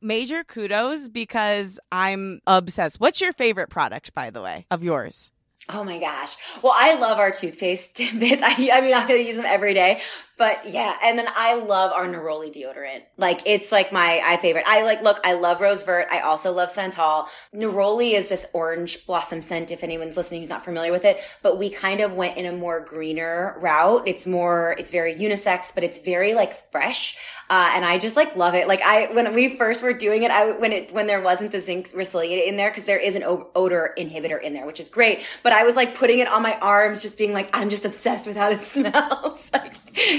Major 0.00 0.42
kudos 0.42 1.08
because 1.08 1.78
I'm 1.92 2.40
obsessed. 2.46 2.98
What's 3.00 3.20
your 3.20 3.32
favorite 3.32 3.70
product 3.70 4.14
by 4.14 4.30
the 4.30 4.42
way 4.42 4.66
of 4.70 4.82
yours? 4.82 5.30
Oh 5.68 5.82
my 5.82 5.98
gosh. 5.98 6.36
Well, 6.62 6.74
I 6.76 6.94
love 6.94 7.18
our 7.18 7.30
toothpaste 7.30 7.96
bits. 8.18 8.42
I, 8.42 8.70
I 8.72 8.80
mean, 8.82 8.94
I 8.94 9.10
use 9.14 9.36
them 9.36 9.46
every 9.46 9.72
day, 9.72 10.02
but 10.36 10.68
yeah. 10.68 10.96
And 11.02 11.18
then 11.18 11.28
I 11.34 11.54
love 11.54 11.92
our 11.92 12.06
Neroli 12.06 12.52
deodorant. 12.52 13.02
Like 13.16 13.40
it's 13.46 13.70
like 13.70 13.92
my, 13.92 14.20
I 14.24 14.36
favorite. 14.36 14.64
I 14.66 14.82
like, 14.82 15.02
look, 15.02 15.20
I 15.24 15.34
love 15.34 15.60
Rose 15.60 15.82
Vert. 15.82 16.08
I 16.10 16.20
also 16.20 16.52
love 16.52 16.70
Santal. 16.70 17.28
Neroli 17.54 18.12
is 18.12 18.28
this 18.28 18.46
orange 18.52 19.06
blossom 19.06 19.40
scent. 19.40 19.70
If 19.70 19.84
anyone's 19.84 20.16
listening 20.16 20.40
who's 20.40 20.50
not 20.50 20.64
familiar 20.64 20.90
with 20.90 21.04
it, 21.04 21.20
but 21.42 21.58
we 21.58 21.70
kind 21.70 22.00
of 22.00 22.14
went 22.14 22.36
in 22.36 22.46
a 22.46 22.52
more 22.52 22.80
greener 22.80 23.56
route. 23.60 24.02
It's 24.06 24.26
more, 24.26 24.74
it's 24.78 24.90
very 24.90 25.14
unisex, 25.14 25.72
but 25.72 25.84
it's 25.84 25.98
very 25.98 26.34
like 26.34 26.70
fresh. 26.72 27.16
Uh, 27.48 27.70
and 27.74 27.84
I 27.84 27.98
just 27.98 28.16
like 28.16 28.34
love 28.36 28.54
it. 28.54 28.66
Like 28.66 28.82
I, 28.82 29.12
when 29.12 29.34
we 29.34 29.56
first 29.56 29.82
were 29.82 29.92
doing 29.92 30.24
it, 30.24 30.30
I, 30.30 30.52
when 30.52 30.72
it, 30.72 30.92
when 30.92 31.06
there 31.06 31.20
wasn't 31.20 31.52
the 31.52 31.60
zinc 31.60 31.88
ricinoleate 31.90 32.46
in 32.46 32.56
there, 32.56 32.70
cause 32.72 32.84
there 32.84 32.98
is 32.98 33.14
an 33.14 33.22
odor 33.24 33.94
inhibitor 33.96 34.42
in 34.42 34.52
there, 34.52 34.66
which 34.66 34.80
is 34.80 34.88
great. 34.88 35.24
But 35.42 35.52
I 35.52 35.62
was 35.62 35.76
like 35.76 35.94
putting 35.94 36.18
it 36.18 36.26
on 36.26 36.42
my 36.42 36.58
arms, 36.58 37.02
just 37.02 37.18
being 37.18 37.32
like, 37.32 37.56
I'm 37.56 37.68
just 37.68 37.84
obsessed 37.84 38.26
with 38.26 38.36
how 38.36 38.48
this 38.48 38.66
smells. 38.72 39.50
like, 39.52 39.74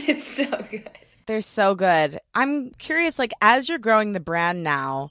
it's 0.08 0.28
so 0.28 0.46
good. 0.70 0.90
They're 1.26 1.42
so 1.42 1.74
good. 1.74 2.20
I'm 2.36 2.70
curious, 2.72 3.18
like, 3.18 3.34
as 3.42 3.68
you're 3.68 3.80
growing 3.80 4.12
the 4.12 4.20
brand 4.20 4.64
now, 4.64 5.10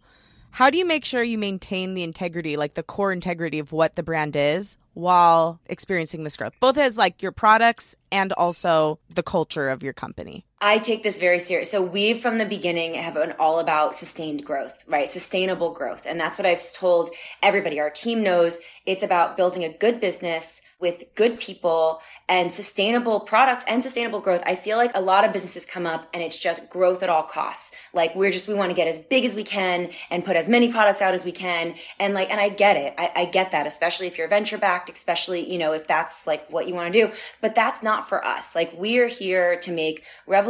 how 0.53 0.71
do 0.71 0.79
you 0.79 0.87
make 0.87 1.05
sure 1.05 1.21
you 1.25 1.37
maintain 1.37 1.95
the 1.95 2.05
integrity, 2.05 2.57
like 2.57 2.75
the 2.75 2.85
core 2.85 3.11
integrity 3.11 3.59
of 3.59 3.73
what 3.73 3.97
the 3.97 4.05
brand 4.05 4.37
is 4.37 4.79
while 4.93 5.59
experiencing 5.67 6.23
this 6.23 6.37
growth, 6.37 6.53
both 6.61 6.79
as 6.79 6.97
like 6.97 7.21
your 7.23 7.33
products 7.33 7.97
and 8.13 8.33
also 8.35 9.01
the 9.13 9.25
culture 9.25 9.69
of 9.69 9.83
your 9.83 9.93
company? 9.93 10.45
I 10.65 10.79
take 10.79 11.03
this 11.03 11.19
very 11.19 11.41
serious. 11.41 11.71
So 11.71 11.83
we 11.83 12.15
from 12.15 12.39
the 12.39 12.47
beginning 12.47 12.95
have 12.95 13.13
been 13.13 13.33
all 13.33 13.59
about 13.59 13.95
sustained 13.95 14.47
growth, 14.47 14.83
right? 14.89 15.07
Sustainable 15.07 15.75
growth. 15.75 16.07
And 16.07 16.19
that's 16.19 16.39
what 16.39 16.47
I've 16.47 16.65
told 16.73 17.11
everybody. 17.43 17.79
Our 17.79 17.91
team 17.91 18.23
knows 18.23 18.61
it's 18.87 19.03
about 19.03 19.37
building 19.37 19.63
a 19.63 19.69
good 19.69 20.01
business 20.01 20.63
with 20.81 21.05
good 21.15 21.39
people 21.39 22.01
and 22.29 22.53
sustainable 22.53 23.21
products 23.21 23.65
and 23.67 23.83
sustainable 23.83 24.21
growth. 24.21 24.43
I 24.45 24.55
feel 24.55 24.77
like 24.77 24.91
a 24.95 25.01
lot 25.01 25.25
of 25.25 25.33
businesses 25.33 25.65
come 25.65 25.87
up 25.87 26.09
and 26.13 26.23
it's 26.23 26.39
just 26.39 26.69
growth 26.69 27.03
at 27.03 27.09
all 27.09 27.23
costs. 27.23 27.73
Like 27.95 28.15
we're 28.15 28.31
just, 28.31 28.49
we 28.49 28.55
want 28.55 28.71
to 28.71 28.75
get 28.75 28.89
as 28.89 28.99
big 28.99 29.25
as 29.25 29.35
we 29.35 29.45
can 29.45 29.91
and 30.11 30.25
put 30.25 30.37
as 30.37 30.47
many 30.47 30.71
products 30.71 31.01
out 31.01 31.15
as 31.15 31.25
we 31.25 31.33
can. 31.33 31.75
And 31.99 32.13
like, 32.13 32.31
and 32.31 32.41
I 32.41 32.51
get 32.51 32.77
it. 32.77 32.95
I, 32.99 33.13
I 33.15 33.25
get 33.25 33.53
that, 33.53 33.67
especially 33.67 34.09
if 34.09 34.19
you're 34.19 34.29
venture 34.29 34.59
backed, 34.59 34.91
especially, 34.91 35.51
you 35.51 35.59
know, 35.59 35.73
if 35.73 35.87
that's 35.87 36.27
like 36.27 36.51
what 36.51 36.69
you 36.69 36.75
want 36.75 36.93
to 36.93 37.07
do. 37.07 37.13
But 37.41 37.55
that's 37.55 37.83
not 37.83 38.09
for 38.09 38.23
us. 38.23 38.55
Like 38.55 38.73
we're 38.77 39.09
here 39.09 39.57
to 39.61 39.73
make 39.73 40.05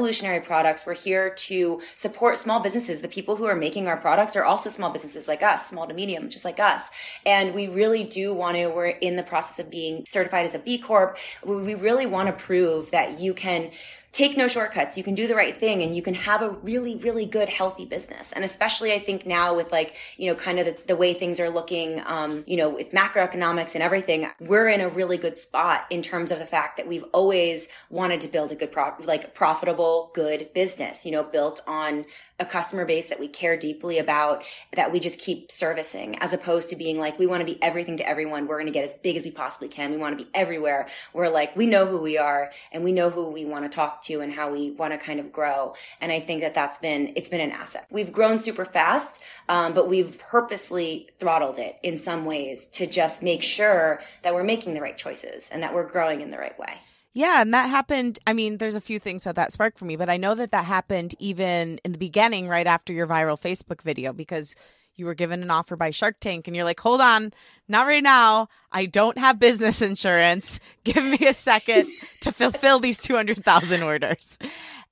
revolutionary 0.04 0.40
products. 0.40 0.84
We're 0.84 0.92
here 0.92 1.30
to 1.30 1.80
support 1.94 2.36
small 2.36 2.60
businesses. 2.60 3.00
The 3.00 3.08
people 3.08 3.36
who 3.36 3.46
are 3.46 3.56
making 3.56 3.88
our 3.88 3.96
products 3.96 4.36
are 4.36 4.44
also 4.44 4.68
small 4.68 4.90
businesses 4.90 5.26
like 5.28 5.42
us, 5.42 5.66
small 5.66 5.86
to 5.86 5.94
medium, 5.94 6.28
just 6.28 6.44
like 6.44 6.60
us. 6.60 6.90
And 7.24 7.54
we 7.54 7.68
really 7.68 8.04
do 8.04 8.34
want 8.34 8.58
to, 8.58 8.66
we're 8.66 8.88
in 8.88 9.16
the 9.16 9.22
process 9.22 9.58
of 9.58 9.70
being 9.70 10.04
certified 10.04 10.44
as 10.44 10.54
a 10.54 10.58
B 10.58 10.76
Corp. 10.76 11.16
We 11.42 11.74
really 11.74 12.04
want 12.04 12.26
to 12.26 12.34
prove 12.34 12.90
that 12.90 13.18
you 13.18 13.32
can 13.32 13.70
take 14.14 14.36
no 14.36 14.46
shortcuts. 14.46 14.96
You 14.96 15.02
can 15.02 15.16
do 15.16 15.26
the 15.26 15.34
right 15.34 15.56
thing 15.56 15.82
and 15.82 15.94
you 15.94 16.00
can 16.00 16.14
have 16.14 16.40
a 16.40 16.50
really, 16.50 16.94
really 16.94 17.26
good, 17.26 17.48
healthy 17.48 17.84
business. 17.84 18.30
And 18.30 18.44
especially 18.44 18.92
I 18.92 19.00
think 19.00 19.26
now 19.26 19.56
with 19.56 19.72
like, 19.72 19.96
you 20.16 20.28
know, 20.28 20.36
kind 20.36 20.60
of 20.60 20.66
the, 20.66 20.76
the 20.86 20.96
way 20.96 21.14
things 21.14 21.40
are 21.40 21.50
looking, 21.50 22.00
um, 22.06 22.44
you 22.46 22.56
know, 22.56 22.70
with 22.70 22.92
macroeconomics 22.92 23.74
and 23.74 23.82
everything, 23.82 24.30
we're 24.38 24.68
in 24.68 24.80
a 24.80 24.88
really 24.88 25.18
good 25.18 25.36
spot 25.36 25.86
in 25.90 26.00
terms 26.00 26.30
of 26.30 26.38
the 26.38 26.46
fact 26.46 26.76
that 26.76 26.86
we've 26.86 27.02
always 27.12 27.66
wanted 27.90 28.20
to 28.20 28.28
build 28.28 28.52
a 28.52 28.54
good, 28.54 28.70
pro- 28.70 28.94
like 29.00 29.34
profitable, 29.34 30.12
good 30.14 30.48
business, 30.54 31.04
you 31.04 31.10
know, 31.10 31.24
built 31.24 31.60
on 31.66 32.04
a 32.40 32.44
customer 32.44 32.84
base 32.84 33.06
that 33.06 33.20
we 33.20 33.28
care 33.28 33.56
deeply 33.56 33.98
about 33.98 34.42
that 34.74 34.90
we 34.90 34.98
just 34.98 35.20
keep 35.20 35.52
servicing 35.52 36.16
as 36.18 36.32
opposed 36.32 36.68
to 36.68 36.74
being 36.74 36.98
like 36.98 37.16
we 37.16 37.26
want 37.26 37.40
to 37.40 37.44
be 37.44 37.62
everything 37.62 37.96
to 37.96 38.08
everyone. 38.08 38.48
We're 38.48 38.56
going 38.56 38.66
to 38.66 38.72
get 38.72 38.82
as 38.82 38.92
big 38.92 39.16
as 39.16 39.22
we 39.22 39.30
possibly 39.30 39.68
can. 39.68 39.92
We 39.92 39.98
want 39.98 40.18
to 40.18 40.24
be 40.24 40.30
everywhere. 40.34 40.88
We're 41.12 41.28
like 41.28 41.54
we 41.56 41.66
know 41.66 41.86
who 41.86 42.00
we 42.00 42.18
are 42.18 42.50
and 42.72 42.82
we 42.82 42.90
know 42.90 43.08
who 43.08 43.30
we 43.30 43.44
want 43.44 43.64
to 43.64 43.68
talk 43.68 44.02
to 44.04 44.20
and 44.20 44.32
how 44.32 44.50
we 44.50 44.72
want 44.72 44.92
to 44.92 44.98
kind 44.98 45.20
of 45.20 45.32
grow. 45.32 45.74
And 46.00 46.10
i 46.10 46.18
think 46.18 46.40
that 46.40 46.54
that's 46.54 46.78
been 46.78 47.12
it's 47.14 47.28
been 47.28 47.40
an 47.40 47.52
asset. 47.52 47.86
We've 47.90 48.12
grown 48.12 48.40
super 48.40 48.64
fast 48.64 49.22
um, 49.48 49.72
but 49.72 49.88
we've 49.88 50.18
purposely 50.18 51.08
throttled 51.18 51.58
it 51.58 51.78
in 51.82 51.96
some 51.98 52.24
ways 52.24 52.66
to 52.68 52.86
just 52.86 53.22
make 53.22 53.42
sure 53.42 54.00
that 54.22 54.34
we're 54.34 54.44
making 54.44 54.74
the 54.74 54.80
right 54.80 54.96
choices 54.96 55.50
and 55.50 55.62
that 55.62 55.72
we're 55.72 55.86
growing 55.86 56.20
in 56.20 56.30
the 56.30 56.38
right 56.38 56.58
way 56.58 56.78
yeah, 57.14 57.40
and 57.40 57.54
that 57.54 57.70
happened. 57.70 58.18
I 58.26 58.32
mean, 58.32 58.58
there's 58.58 58.74
a 58.74 58.80
few 58.80 58.98
things 58.98 59.22
that 59.24 59.36
that 59.36 59.52
sparked 59.52 59.78
for 59.78 59.84
me, 59.84 59.94
but 59.94 60.10
I 60.10 60.16
know 60.16 60.34
that 60.34 60.50
that 60.50 60.64
happened 60.64 61.14
even 61.20 61.78
in 61.84 61.92
the 61.92 61.98
beginning, 61.98 62.48
right 62.48 62.66
after 62.66 62.92
your 62.92 63.06
viral 63.06 63.40
Facebook 63.40 63.82
video, 63.82 64.12
because 64.12 64.56
you 64.96 65.06
were 65.06 65.14
given 65.14 65.42
an 65.42 65.50
offer 65.50 65.76
by 65.76 65.90
Shark 65.90 66.16
Tank 66.20 66.46
and 66.46 66.56
you're 66.56 66.64
like, 66.64 66.80
hold 66.80 67.00
on, 67.00 67.32
not 67.68 67.86
right 67.86 68.02
now. 68.02 68.48
I 68.72 68.86
don't 68.86 69.18
have 69.18 69.38
business 69.38 69.80
insurance. 69.80 70.58
Give 70.84 71.04
me 71.04 71.26
a 71.26 71.32
second 71.32 71.88
to 72.20 72.32
fulfill 72.32 72.80
these 72.80 72.98
200,000 72.98 73.82
orders. 73.82 74.38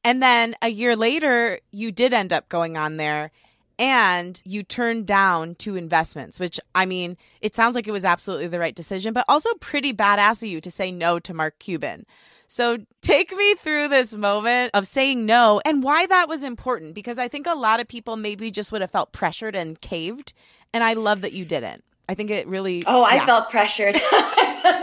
And 0.04 0.22
then 0.22 0.54
a 0.62 0.68
year 0.68 0.96
later, 0.96 1.58
you 1.70 1.92
did 1.92 2.12
end 2.12 2.32
up 2.32 2.48
going 2.48 2.76
on 2.76 2.96
there 2.96 3.30
and 3.78 4.40
you 4.44 4.62
turned 4.62 5.06
down 5.06 5.54
two 5.54 5.76
investments, 5.76 6.38
which 6.38 6.60
I 6.74 6.86
mean, 6.86 7.16
it 7.40 7.54
sounds 7.54 7.74
like 7.74 7.88
it 7.88 7.92
was 7.92 8.04
absolutely 8.04 8.46
the 8.46 8.58
right 8.58 8.74
decision, 8.74 9.12
but 9.12 9.24
also 9.28 9.50
pretty 9.60 9.92
badass 9.92 10.42
of 10.42 10.48
you 10.48 10.60
to 10.60 10.70
say 10.70 10.92
no 10.92 11.18
to 11.20 11.34
Mark 11.34 11.58
Cuban. 11.58 12.06
So 12.46 12.78
take 13.00 13.34
me 13.34 13.54
through 13.54 13.88
this 13.88 14.14
moment 14.14 14.72
of 14.74 14.86
saying 14.86 15.24
no 15.24 15.62
and 15.64 15.82
why 15.82 16.04
that 16.06 16.28
was 16.28 16.44
important 16.44 16.94
because 16.94 17.18
I 17.18 17.26
think 17.26 17.46
a 17.46 17.54
lot 17.54 17.80
of 17.80 17.88
people 17.88 18.16
maybe 18.16 18.50
just 18.50 18.72
would 18.72 18.82
have 18.82 18.90
felt 18.90 19.12
pressured 19.12 19.56
and 19.56 19.80
caved. 19.80 20.34
And 20.74 20.84
I 20.84 20.92
love 20.92 21.22
that 21.22 21.32
you 21.32 21.46
didn't. 21.46 21.82
I 22.08 22.14
think 22.14 22.30
it 22.30 22.46
really. 22.46 22.82
Oh, 22.86 23.04
I 23.04 23.24
felt 23.24 23.48
pressured. 23.48 23.94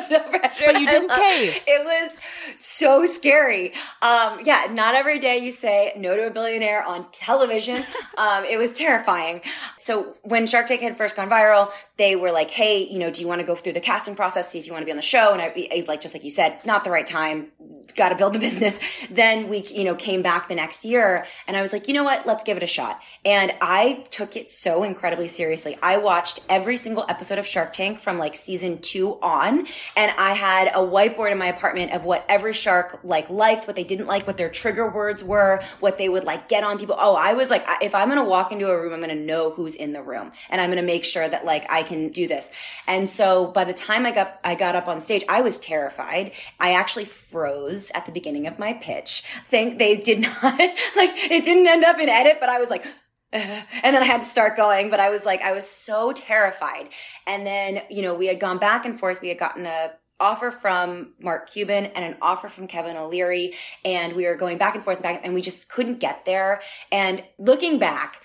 so 0.10 0.19
pressured. 0.30 0.65
But 0.65 0.80
you 0.80 0.88
didn't 0.88 1.10
cave. 1.10 1.63
It 1.67 1.86
was 1.86 2.17
so 2.56 3.06
scary. 3.06 3.74
Um, 4.02 4.39
yeah, 4.43 4.67
not 4.72 4.95
every 4.95 5.19
day 5.19 5.38
you 5.38 5.52
say 5.52 5.93
no 5.95 6.15
to 6.15 6.28
a 6.28 6.32
billionaire 6.32 6.84
on 6.84 7.10
television. 7.12 7.84
um, 8.17 8.43
it 8.45 8.58
was 8.58 8.74
terrifying. 8.74 9.41
So 9.78 10.17
when 10.24 10.48
Shark 10.48 10.67
Tank 10.67 10.82
had 10.82 10.98
first 10.98 11.15
gone 11.15 11.30
viral, 11.30 11.72
they 11.98 12.15
were 12.15 12.32
like, 12.32 12.52
"Hey, 12.52 12.88
you 12.88 13.00
know, 13.00 13.12
do 13.12 13.22
you 13.22 13.28
want 13.28 13.41
to 13.41 13.48
go 13.48 13.56
through 13.56 13.74
the 13.74 13.80
casting 13.80 14.15
process, 14.15 14.50
see 14.50 14.60
if 14.60 14.65
you 14.65 14.74
want 14.74 14.82
to 14.82 14.86
be 14.86 14.91
on 14.91 14.98
the 14.98 15.02
show?" 15.04 15.34
And 15.34 15.41
I, 15.41 15.54
I 15.72 15.86
like 15.88 16.02
just 16.02 16.13
like 16.13 16.24
you 16.24 16.32
said, 16.32 16.65
not 16.65 16.84
the 16.84 16.91
right 16.91 17.08
time. 17.08 17.52
Got 17.95 18.10
to 18.10 18.15
build 18.15 18.34
the 18.34 18.39
business. 18.39 18.80
Then 19.10 19.50
we, 19.50 19.65
you 19.72 19.84
know, 19.84 19.95
came 19.95 20.22
back 20.22 20.48
the 20.48 20.56
next 20.56 20.86
year, 20.86 21.26
and 21.48 21.58
I 21.58 21.62
was 21.62 21.74
like, 21.74 21.88
you 21.88 21.93
know 21.93 22.04
what? 22.04 22.26
Let's 22.26 22.43
give 22.43 22.58
it 22.58 22.63
a 22.63 22.67
shot. 22.67 23.02
And 23.26 23.54
I 23.62 24.06
took 24.10 24.36
it 24.36 24.50
so 24.50 24.84
incredibly 24.84 25.28
seriously. 25.28 25.78
I 25.82 25.98
watched 25.98 26.41
every 26.50 26.78
single 26.78 27.06
episode 27.10 27.39
of 27.39 27.48
Shark 27.48 27.74
Tank 27.74 28.00
from 28.00 28.17
like 28.17 28.36
season 28.36 28.80
two 28.80 29.19
on, 29.22 29.67
and 30.00 30.18
I 30.18 30.32
had 30.32 30.70
a 30.70 30.80
whiteboard 30.80 31.34
in 31.34 31.38
my 31.38 31.48
apartment 31.48 31.92
of 31.92 32.06
what 32.06 32.24
every 32.30 32.54
shark 32.54 33.02
like 33.04 33.30
liked, 33.30 33.68
what 33.68 33.76
they 33.76 33.84
didn't 33.84 34.08
like, 34.08 34.26
what 34.26 34.38
their 34.38 34.48
trigger 34.48 34.90
words 34.90 35.26
were, 35.26 35.62
what 35.82 35.98
they 35.98 36.08
would 36.08 36.24
like 36.24 36.48
get 36.48 36.64
on 36.64 36.80
people. 36.80 36.96
Oh, 36.98 37.16
I 37.16 37.34
was 37.34 37.50
like, 37.50 37.66
if 37.82 37.94
I'm 37.94 38.08
gonna 38.08 38.24
walk 38.24 38.54
into 38.54 38.70
a 38.70 38.82
room, 38.82 38.94
I'm 38.94 39.02
gonna 39.02 39.14
know 39.14 39.52
who's 39.52 39.76
in 39.76 39.92
the 39.92 40.02
room, 40.02 40.32
and 40.50 40.62
I'm 40.62 40.70
gonna 40.70 40.84
make 40.84 41.04
sure 41.04 41.28
that 41.28 41.44
like 41.44 41.70
I 41.70 41.84
can 41.84 42.14
do 42.14 42.30
this. 42.30 42.50
And 42.88 43.10
so 43.10 43.48
by 43.48 43.66
the 43.66 43.74
time 43.74 44.06
I 44.06 44.12
got 44.12 44.40
I 44.42 44.56
got 44.56 44.74
up 44.74 44.88
on 44.88 45.02
stage, 45.02 45.26
I 45.28 45.42
was 45.42 45.60
terrified. 45.60 46.32
I 46.62 46.72
actually 46.72 47.04
froze 47.04 47.92
at 47.94 48.06
the 48.06 48.14
beginning 48.14 48.48
of 48.48 48.58
my 48.58 48.72
pitch. 48.72 49.26
Think 49.48 49.80
they 49.80 49.98
did 49.98 50.22
not 50.44 50.44
like 50.44 51.12
it 51.30 51.44
didn't 51.44 51.68
end 51.68 51.84
up 51.84 52.00
in 52.00 52.08
edit, 52.08 52.38
but 52.40 52.48
I 52.48 52.58
was 52.58 52.70
like 52.70 52.86
and 53.34 53.65
then 53.84 54.02
I 54.02 54.06
had 54.06 54.24
to 54.24 54.28
start 54.28 54.58
going, 54.58 54.89
but 54.89 55.00
I 55.00 55.10
was 55.10 55.26
like, 55.26 55.42
I 55.42 55.52
was 55.52 55.70
so 55.70 56.12
terrified. 56.13 56.89
And 57.28 57.46
then, 57.46 57.84
you 57.89 58.02
know, 58.02 58.15
we 58.15 58.26
had 58.26 58.39
gone 58.39 58.58
back 58.58 58.86
and 58.86 59.00
forth. 59.00 59.22
We 59.22 59.30
had 59.30 59.38
gotten 59.38 59.65
a 59.65 59.92
offer 60.20 60.52
from 60.52 61.13
Mark 61.20 61.50
Cuban 61.50 61.86
and 61.88 62.04
an 62.04 62.18
offer 62.22 62.50
from 62.50 62.68
Kevin 62.68 62.98
O'Leary. 62.98 63.54
And 63.86 64.13
we 64.13 64.26
were 64.26 64.36
going 64.36 64.58
back 64.58 64.76
and 64.76 64.84
forth 64.84 64.98
and 64.98 65.04
back 65.04 65.22
and 65.24 65.34
we 65.34 65.42
just 65.42 65.70
couldn't 65.70 66.00
get 66.00 66.26
there. 66.26 66.62
And 66.92 67.24
looking 67.38 67.80
back, 67.80 68.22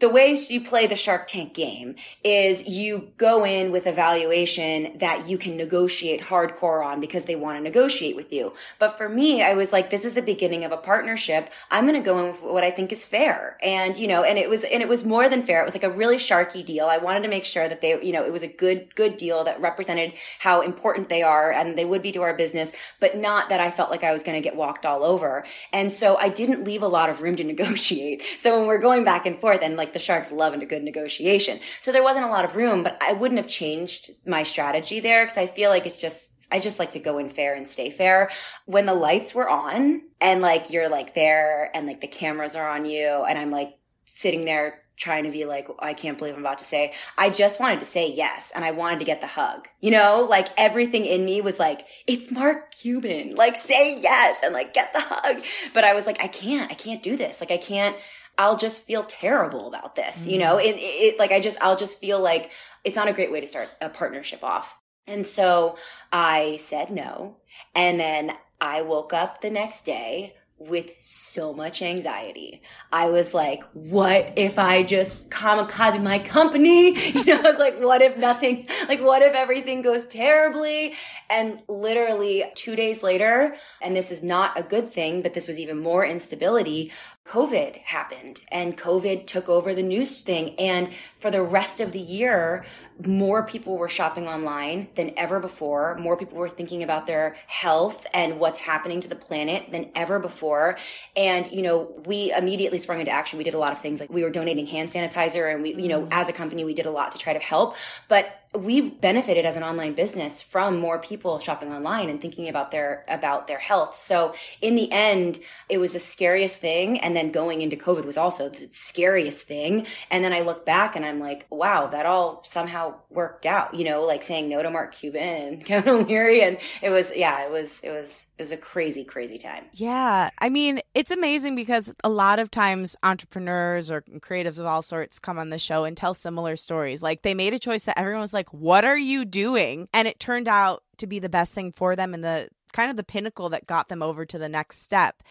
the 0.00 0.08
way 0.08 0.36
you 0.48 0.60
play 0.60 0.86
the 0.86 0.96
Shark 0.96 1.28
Tank 1.28 1.54
game 1.54 1.94
is 2.24 2.66
you 2.66 3.12
go 3.16 3.44
in 3.44 3.70
with 3.70 3.86
a 3.86 3.92
valuation 3.92 4.98
that 4.98 5.28
you 5.28 5.38
can 5.38 5.56
negotiate 5.56 6.20
hardcore 6.20 6.84
on 6.84 7.00
because 7.00 7.26
they 7.26 7.36
want 7.36 7.56
to 7.56 7.62
negotiate 7.62 8.16
with 8.16 8.32
you. 8.32 8.52
But 8.80 8.98
for 8.98 9.08
me, 9.08 9.40
I 9.40 9.54
was 9.54 9.72
like, 9.72 9.90
this 9.90 10.04
is 10.04 10.14
the 10.14 10.20
beginning 10.22 10.64
of 10.64 10.72
a 10.72 10.76
partnership. 10.76 11.48
I'm 11.70 11.86
going 11.86 12.00
to 12.00 12.04
go 12.04 12.18
in 12.18 12.32
with 12.32 12.42
what 12.42 12.64
I 12.64 12.72
think 12.72 12.90
is 12.90 13.04
fair. 13.04 13.56
And, 13.62 13.96
you 13.96 14.08
know, 14.08 14.24
and 14.24 14.36
it 14.36 14.50
was, 14.50 14.64
and 14.64 14.82
it 14.82 14.88
was 14.88 15.04
more 15.04 15.28
than 15.28 15.46
fair. 15.46 15.62
It 15.62 15.64
was 15.64 15.74
like 15.74 15.84
a 15.84 15.90
really 15.90 16.16
sharky 16.16 16.66
deal. 16.66 16.86
I 16.86 16.98
wanted 16.98 17.22
to 17.22 17.28
make 17.28 17.44
sure 17.44 17.68
that 17.68 17.80
they, 17.80 18.02
you 18.02 18.12
know, 18.12 18.24
it 18.24 18.32
was 18.32 18.42
a 18.42 18.48
good, 18.48 18.94
good 18.96 19.16
deal 19.16 19.44
that 19.44 19.60
represented 19.60 20.12
how 20.40 20.60
important 20.60 21.08
they 21.08 21.22
are 21.22 21.52
and 21.52 21.78
they 21.78 21.84
would 21.84 22.02
be 22.02 22.10
to 22.12 22.22
our 22.22 22.34
business, 22.34 22.72
but 22.98 23.16
not 23.16 23.48
that 23.48 23.60
I 23.60 23.70
felt 23.70 23.90
like 23.92 24.02
I 24.02 24.12
was 24.12 24.24
going 24.24 24.36
to 24.36 24.46
get 24.46 24.56
walked 24.56 24.84
all 24.84 25.04
over. 25.04 25.44
And 25.72 25.92
so 25.92 26.16
I 26.16 26.30
didn't 26.30 26.64
leave 26.64 26.82
a 26.82 26.88
lot 26.88 27.10
of 27.10 27.22
room 27.22 27.36
to 27.36 27.44
negotiate. 27.54 28.22
So 28.38 28.58
when 28.58 28.66
we're 28.66 28.78
going 28.78 29.04
back 29.04 29.24
and 29.24 29.40
forth 29.40 29.60
and 29.62 29.76
like, 29.76 29.83
like 29.84 29.92
the 29.92 29.98
Sharks 29.98 30.32
love 30.32 30.54
a 30.54 30.66
good 30.66 30.82
negotiation. 30.82 31.60
So 31.80 31.92
there 31.92 32.02
wasn't 32.02 32.24
a 32.24 32.30
lot 32.30 32.44
of 32.44 32.56
room, 32.56 32.82
but 32.82 32.96
I 33.02 33.12
wouldn't 33.12 33.38
have 33.38 33.48
changed 33.48 34.10
my 34.26 34.42
strategy 34.42 35.00
there 35.00 35.24
because 35.24 35.38
I 35.38 35.46
feel 35.46 35.70
like 35.70 35.84
it's 35.84 36.00
just, 36.00 36.48
I 36.50 36.58
just 36.58 36.78
like 36.78 36.92
to 36.92 36.98
go 36.98 37.18
in 37.18 37.28
fair 37.28 37.54
and 37.54 37.68
stay 37.68 37.90
fair. 37.90 38.30
When 38.64 38.86
the 38.86 38.94
lights 38.94 39.34
were 39.34 39.48
on 39.48 40.02
and 40.20 40.40
like 40.40 40.70
you're 40.70 40.88
like 40.88 41.14
there 41.14 41.70
and 41.74 41.86
like 41.86 42.00
the 42.00 42.06
cameras 42.06 42.56
are 42.56 42.68
on 42.68 42.86
you 42.86 43.24
and 43.28 43.38
I'm 43.38 43.50
like 43.50 43.76
sitting 44.04 44.44
there 44.44 44.80
trying 44.96 45.24
to 45.24 45.30
be 45.30 45.44
like, 45.44 45.68
I 45.80 45.92
can't 45.92 46.16
believe 46.16 46.34
I'm 46.34 46.40
about 46.40 46.58
to 46.58 46.64
say. 46.64 46.92
I 47.18 47.28
just 47.28 47.58
wanted 47.58 47.80
to 47.80 47.86
say 47.86 48.10
yes 48.10 48.52
and 48.54 48.64
I 48.64 48.70
wanted 48.70 49.00
to 49.00 49.04
get 49.04 49.20
the 49.20 49.26
hug. 49.26 49.68
You 49.80 49.90
know, 49.90 50.26
like 50.30 50.48
everything 50.56 51.04
in 51.04 51.24
me 51.24 51.40
was 51.40 51.58
like, 51.58 51.84
it's 52.06 52.30
Mark 52.30 52.70
Cuban. 52.70 53.34
Like 53.34 53.56
say 53.56 53.98
yes 54.00 54.40
and 54.44 54.54
like 54.54 54.72
get 54.72 54.92
the 54.92 55.00
hug. 55.00 55.42
But 55.72 55.84
I 55.84 55.94
was 55.94 56.06
like, 56.06 56.22
I 56.22 56.28
can't, 56.28 56.70
I 56.70 56.74
can't 56.74 57.02
do 57.02 57.16
this. 57.16 57.40
Like 57.40 57.50
I 57.50 57.58
can't, 57.58 57.96
I'll 58.38 58.56
just 58.56 58.82
feel 58.82 59.04
terrible 59.04 59.68
about 59.68 59.94
this. 59.94 60.22
Mm-hmm. 60.22 60.30
You 60.30 60.38
know, 60.38 60.56
mm. 60.56 60.64
it, 60.64 60.76
it, 60.78 61.18
like 61.18 61.32
I 61.32 61.40
just, 61.40 61.60
I'll 61.60 61.76
just 61.76 61.98
feel 61.98 62.20
like 62.20 62.50
it's 62.84 62.96
not 62.96 63.08
a 63.08 63.12
great 63.12 63.32
way 63.32 63.40
to 63.40 63.46
start 63.46 63.68
a 63.80 63.88
partnership 63.88 64.42
off. 64.42 64.78
And 65.06 65.26
so 65.26 65.76
I 66.12 66.56
said 66.56 66.90
no. 66.90 67.36
And 67.74 68.00
then 68.00 68.32
I 68.60 68.82
woke 68.82 69.12
up 69.12 69.40
the 69.40 69.50
next 69.50 69.84
day 69.84 70.34
with 70.58 70.92
so 70.98 71.52
much 71.52 71.82
anxiety. 71.82 72.62
I 72.92 73.08
was 73.10 73.34
like, 73.34 73.64
what 73.72 74.32
if 74.36 74.58
I 74.58 74.84
just 74.84 75.28
kamikaze 75.28 76.02
my 76.02 76.18
company? 76.18 76.94
You 77.14 77.24
know, 77.24 77.38
I 77.38 77.50
was 77.50 77.58
like, 77.58 77.80
what 77.80 78.02
if 78.02 78.16
nothing, 78.16 78.66
like, 78.88 79.00
what 79.00 79.22
if 79.22 79.34
everything 79.34 79.82
goes 79.82 80.06
terribly? 80.06 80.94
And 81.30 81.60
literally 81.68 82.44
two 82.54 82.76
days 82.76 83.02
later, 83.02 83.56
and 83.80 83.96
this 83.96 84.10
is 84.10 84.22
not 84.22 84.58
a 84.58 84.62
good 84.62 84.92
thing, 84.92 85.22
but 85.22 85.32
this 85.32 85.48
was 85.48 85.58
even 85.58 85.78
more 85.78 86.04
instability. 86.04 86.92
COVID 87.26 87.78
happened 87.78 88.42
and 88.48 88.76
COVID 88.76 89.26
took 89.26 89.48
over 89.48 89.74
the 89.74 89.82
news 89.82 90.20
thing. 90.20 90.54
And 90.58 90.90
for 91.18 91.30
the 91.30 91.42
rest 91.42 91.80
of 91.80 91.92
the 91.92 91.98
year, 91.98 92.66
more 93.06 93.42
people 93.42 93.78
were 93.78 93.88
shopping 93.88 94.28
online 94.28 94.88
than 94.94 95.12
ever 95.16 95.40
before. 95.40 95.96
More 95.96 96.18
people 96.18 96.36
were 96.36 96.50
thinking 96.50 96.82
about 96.82 97.06
their 97.06 97.36
health 97.46 98.06
and 98.12 98.38
what's 98.38 98.58
happening 98.58 99.00
to 99.00 99.08
the 99.08 99.16
planet 99.16 99.72
than 99.72 99.90
ever 99.94 100.18
before. 100.18 100.76
And, 101.16 101.50
you 101.50 101.62
know, 101.62 101.92
we 102.04 102.30
immediately 102.32 102.76
sprung 102.76 103.00
into 103.00 103.10
action. 103.10 103.38
We 103.38 103.44
did 103.44 103.54
a 103.54 103.58
lot 103.58 103.72
of 103.72 103.80
things 103.80 104.00
like 104.00 104.10
we 104.10 104.22
were 104.22 104.30
donating 104.30 104.66
hand 104.66 104.90
sanitizer 104.90 105.52
and 105.52 105.62
we, 105.62 105.74
you 105.74 105.88
know, 105.88 106.02
mm-hmm. 106.02 106.12
as 106.12 106.28
a 106.28 106.32
company, 106.32 106.62
we 106.62 106.74
did 106.74 106.86
a 106.86 106.90
lot 106.90 107.10
to 107.12 107.18
try 107.18 107.32
to 107.32 107.38
help. 107.38 107.74
But 108.06 108.43
we've 108.54 109.00
benefited 109.00 109.44
as 109.44 109.56
an 109.56 109.62
online 109.62 109.94
business 109.94 110.40
from 110.40 110.78
more 110.78 110.98
people 110.98 111.38
shopping 111.38 111.72
online 111.72 112.08
and 112.08 112.20
thinking 112.20 112.48
about 112.48 112.70
their 112.70 113.04
about 113.08 113.46
their 113.46 113.58
health. 113.58 113.96
So 113.96 114.34
in 114.60 114.76
the 114.76 114.90
end 114.92 115.40
it 115.68 115.78
was 115.78 115.92
the 115.92 115.98
scariest 115.98 116.58
thing. 116.58 116.98
And 117.00 117.16
then 117.16 117.30
going 117.32 117.60
into 117.60 117.76
covid 117.76 118.04
was 118.04 118.16
also 118.16 118.48
the 118.48 118.68
scariest 118.70 119.42
thing. 119.42 119.86
And 120.10 120.24
then 120.24 120.32
i 120.32 120.40
look 120.40 120.64
back 120.64 120.96
and 120.96 121.04
i'm 121.04 121.20
like 121.20 121.46
wow 121.50 121.86
that 121.88 122.06
all 122.06 122.44
somehow 122.44 122.94
worked 123.10 123.46
out 123.46 123.74
you 123.74 123.84
know 123.84 124.02
like 124.02 124.22
saying 124.22 124.48
no 124.48 124.62
to 124.62 124.70
mark 124.70 124.92
cuban 124.94 125.22
and 125.22 125.64
kevin 125.66 125.88
o'leary 125.88 126.42
and 126.42 126.58
it 126.82 126.90
was 126.90 127.12
yeah 127.14 127.44
it 127.44 127.50
was 127.50 127.80
it 127.82 127.90
was 127.90 128.26
it 128.38 128.42
was 128.42 128.52
a 128.52 128.56
crazy 128.56 129.04
crazy 129.04 129.38
time. 129.38 129.64
Yeah. 129.72 130.30
I 130.38 130.48
mean 130.48 130.80
it's 130.94 131.10
amazing 131.10 131.54
because 131.56 131.92
a 132.02 132.08
lot 132.08 132.38
of 132.38 132.50
times 132.50 132.96
entrepreneurs 133.02 133.90
or 133.90 134.02
creatives 134.20 134.58
of 134.60 134.66
all 134.66 134.82
sorts 134.82 135.18
come 135.18 135.38
on 135.38 135.50
the 135.50 135.58
show 135.58 135.84
and 135.84 135.96
tell 135.96 136.14
similar 136.14 136.56
stories. 136.56 137.02
Like 137.02 137.22
they 137.22 137.34
made 137.34 137.52
a 137.54 137.58
choice 137.58 137.84
that 137.86 137.98
everyone 137.98 138.20
was 138.20 138.34
like 138.34 138.43
like, 138.44 138.52
what 138.52 138.84
are 138.84 138.98
you 138.98 139.24
doing? 139.24 139.88
And 139.94 140.06
it 140.06 140.20
turned 140.20 140.48
out 140.48 140.82
to 140.98 141.06
be 141.06 141.18
the 141.18 141.28
best 141.28 141.54
thing 141.54 141.72
for 141.72 141.96
them 141.96 142.12
and 142.12 142.22
the 142.22 142.48
kind 142.72 142.90
of 142.90 142.96
the 142.96 143.04
pinnacle 143.04 143.48
that 143.48 143.66
got 143.66 143.88
them 143.88 144.02
over 144.02 144.26
to 144.26 144.38
the 144.38 144.48
next 144.48 144.82
step. 144.82 145.22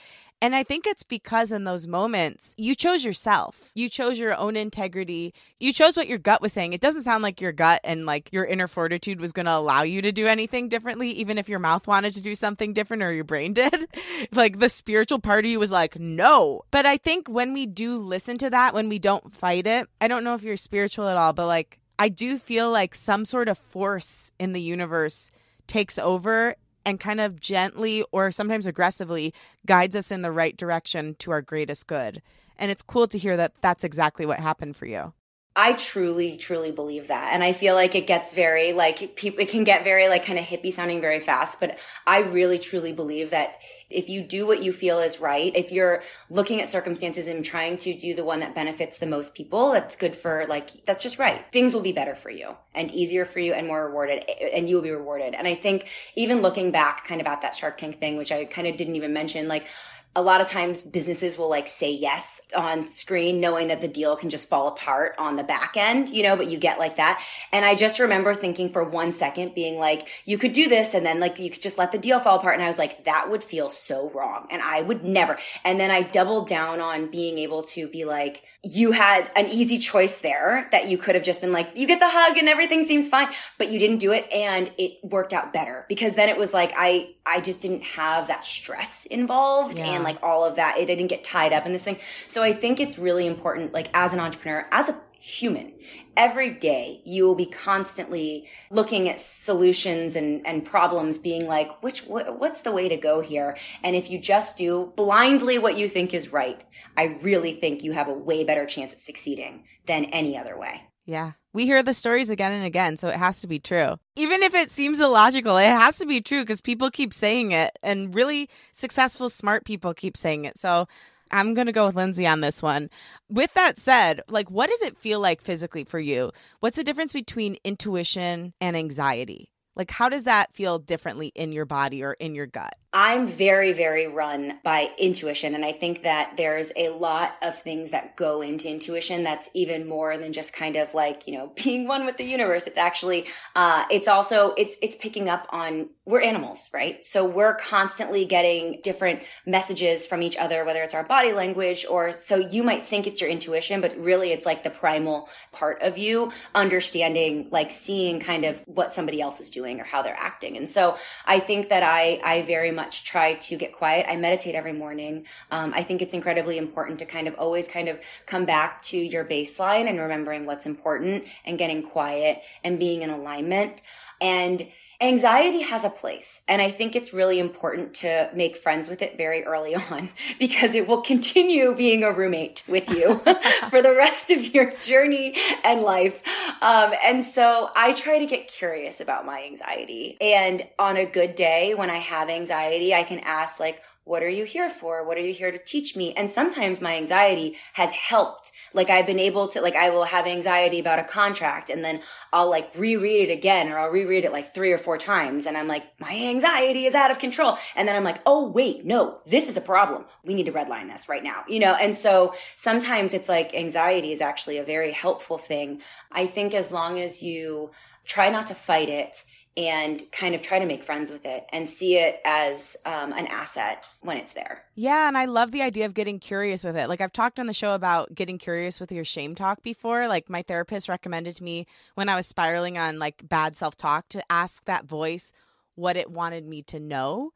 And 0.42 0.56
I 0.56 0.64
think 0.64 0.86
it's 0.86 1.04
because 1.04 1.54
in 1.54 1.64
those 1.64 1.88
moments, 1.88 2.54
you 2.58 2.76
chose 2.76 3.06
yourself. 3.06 3.72
You 3.76 3.88
chose 3.88 4.20
your 4.20 4.36
own 4.36 4.58
integrity. 4.58 5.34
You 5.58 5.72
chose 5.72 5.96
what 5.96 6.08
your 6.08 6.18
gut 6.18 6.42
was 6.42 6.52
saying. 6.52 6.74
It 6.74 6.82
doesn't 6.82 7.04
sound 7.04 7.24
like 7.24 7.40
your 7.40 7.54
gut 7.54 7.80
and 7.86 8.06
like 8.06 8.30
your 8.34 8.44
inner 8.44 8.68
fortitude 8.68 9.22
was 9.22 9.32
going 9.32 9.46
to 9.46 9.56
allow 9.56 9.84
you 9.84 10.02
to 10.02 10.12
do 10.12 10.28
anything 10.28 10.68
differently, 10.68 11.12
even 11.12 11.38
if 11.38 11.48
your 11.48 11.60
mouth 11.60 11.88
wanted 11.88 12.16
to 12.16 12.22
do 12.22 12.36
something 12.36 12.74
different 12.74 13.04
or 13.04 13.14
your 13.14 13.24
brain 13.24 13.54
did. 13.54 13.88
like 14.34 14.60
the 14.60 14.68
spiritual 14.70 15.20
part 15.20 15.46
of 15.46 15.52
you 15.52 15.60
was 15.60 15.72
like, 15.72 15.98
no. 15.98 16.64
But 16.72 16.86
I 16.86 16.98
think 16.98 17.30
when 17.30 17.54
we 17.54 17.66
do 17.66 17.98
listen 17.98 18.36
to 18.40 18.50
that, 18.50 18.74
when 18.74 18.90
we 18.90 19.00
don't 19.00 19.32
fight 19.32 19.66
it, 19.66 19.88
I 20.02 20.10
don't 20.10 20.26
know 20.26 20.34
if 20.34 20.44
you're 20.44 20.58
spiritual 20.58 21.08
at 21.08 21.16
all, 21.16 21.32
but 21.32 21.48
like, 21.48 21.80
I 22.00 22.10
do 22.10 22.38
feel 22.38 22.72
like 22.72 22.96
some 22.96 23.26
sort 23.26 23.48
of 23.48 23.58
force 23.58 24.32
in 24.40 24.54
the 24.54 24.62
universe 24.62 25.32
takes 25.68 25.98
over 25.98 26.56
and 26.86 27.00
kind 27.00 27.22
of 27.22 27.40
gently 27.40 28.04
or 28.12 28.32
sometimes 28.32 28.68
aggressively 28.68 29.34
guides 29.66 29.96
us 29.96 30.12
in 30.12 30.22
the 30.22 30.32
right 30.32 30.56
direction 30.58 31.16
to 31.20 31.32
our 31.32 31.42
greatest 31.42 31.88
good. 31.88 32.22
And 32.58 32.72
it's 32.72 32.82
cool 32.82 33.08
to 33.08 33.18
hear 33.18 33.38
that 33.38 33.54
that's 33.62 33.84
exactly 33.84 34.26
what 34.26 34.40
happened 34.40 34.76
for 34.76 34.86
you. 34.86 35.14
I 35.56 35.74
truly, 35.74 36.36
truly 36.36 36.72
believe 36.72 37.10
that. 37.10 37.32
And 37.32 37.44
I 37.44 37.54
feel 37.54 37.76
like 37.76 37.94
it 37.94 38.08
gets 38.08 38.34
very, 38.34 38.74
like, 38.74 39.16
people, 39.16 39.40
it 39.40 39.50
can 39.50 39.64
get 39.64 39.84
very, 39.84 40.08
like, 40.08 40.26
kind 40.26 40.40
of 40.40 40.46
hippie 40.46 40.74
sounding 40.74 41.00
very 41.00 41.20
fast. 41.20 41.60
But 41.60 41.78
I 42.08 42.20
really, 42.22 42.58
truly 42.58 42.92
believe 42.92 43.30
that 43.30 43.60
if 43.88 44.10
you 44.10 44.22
do 44.22 44.48
what 44.48 44.64
you 44.64 44.74
feel 44.74 44.98
is 44.98 45.20
right, 45.20 45.56
if 45.56 45.72
you're 45.72 46.02
looking 46.32 46.60
at 46.60 46.70
circumstances 46.70 47.28
and 47.28 47.46
trying 47.46 47.78
to 47.78 47.94
do 47.94 48.16
the 48.16 48.24
one 48.24 48.40
that 48.40 48.56
benefits 48.56 48.98
the 48.98 49.06
most 49.06 49.36
people, 49.36 49.74
that's 49.74 49.96
good 49.96 50.16
for, 50.16 50.48
like, 50.50 50.86
that's 50.86 51.04
just 51.04 51.20
right. 51.20 51.46
Things 51.52 51.76
will 51.76 51.82
be 51.82 51.92
better 51.92 52.16
for 52.16 52.32
you 52.32 52.56
and 52.74 52.90
easier 52.92 53.24
for 53.24 53.40
you 53.40 53.54
and 53.54 53.68
more 53.68 53.86
rewarded, 53.86 54.26
eh, 54.28 54.50
and 54.56 54.68
you 54.68 54.78
will 54.78 54.82
be 54.82 54.90
rewarded. 54.90 55.36
And 55.36 55.48
I 55.48 55.54
think 55.54 55.88
even 56.16 56.42
looking 56.42 56.72
back 56.72 57.06
kind 57.06 57.22
of 57.22 57.28
at 57.28 57.42
that 57.42 57.56
Shark 57.56 57.78
Tank 57.78 58.00
thing, 58.00 58.18
which 58.18 58.32
I 58.32 58.46
kind 58.46 58.66
of 58.66 58.76
didn't 58.76 58.96
even 58.96 59.14
mention, 59.14 59.48
like, 59.48 59.68
a 60.16 60.22
lot 60.22 60.42
of 60.42 60.48
times 60.48 60.82
businesses 60.82 61.38
will 61.38 61.50
like 61.50 61.68
say 61.68 61.92
yes 61.92 62.42
on 62.56 62.84
screen 62.84 63.40
knowing 63.40 63.70
that 63.70 63.82
the 63.82 63.88
deal 63.88 64.16
can 64.16 64.30
just 64.30 64.48
fall 64.48 64.68
apart 64.68 65.16
on 65.18 65.36
the 65.36 65.44
back 65.44 65.76
end 65.76 66.10
you 66.10 66.24
know 66.24 66.36
but 66.36 66.50
you 66.50 66.58
get 66.58 66.80
like 66.80 66.98
that. 66.98 67.24
And 67.52 67.66
i 67.66 67.76
just 67.76 68.00
remember 68.00 68.34
thinking 68.34 68.70
for 68.70 68.84
one 68.84 69.12
second 69.12 69.56
being 69.56 69.80
like 69.80 70.08
you 70.26 70.38
could 70.38 70.54
do 70.54 70.68
this 70.68 70.94
and 70.94 71.06
then 71.06 71.20
like 71.20 71.40
you 71.40 71.50
could 71.50 71.62
just 71.62 71.78
let 71.78 71.92
the 71.92 71.98
deal 71.98 72.20
fall 72.20 72.38
apart 72.38 72.56
and 72.56 72.64
i 72.64 72.68
was 72.68 72.78
like 72.78 73.06
that 73.06 73.30
would 73.30 73.44
feel 73.44 73.70
so 73.70 74.10
wrong 74.12 74.48
and 74.52 74.62
i 74.62 74.82
would 74.82 75.04
never. 75.04 75.38
And 75.64 75.80
then 75.80 75.92
i 75.92 76.02
doubled 76.02 76.48
down 76.48 76.80
on 76.80 77.10
being 77.10 77.38
able 77.38 77.64
to 77.64 77.88
be 77.88 78.06
like 78.06 78.44
you 78.66 78.94
had 78.94 79.30
an 79.36 79.48
easy 79.48 79.78
choice 79.78 80.20
there 80.20 80.70
that 80.72 80.88
you 80.88 80.98
could 80.98 81.16
have 81.16 81.24
just 81.24 81.42
been 81.42 81.52
like, 81.52 81.76
you 81.76 81.86
get 81.86 82.00
the 82.00 82.08
hug 82.10 82.38
and 82.38 82.48
everything 82.48 82.86
seems 82.86 83.10
fine, 83.10 83.28
but 83.58 83.70
you 83.70 83.78
didn't 83.78 83.98
do 83.98 84.14
it 84.14 84.32
and 84.32 84.72
it 84.78 85.04
worked 85.04 85.34
out 85.34 85.52
better 85.52 85.86
because 85.90 86.16
then 86.16 86.30
it 86.30 86.38
was 86.38 86.54
like, 86.54 86.72
I, 86.78 87.14
I 87.26 87.42
just 87.42 87.62
didn't 87.62 87.84
have 87.84 88.28
that 88.28 88.46
stress 88.46 89.06
involved 89.06 89.80
yeah. 89.80 89.88
and 89.88 90.04
like 90.06 90.18
all 90.24 90.46
of 90.46 90.56
that. 90.56 90.78
It 90.78 90.86
didn't 90.86 91.08
get 91.08 91.26
tied 91.26 91.52
up 91.52 91.66
in 91.66 91.74
this 91.74 91.84
thing. 91.84 92.00
So 92.30 92.42
I 92.42 92.54
think 92.54 92.80
it's 92.80 92.98
really 92.98 93.28
important, 93.28 93.74
like 93.74 93.90
as 93.94 94.14
an 94.14 94.22
entrepreneur, 94.22 94.66
as 94.72 94.88
a 94.88 94.98
human, 95.26 95.72
every 96.18 96.52
day 96.52 97.02
you 97.06 97.26
will 97.26 97.34
be 97.34 97.46
constantly 97.46 98.46
looking 98.70 99.08
at 99.08 99.22
solutions 99.22 100.18
and, 100.18 100.46
and 100.46 100.66
problems 100.66 101.18
being 101.18 101.48
like 101.48 101.82
which 101.82 102.02
what, 102.02 102.38
what's 102.40 102.62
the 102.62 102.72
way 102.74 102.90
to 102.90 102.98
go 102.98 103.22
here? 103.22 103.58
And 103.84 103.96
if 103.96 104.10
you 104.10 104.20
just 104.20 104.58
do 104.58 104.92
blindly 104.98 105.58
what 105.58 105.78
you 105.78 105.88
think 105.88 106.14
is 106.14 106.34
right 106.34 106.64
i 106.98 107.18
really 107.22 107.54
think 107.54 107.84
you 107.84 107.94
have 107.94 108.08
a 108.08 108.14
way 108.14 108.44
better 108.44 108.66
chance 108.66 108.94
at 108.94 109.00
succeeding 109.00 109.64
than 109.86 110.06
any 110.06 110.38
other 110.38 110.58
way. 110.58 110.82
Yeah. 111.06 111.34
We 111.54 111.66
hear 111.66 111.84
the 111.84 111.94
stories 111.94 112.30
again 112.30 112.52
and 112.52 112.66
again 112.66 112.98
so 112.98 113.10
it 113.10 113.16
has 113.16 113.42
to 113.42 113.48
be 113.48 113.60
true. 113.60 113.98
Even 114.16 114.42
if 114.42 114.54
it 114.54 114.72
seems 114.72 115.00
illogical 115.00 115.58
it 115.58 115.68
has 115.68 115.98
to 116.00 116.06
be 116.06 116.22
true 116.22 116.42
because 116.42 116.62
people 116.62 116.92
keep 116.92 117.14
saying 117.14 117.52
it 117.52 117.78
and 117.82 118.14
really 118.14 118.50
successful 118.72 119.30
smart 119.30 119.66
people 119.66 119.94
keep 119.94 120.18
saying 120.18 120.46
it. 120.46 120.58
So 120.58 120.88
I'm 121.34 121.56
going 121.56 121.66
to 121.66 121.74
go 121.74 121.88
with 121.88 121.96
Lindsay 121.96 122.28
on 122.28 122.42
this 122.42 122.62
one. 122.62 122.90
With 123.28 123.54
that 123.56 123.80
said, 123.80 124.22
like, 124.30 124.52
what 124.52 124.70
does 124.70 124.84
it 124.84 124.98
feel 124.98 125.20
like 125.20 125.42
physically 125.42 125.84
for 125.84 126.00
you? 126.00 126.32
What's 126.60 126.78
the 126.78 126.84
difference 126.84 127.12
between 127.12 127.58
intuition 127.64 128.54
and 128.62 128.78
anxiety? 128.78 129.50
Like, 129.76 129.90
how 129.90 130.10
does 130.10 130.26
that 130.26 130.54
feel 130.54 130.78
differently 130.78 131.32
in 131.34 131.52
your 131.52 131.66
body 131.66 132.04
or 132.04 132.14
in 132.14 132.36
your 132.36 132.46
gut? 132.46 132.76
I'm 132.96 133.26
very, 133.26 133.74
very 133.74 134.06
run 134.06 134.60
by 134.64 134.92
intuition. 135.00 135.56
And 135.56 135.66
I 135.66 135.72
think 135.72 136.04
that 136.04 136.38
there's 136.38 136.72
a 136.78 136.90
lot 136.90 137.38
of 137.42 137.58
things 137.58 137.90
that 137.90 138.16
go 138.16 138.42
into 138.42 138.70
intuition 138.70 139.24
that's 139.24 139.50
even 139.56 139.88
more 139.88 140.16
than 140.16 140.32
just 140.32 140.54
kind 140.54 140.76
of 140.76 140.94
like, 140.94 141.28
you 141.28 141.34
know, 141.34 141.52
being 141.64 141.88
one 141.88 142.06
with 142.06 142.18
the 142.18 142.24
universe. 142.24 142.68
It's 142.68 142.78
actually, 142.78 143.26
uh, 143.56 143.86
it's 143.90 144.08
also, 144.08 144.54
it's, 144.58 144.76
it's 144.82 144.96
picking 144.96 145.28
up 145.28 145.48
on, 145.50 145.90
we're 146.06 146.22
animals, 146.22 146.70
right? 146.72 147.04
So 147.04 147.26
we're 147.26 147.56
constantly 147.56 148.26
getting 148.26 148.80
different 148.84 149.24
messages 149.46 150.06
from 150.06 150.22
each 150.22 150.38
other, 150.38 150.64
whether 150.64 150.84
it's 150.84 150.94
our 150.94 151.04
body 151.04 151.32
language 151.32 151.86
or 151.90 152.12
so 152.12 152.36
you 152.36 152.62
might 152.62 152.86
think 152.86 153.08
it's 153.08 153.22
your 153.22 153.30
intuition, 153.30 153.82
but 153.82 153.98
really 153.98 154.32
it's 154.32 154.46
like 154.46 154.62
the 154.62 154.70
primal 154.70 155.30
part 155.52 155.82
of 155.82 155.98
you 155.98 156.32
understanding, 156.54 157.48
like 157.52 157.72
seeing 157.72 158.20
kind 158.20 158.46
of 158.46 158.62
what 158.68 158.94
somebody 158.94 159.20
else 159.20 159.40
is 159.40 159.50
doing 159.50 159.80
or 159.80 159.84
how 159.84 160.02
they're 160.04 160.20
acting. 160.20 160.58
And 160.58 160.70
so 160.70 160.98
I 161.26 161.40
think 161.40 161.70
that 161.70 161.82
I, 161.82 162.20
I 162.24 162.42
very 162.44 162.70
much 162.70 162.83
much 162.84 163.04
try 163.06 163.34
to 163.34 163.56
get 163.56 163.72
quiet. 163.72 164.06
I 164.10 164.16
meditate 164.18 164.56
every 164.56 164.74
morning. 164.74 165.26
Um, 165.52 165.74
I 165.74 165.84
think 165.84 166.02
it's 166.02 166.14
incredibly 166.14 166.58
important 166.58 167.00
to 167.00 167.06
kind 167.06 167.28
of 167.28 167.36
always 167.36 167.68
kind 167.68 167.88
of 167.88 168.00
come 168.26 168.46
back 168.46 168.82
to 168.84 168.98
your 168.98 169.24
baseline 169.24 169.88
and 169.88 170.00
remembering 170.00 170.46
what's 170.46 170.66
important 170.66 171.24
and 171.46 171.58
getting 171.58 171.82
quiet 171.82 172.42
and 172.64 172.78
being 172.78 173.02
in 173.02 173.10
alignment. 173.10 173.82
And 174.20 174.68
anxiety 175.04 175.62
has 175.62 175.84
a 175.84 175.90
place 175.90 176.42
and 176.48 176.62
i 176.62 176.72
think 176.72 176.96
it's 176.96 177.14
really 177.14 177.38
important 177.38 177.94
to 177.94 178.30
make 178.34 178.56
friends 178.56 178.88
with 178.88 179.02
it 179.02 179.18
very 179.18 179.44
early 179.44 179.76
on 179.92 180.10
because 180.40 180.74
it 180.74 180.88
will 180.88 181.02
continue 181.02 181.76
being 181.76 182.04
a 182.04 182.12
roommate 182.12 182.64
with 182.68 182.90
you 182.90 183.16
for 183.70 183.82
the 183.82 183.94
rest 183.94 184.32
of 184.32 184.54
your 184.54 184.72
journey 184.78 185.36
and 185.64 185.82
life. 185.82 186.22
Um, 186.62 186.94
and 187.04 187.24
so 187.24 187.70
i 187.76 187.92
try 187.92 188.18
to 188.18 188.26
get 188.26 188.48
curious 188.48 189.02
about 189.02 189.26
my 189.26 189.44
anxiety. 189.44 190.18
And 190.22 190.66
on 190.80 190.96
a 190.96 191.06
good 191.06 191.36
day 191.36 191.74
when 191.74 191.90
i 191.90 191.98
have 191.98 192.30
anxiety 192.30 192.94
i 192.94 193.04
can 193.04 193.20
ask 193.20 193.60
like 193.60 193.82
what 194.06 194.22
are 194.22 194.30
you 194.30 194.44
here 194.44 194.70
for? 194.70 195.06
What 195.06 195.18
are 195.18 195.22
you 195.22 195.34
here 195.34 195.52
to 195.52 195.58
teach 195.58 195.96
me? 195.96 196.14
And 196.14 196.30
sometimes 196.30 196.82
my 196.82 196.98
anxiety 196.98 197.56
has 197.74 197.94
helped. 197.94 198.52
Like 198.74 198.90
I've 198.90 199.06
been 199.06 199.20
able 199.20 199.48
to, 199.50 199.62
like 199.62 199.78
I 199.78 199.90
will 199.92 200.04
have 200.04 200.28
anxiety 200.28 200.80
about 200.80 201.00
a 201.00 201.04
contract 201.04 201.70
and 201.70 201.84
then 201.86 202.02
I'll 202.34 202.50
like 202.50 202.70
reread 202.76 203.30
it 203.30 203.34
again 203.34 203.72
or 203.72 203.80
I'll 203.80 203.90
reread 203.90 204.26
it 204.26 204.34
like 204.34 204.54
three 204.54 204.74
or 204.74 204.78
four 204.78 204.98
times. 204.98 205.46
And 205.46 205.56
I'm 205.56 205.68
like, 205.68 205.86
my 206.00 206.14
anxiety 206.14 206.86
is 206.86 206.96
out 206.96 207.12
of 207.12 207.20
control. 207.20 207.58
And 207.78 207.88
then 207.88 207.96
I'm 207.96 208.04
like, 208.04 208.20
oh, 208.26 208.50
wait, 208.50 208.86
no, 208.86 209.20
this 209.26 209.48
is 209.48 209.56
a 209.56 209.62
problem. 209.62 210.04
We 210.26 210.34
need 210.34 210.48
to 210.48 210.52
redline 210.52 210.88
this 210.88 211.08
right 211.08 211.24
now, 211.24 211.46
you 211.48 211.60
know? 211.60 211.76
And 211.76 211.96
so 211.96 212.36
sometimes 212.56 213.14
it's 213.14 213.30
like 213.30 213.54
anxiety 213.54 214.12
is 214.12 214.20
actually 214.20 214.58
a 214.58 214.66
very 214.66 214.92
helpful 214.92 215.38
thing. 215.38 215.82
I 216.12 216.28
think 216.28 216.54
as 216.54 216.72
long 216.74 217.00
as 217.00 217.24
you 217.24 217.72
try 218.04 218.30
not 218.30 218.48
to 218.48 218.56
fight 218.56 218.90
it, 218.90 219.24
and 219.56 220.02
kind 220.12 220.34
of 220.34 220.42
try 220.42 220.58
to 220.58 220.66
make 220.66 220.84
friends 220.84 221.12
with 221.12 221.26
it 221.26 221.46
and 221.54 221.70
see 221.70 221.98
it 221.98 222.20
as 222.26 222.76
um, 222.86 223.14
an 223.14 223.28
asset 223.28 223.86
when 224.02 224.18
it's 224.18 224.34
there. 224.34 224.64
Yeah, 224.76 225.08
and 225.08 225.18
I 225.18 225.26
love 225.26 225.52
the 225.52 225.62
idea 225.62 225.86
of 225.86 225.94
getting 225.94 226.20
curious 226.20 226.64
with 226.64 226.76
it. 226.76 226.90
Like 226.90 227.02
I've 227.02 227.14
talked 227.14 227.40
on 227.40 227.46
the 227.46 227.54
show 227.54 227.76
about 227.76 228.16
getting 228.16 228.40
curious 228.40 228.80
with 228.80 228.92
your 228.92 229.04
shame 229.04 229.36
talk 229.36 229.62
before. 229.62 230.08
Like 230.08 230.30
my 230.30 230.42
therapist 230.42 230.90
recommended 230.90 231.36
to 231.36 231.44
me 231.44 231.68
when 231.94 232.10
I 232.10 232.16
was 232.16 232.26
spiraling 232.26 232.78
on 232.78 232.98
like 232.98 233.28
bad 233.28 233.56
self 233.56 233.78
talk 233.78 234.10
to 234.10 234.24
ask 234.32 234.66
that 234.66 234.86
voice 234.86 235.32
what 235.76 235.98
it 235.98 236.10
wanted 236.10 236.48
me 236.48 236.64
to 236.64 236.80
know. 236.80 237.32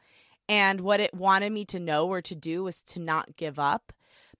And 0.50 0.82
what 0.82 1.02
it 1.02 1.14
wanted 1.14 1.52
me 1.52 1.66
to 1.66 1.80
know 1.80 2.08
or 2.08 2.22
to 2.22 2.34
do 2.34 2.64
was 2.64 2.82
to 2.84 3.00
not 3.02 3.36
give 3.36 3.60
up. 3.60 3.92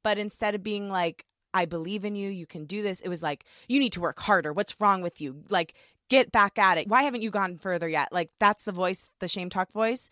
But 0.04 0.18
instead 0.18 0.56
of 0.56 0.64
being 0.64 0.90
like, 0.90 1.26
I 1.54 1.66
believe 1.66 2.06
in 2.06 2.16
you. 2.16 2.30
You 2.30 2.46
can 2.46 2.66
do 2.66 2.84
this. 2.84 3.02
It 3.02 3.10
was 3.10 3.24
like, 3.24 3.44
you 3.68 3.80
need 3.80 3.94
to 3.94 4.02
work 4.02 4.20
harder. 4.20 4.54
What's 4.54 4.80
wrong 4.80 5.02
with 5.02 5.20
you? 5.20 5.44
Like, 5.50 5.74
get 6.10 6.32
back 6.32 6.58
at 6.58 6.78
it. 6.78 6.88
Why 6.88 7.04
haven't 7.04 7.22
you 7.22 7.30
gone 7.30 7.58
further 7.58 7.88
yet? 7.88 8.10
Like 8.12 8.30
that's 8.40 8.66
the 8.66 8.72
voice, 8.72 9.10
the 9.20 9.28
shame 9.28 9.50
talk 9.50 9.72
voice. 9.72 10.10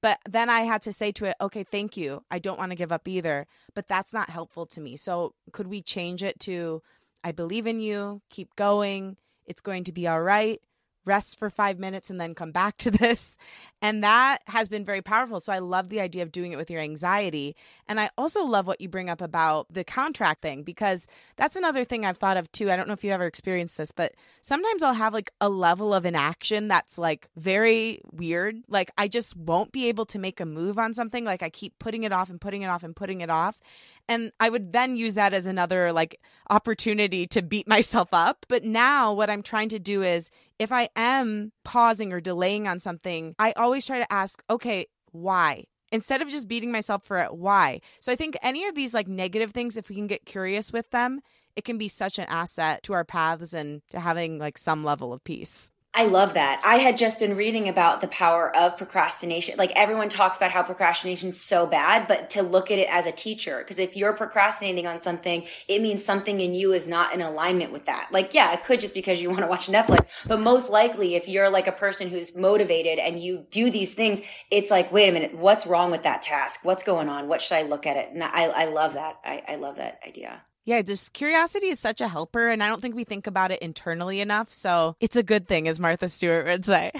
But 0.00 0.18
then 0.28 0.50
I 0.50 0.60
had 0.60 0.82
to 0.82 0.92
say 0.92 1.12
to 1.12 1.24
it, 1.24 1.36
okay, 1.40 1.64
thank 1.64 1.96
you. 1.96 2.24
I 2.30 2.38
don't 2.38 2.58
want 2.58 2.72
to 2.72 2.76
give 2.76 2.92
up 2.92 3.08
either, 3.08 3.46
but 3.74 3.88
that's 3.88 4.12
not 4.12 4.28
helpful 4.28 4.66
to 4.66 4.80
me. 4.80 4.96
So 4.96 5.34
could 5.52 5.66
we 5.66 5.80
change 5.80 6.22
it 6.22 6.38
to 6.40 6.82
I 7.26 7.32
believe 7.32 7.66
in 7.66 7.80
you, 7.80 8.20
keep 8.28 8.54
going. 8.54 9.16
It's 9.46 9.62
going 9.62 9.84
to 9.84 9.92
be 9.92 10.06
all 10.06 10.20
right 10.20 10.60
rest 11.04 11.38
for 11.38 11.50
five 11.50 11.78
minutes 11.78 12.10
and 12.10 12.20
then 12.20 12.34
come 12.34 12.52
back 12.52 12.76
to 12.78 12.90
this. 13.04 13.36
And 13.82 14.02
that 14.02 14.38
has 14.46 14.68
been 14.68 14.84
very 14.84 15.02
powerful. 15.02 15.40
So 15.40 15.52
I 15.52 15.58
love 15.58 15.90
the 15.90 16.00
idea 16.00 16.22
of 16.22 16.32
doing 16.32 16.52
it 16.52 16.56
with 16.56 16.70
your 16.70 16.80
anxiety. 16.80 17.54
And 17.86 18.00
I 18.00 18.08
also 18.16 18.44
love 18.44 18.66
what 18.66 18.80
you 18.80 18.88
bring 18.88 19.10
up 19.10 19.20
about 19.20 19.66
the 19.70 19.84
contract 19.84 20.40
thing 20.40 20.62
because 20.62 21.06
that's 21.36 21.56
another 21.56 21.84
thing 21.84 22.06
I've 22.06 22.16
thought 22.16 22.38
of 22.38 22.50
too. 22.50 22.70
I 22.70 22.76
don't 22.76 22.88
know 22.88 22.94
if 22.94 23.04
you 23.04 23.10
ever 23.10 23.26
experienced 23.26 23.76
this, 23.76 23.92
but 23.92 24.14
sometimes 24.40 24.82
I'll 24.82 24.94
have 24.94 25.12
like 25.12 25.30
a 25.40 25.50
level 25.50 25.92
of 25.92 26.06
inaction 26.06 26.68
that's 26.68 26.96
like 26.96 27.28
very 27.36 28.00
weird. 28.10 28.62
Like 28.68 28.90
I 28.96 29.06
just 29.06 29.36
won't 29.36 29.70
be 29.70 29.88
able 29.88 30.06
to 30.06 30.18
make 30.18 30.40
a 30.40 30.46
move 30.46 30.78
on 30.78 30.94
something. 30.94 31.24
Like 31.24 31.42
I 31.42 31.50
keep 31.50 31.78
putting 31.78 32.04
it 32.04 32.12
off 32.12 32.30
and 32.30 32.40
putting 32.40 32.62
it 32.62 32.68
off 32.68 32.84
and 32.84 32.96
putting 32.96 33.20
it 33.20 33.28
off. 33.28 33.60
And 34.08 34.32
I 34.38 34.50
would 34.50 34.72
then 34.72 34.96
use 34.96 35.14
that 35.14 35.32
as 35.32 35.46
another 35.46 35.92
like 35.92 36.20
opportunity 36.50 37.26
to 37.28 37.42
beat 37.42 37.68
myself 37.74 38.08
up. 38.12 38.46
But 38.48 38.64
now 38.64 39.12
what 39.12 39.30
I'm 39.30 39.42
trying 39.42 39.68
to 39.70 39.78
do 39.78 40.02
is 40.02 40.30
if 40.58 40.72
I 40.72 40.88
am 40.96 41.52
pausing 41.64 42.12
or 42.12 42.20
delaying 42.20 42.66
on 42.68 42.78
something, 42.78 43.34
I 43.38 43.52
always 43.52 43.86
try 43.86 43.98
to 43.98 44.12
ask, 44.12 44.42
okay, 44.48 44.86
why? 45.12 45.64
instead 45.94 46.20
of 46.20 46.28
just 46.28 46.48
beating 46.48 46.72
myself 46.72 47.04
for 47.04 47.18
it, 47.18 47.32
why? 47.32 47.80
So 48.00 48.10
I 48.10 48.16
think 48.16 48.36
any 48.42 48.66
of 48.66 48.74
these 48.74 48.92
like 48.92 49.06
negative 49.06 49.52
things, 49.52 49.76
if 49.76 49.88
we 49.88 49.94
can 49.94 50.08
get 50.08 50.26
curious 50.26 50.72
with 50.72 50.90
them, 50.90 51.20
it 51.54 51.64
can 51.64 51.78
be 51.78 51.86
such 51.86 52.18
an 52.18 52.26
asset 52.28 52.82
to 52.82 52.94
our 52.94 53.04
paths 53.04 53.52
and 53.52 53.80
to 53.90 54.00
having 54.00 54.38
like 54.38 54.58
some 54.58 54.82
level 54.82 55.12
of 55.12 55.22
peace. 55.22 55.70
I 55.96 56.06
love 56.06 56.34
that. 56.34 56.60
I 56.64 56.78
had 56.78 56.96
just 56.96 57.20
been 57.20 57.36
reading 57.36 57.68
about 57.68 58.00
the 58.00 58.08
power 58.08 58.54
of 58.56 58.76
procrastination. 58.76 59.54
Like 59.56 59.70
everyone 59.76 60.08
talks 60.08 60.36
about 60.36 60.50
how 60.50 60.64
procrastination 60.64 61.28
is 61.28 61.40
so 61.40 61.66
bad, 61.66 62.08
but 62.08 62.30
to 62.30 62.42
look 62.42 62.72
at 62.72 62.80
it 62.80 62.88
as 62.90 63.06
a 63.06 63.12
teacher, 63.12 63.58
because 63.58 63.78
if 63.78 63.96
you're 63.96 64.12
procrastinating 64.12 64.88
on 64.88 65.00
something, 65.00 65.46
it 65.68 65.80
means 65.80 66.04
something 66.04 66.40
in 66.40 66.52
you 66.52 66.72
is 66.72 66.88
not 66.88 67.14
in 67.14 67.22
alignment 67.22 67.70
with 67.70 67.84
that. 67.84 68.08
Like, 68.10 68.34
yeah, 68.34 68.52
it 68.52 68.64
could 68.64 68.80
just 68.80 68.92
because 68.92 69.22
you 69.22 69.30
want 69.30 69.42
to 69.42 69.46
watch 69.46 69.68
Netflix, 69.68 70.04
but 70.26 70.40
most 70.40 70.68
likely 70.68 71.14
if 71.14 71.28
you're 71.28 71.48
like 71.48 71.68
a 71.68 71.72
person 71.72 72.08
who's 72.08 72.34
motivated 72.34 72.98
and 72.98 73.20
you 73.20 73.46
do 73.52 73.70
these 73.70 73.94
things, 73.94 74.20
it's 74.50 74.72
like, 74.72 74.90
wait 74.90 75.08
a 75.08 75.12
minute, 75.12 75.36
what's 75.36 75.64
wrong 75.64 75.92
with 75.92 76.02
that 76.02 76.22
task? 76.22 76.64
What's 76.64 76.82
going 76.82 77.08
on? 77.08 77.28
What 77.28 77.40
should 77.40 77.54
I 77.54 77.62
look 77.62 77.86
at 77.86 77.96
it? 77.96 78.08
And 78.12 78.24
I, 78.24 78.46
I 78.46 78.64
love 78.64 78.94
that. 78.94 79.20
I, 79.24 79.44
I 79.46 79.54
love 79.54 79.76
that 79.76 80.00
idea. 80.04 80.42
Yeah, 80.64 80.80
just 80.80 81.12
curiosity 81.12 81.68
is 81.68 81.78
such 81.78 82.00
a 82.00 82.08
helper, 82.08 82.48
and 82.48 82.62
I 82.62 82.68
don't 82.68 82.80
think 82.80 82.94
we 82.94 83.04
think 83.04 83.26
about 83.26 83.50
it 83.50 83.60
internally 83.60 84.20
enough. 84.20 84.52
So 84.52 84.96
it's 84.98 85.16
a 85.16 85.22
good 85.22 85.46
thing, 85.46 85.68
as 85.68 85.78
Martha 85.78 86.08
Stewart 86.08 86.46
would 86.46 86.64
say. 86.64 86.90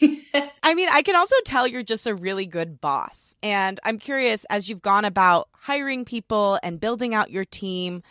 I 0.62 0.74
mean, 0.74 0.88
I 0.90 1.02
can 1.02 1.14
also 1.14 1.36
tell 1.44 1.66
you're 1.66 1.84
just 1.84 2.06
a 2.06 2.14
really 2.14 2.46
good 2.46 2.80
boss. 2.80 3.36
And 3.42 3.78
I'm 3.84 3.98
curious, 3.98 4.44
as 4.46 4.68
you've 4.68 4.82
gone 4.82 5.04
about 5.04 5.48
hiring 5.52 6.04
people 6.04 6.58
and 6.62 6.80
building 6.80 7.14
out 7.14 7.30
your 7.30 7.44
team, 7.44 8.02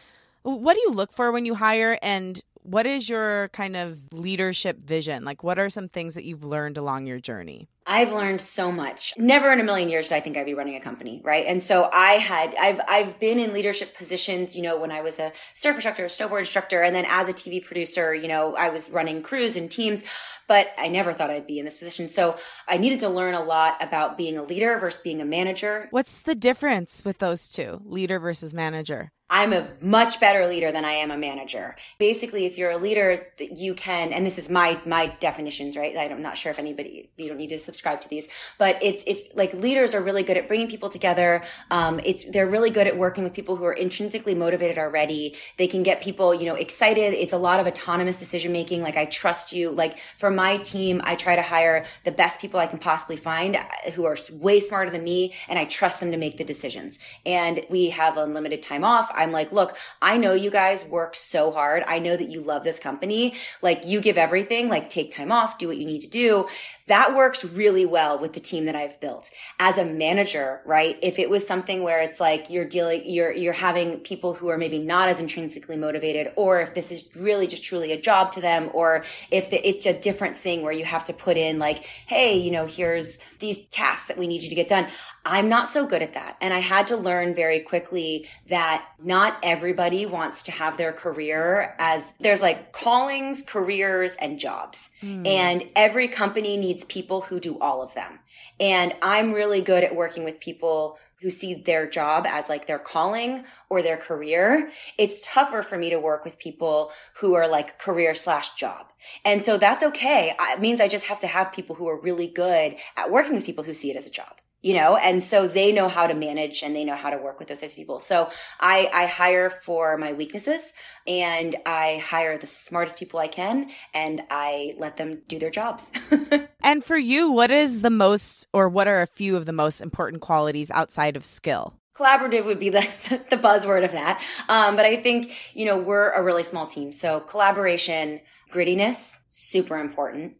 what 0.44 0.76
do 0.76 0.80
you 0.80 0.92
look 0.92 1.12
for 1.12 1.32
when 1.32 1.46
you 1.46 1.56
hire? 1.56 1.98
And 2.02 2.42
what 2.70 2.86
is 2.86 3.10
your 3.10 3.48
kind 3.50 3.76
of 3.76 3.98
leadership 4.14 4.78
vision? 4.78 5.26
Like, 5.26 5.44
what 5.44 5.58
are 5.58 5.70
some 5.70 5.90
things 5.90 6.14
that 6.14 6.24
you've 6.24 6.44
learned 6.44 6.78
along 6.78 7.08
your 7.08 7.20
journey? 7.20 7.68
I've 7.88 8.14
learned 8.14 8.42
so 8.42 8.72
much. 8.72 9.16
Never 9.18 9.52
in 9.52 9.60
a 9.60 9.64
million 9.64 9.90
years 9.90 10.10
did 10.10 10.16
I 10.16 10.20
think 10.20 10.38
I'd 10.38 10.46
be 10.46 10.54
running 10.54 10.76
a 10.76 10.80
company, 10.80 11.20
right? 11.26 11.48
And 11.48 11.64
so 11.64 11.90
I 11.92 12.14
had, 12.14 12.54
I've, 12.54 12.80
I've 12.88 13.20
been 13.20 13.40
in 13.40 13.54
leadership 13.54 13.98
positions, 13.98 14.56
you 14.56 14.62
know, 14.62 14.80
when 14.80 14.92
I 14.92 15.02
was 15.02 15.18
a 15.18 15.32
surf 15.56 15.76
instructor, 15.76 16.06
a 16.06 16.08
snowboard 16.08 16.42
instructor, 16.42 16.84
and 16.84 16.96
then 16.96 17.06
as 17.08 17.28
a 17.28 17.34
TV 17.34 17.64
producer, 17.64 18.14
you 18.14 18.28
know, 18.28 18.56
I 18.56 18.70
was 18.70 18.92
running 18.92 19.24
crews 19.24 19.58
and 19.58 19.72
teams, 19.72 20.04
but 20.48 20.72
I 20.78 20.90
never 20.90 21.12
thought 21.12 21.32
I'd 21.32 21.48
be 21.48 21.58
in 21.58 21.66
this 21.66 21.78
position. 21.78 22.08
So 22.08 22.38
I 22.68 22.78
needed 22.78 23.00
to 23.00 23.10
learn 23.10 23.34
a 23.34 23.44
lot 23.44 23.84
about 23.84 24.16
being 24.16 24.38
a 24.38 24.44
leader 24.44 24.78
versus 24.78 25.02
being 25.02 25.22
a 25.22 25.26
manager. 25.26 25.88
What's 25.90 26.22
the 26.22 26.36
difference 26.36 27.04
with 27.04 27.18
those 27.18 27.48
two, 27.48 27.82
leader 27.84 28.20
versus 28.20 28.54
manager? 28.54 29.12
I'm 29.30 29.54
a 29.54 29.68
much 29.82 30.20
better 30.20 30.48
leader 30.48 30.72
than 30.72 30.86
I 30.86 30.94
am 30.94 31.12
a 31.12 31.18
manager. 31.18 31.76
Basically, 32.00 32.46
if 32.46 32.58
you're 32.58 32.72
a 32.72 32.78
leader, 32.78 33.28
you 33.38 33.76
can, 33.76 34.12
and 34.12 34.26
this 34.26 34.40
is 34.40 34.50
my 34.50 34.80
my 34.86 35.16
definitions, 35.20 35.78
right? 35.78 35.96
I'm 35.98 36.22
not 36.22 36.38
sure 36.38 36.50
if 36.52 36.58
anybody 36.58 37.10
you 37.18 37.28
don't 37.28 37.38
need 37.38 37.50
to 37.50 37.60
subscribe 37.60 38.02
to 38.02 38.10
these, 38.10 38.28
but 38.58 38.78
it's 38.82 39.04
if 39.06 39.22
like 39.36 39.54
leaders 39.54 39.94
are 39.94 40.02
really 40.02 40.24
good 40.24 40.38
at 40.38 40.48
bringing 40.48 40.68
people 40.68 40.90
together. 40.90 41.44
Um, 41.70 42.00
it's 42.04 42.24
they're 42.24 42.48
really 42.48 42.72
good 42.72 42.88
at 42.88 42.98
working 42.98 43.24
with 43.24 43.34
people 43.34 43.56
who 43.56 43.66
are 43.66 43.74
intrinsically 43.74 44.34
motivated 44.34 44.80
already. 44.80 45.36
They 45.58 45.68
can 45.68 45.84
get 45.84 46.02
people, 46.02 46.34
you 46.34 46.46
know, 46.46 46.56
excited. 46.56 47.14
It's 47.14 47.34
a 47.34 47.38
lot 47.38 47.60
of 47.60 47.68
autonomous 47.68 48.18
decision 48.18 48.52
making. 48.52 48.82
Like 48.82 48.98
I 48.98 49.06
trust 49.06 49.52
you. 49.52 49.70
Like 49.70 50.00
for 50.18 50.32
my 50.32 50.58
team, 50.58 51.02
I 51.04 51.14
try 51.14 51.36
to 51.36 51.44
hire 51.44 51.86
the 52.04 52.12
best 52.12 52.42
people 52.42 52.60
I 52.60 52.66
can 52.66 52.80
possibly 52.80 53.16
find 53.16 53.58
uh, 53.58 53.92
who 53.94 54.06
are 54.06 54.18
way 54.32 54.60
smarter 54.60 54.90
than 54.90 55.04
me, 55.04 55.36
and 55.48 55.60
I 55.60 55.66
trust 55.66 56.00
them 56.00 56.12
to 56.12 56.18
make 56.18 56.38
the 56.38 56.44
decisions. 56.44 56.98
And 57.28 57.64
we 57.70 57.92
have 57.92 58.18
unlimited 58.18 58.64
time 58.64 58.84
off 58.84 59.12
I'm 59.20 59.32
like, 59.32 59.52
look, 59.52 59.78
I 60.02 60.18
know 60.18 60.34
you 60.34 60.50
guys 60.50 60.86
work 60.86 61.14
so 61.16 61.52
hard. 61.52 61.84
I 61.86 62.00
know 62.00 62.16
that 62.16 62.30
you 62.30 62.42
love 62.42 62.64
this 62.64 62.80
company. 62.80 63.36
Like 63.62 63.86
you 63.86 64.00
give 64.00 64.18
everything, 64.18 64.70
like 64.70 64.90
take 64.90 65.12
time 65.12 65.32
off, 65.32 65.58
do 65.58 65.68
what 65.68 65.78
you 65.78 65.86
need 65.86 66.02
to 66.02 66.08
do. 66.08 66.48
That 66.90 67.16
works 67.16 67.46
really 67.46 67.86
well 67.86 68.20
with 68.20 68.34
the 68.34 68.40
team 68.40 68.66
that 68.66 68.76
I've 68.76 69.00
built. 69.00 69.32
As 69.60 69.78
a 69.78 69.86
manager, 69.86 70.62
right? 70.66 70.98
If 71.02 71.18
it 71.18 71.30
was 71.30 71.48
something 71.48 71.84
where 71.84 72.02
it's 72.02 72.20
like 72.20 72.50
you're 72.50 72.66
dealing, 72.66 73.04
you're, 73.06 73.32
you're 73.32 73.54
having 73.54 74.00
people 74.00 74.34
who 74.34 74.50
are 74.50 74.58
maybe 74.58 74.80
not 74.80 75.08
as 75.08 75.20
intrinsically 75.20 75.78
motivated, 75.78 76.32
or 76.36 76.60
if 76.62 76.74
this 76.74 76.92
is 76.92 77.08
really 77.16 77.48
just 77.48 77.64
truly 77.64 77.92
a 77.92 78.02
job 78.02 78.32
to 78.32 78.42
them, 78.42 78.70
or 78.74 79.06
if 79.32 79.50
the, 79.52 79.68
it's 79.68 79.86
a 79.86 79.98
different 79.98 80.36
thing 80.36 80.62
where 80.64 80.74
you 80.74 80.84
have 80.84 81.04
to 81.06 81.14
put 81.14 81.38
in 81.38 81.60
like, 81.60 81.86
hey, 82.08 82.38
you 82.38 82.52
know, 82.52 82.66
here's 82.66 83.20
these 83.40 83.68
tasks 83.68 84.08
that 84.10 84.18
we 84.18 84.28
need 84.28 84.42
you 84.42 84.50
to 84.50 84.56
get 84.56 84.68
done. 84.68 84.88
I'm 85.26 85.48
not 85.50 85.70
so 85.70 85.86
good 85.86 86.02
at 86.02 86.14
that. 86.14 86.38
And 86.42 86.54
I 86.54 86.60
had 86.60 86.88
to 86.88 86.98
learn 86.98 87.36
very 87.36 87.60
quickly 87.60 88.28
that 88.48 88.90
not 89.04 89.38
everybody 89.44 90.06
wants 90.06 90.44
to 90.44 90.52
have 90.52 90.78
their 90.78 90.92
career 90.92 91.76
as 91.78 92.06
there's 92.20 92.42
like 92.42 92.72
callings, 92.72 93.44
careers, 93.44 94.16
and 94.16 94.40
jobs. 94.40 94.90
Mm. 95.04 95.28
And 95.28 95.72
every 95.76 96.08
company 96.08 96.58
needs 96.58 96.79
people 96.86 97.22
who 97.22 97.40
do 97.40 97.60
all 97.60 97.82
of 97.82 97.94
them. 97.94 98.20
And 98.60 98.94
I'm 99.02 99.34
really 99.34 99.62
good 99.62 99.84
at 99.84 99.96
working 99.96 100.24
with 100.24 100.40
people 100.40 100.98
who 101.22 101.30
see 101.30 101.54
their 101.54 101.88
job 101.88 102.26
as 102.26 102.48
like 102.48 102.66
their 102.66 102.80
calling 102.80 103.44
or 103.70 103.82
their 103.82 103.98
career. 103.98 104.72
It's 104.98 105.22
tougher 105.26 105.62
for 105.62 105.78
me 105.78 105.90
to 105.90 106.00
work 106.00 106.24
with 106.24 106.40
people 106.40 106.92
who 107.16 107.34
are 107.34 107.48
like 107.48 107.78
career 107.78 108.16
slash 108.16 108.54
job. 108.56 108.88
And 109.26 109.44
so 109.44 109.58
that's 109.58 109.84
okay. 109.84 110.34
It 110.40 110.62
means 110.62 110.80
I 110.80 110.88
just 110.88 111.08
have 111.08 111.20
to 111.22 111.28
have 111.28 111.52
people 111.52 111.76
who 111.76 111.90
are 111.90 112.00
really 112.00 112.28
good 112.28 112.78
at 112.96 113.12
working 113.12 113.34
with 113.34 113.46
people 113.46 113.64
who 113.64 113.74
see 113.74 113.92
it 113.92 113.98
as 113.98 114.08
a 114.08 114.12
job 114.12 114.40
you 114.62 114.74
know 114.74 114.98
and 114.98 115.24
so 115.24 115.48
they 115.48 115.72
know 115.72 115.88
how 115.88 116.08
to 116.08 116.14
manage 116.14 116.64
and 116.64 116.76
they 116.76 116.84
know 116.84 116.96
how 116.96 117.10
to 117.10 117.18
work 117.18 117.40
with 117.40 117.48
those 117.48 117.60
types 117.60 117.74
of 117.74 117.78
people. 117.78 118.00
So 118.00 118.30
i 118.60 118.90
i 118.94 119.06
hire 119.06 119.50
for 119.50 119.98
my 119.98 120.14
weaknesses 120.14 120.74
and 121.08 121.56
i 121.66 122.02
hire 122.06 122.38
the 122.38 122.48
smartest 122.48 123.00
people 123.00 123.20
i 123.20 123.28
can 123.28 123.70
and 123.94 124.24
i 124.30 124.76
let 124.78 124.98
them 124.98 125.22
do 125.28 125.40
their 125.40 125.52
jobs. 125.52 125.92
And 126.62 126.84
for 126.84 126.98
you 126.98 127.32
what 127.32 127.52
is 127.52 127.82
the 127.82 127.90
most 127.90 128.48
or 128.52 128.68
what 128.68 128.88
are 128.88 129.02
a 129.02 129.08
few 129.08 129.38
of 129.38 129.46
the 129.46 129.54
most 129.54 129.80
important 129.80 130.22
qualities 130.22 130.70
outside 130.72 131.16
of 131.16 131.24
skill? 131.24 131.74
Collaborative 131.96 132.46
would 132.46 132.60
be 132.60 132.70
the, 132.70 132.82
the 133.30 133.38
buzzword 133.38 133.86
of 133.86 133.94
that. 133.94 134.22
Um, 134.50 134.76
but 134.76 134.86
i 134.86 134.98
think 134.98 135.32
you 135.54 135.66
know 135.66 135.78
we're 135.78 136.12
a 136.12 136.22
really 136.22 136.44
small 136.44 136.68
team. 136.68 136.92
So 136.92 137.22
collaboration 137.22 138.20
grittiness 138.52 139.20
super 139.30 139.78
important 139.78 140.36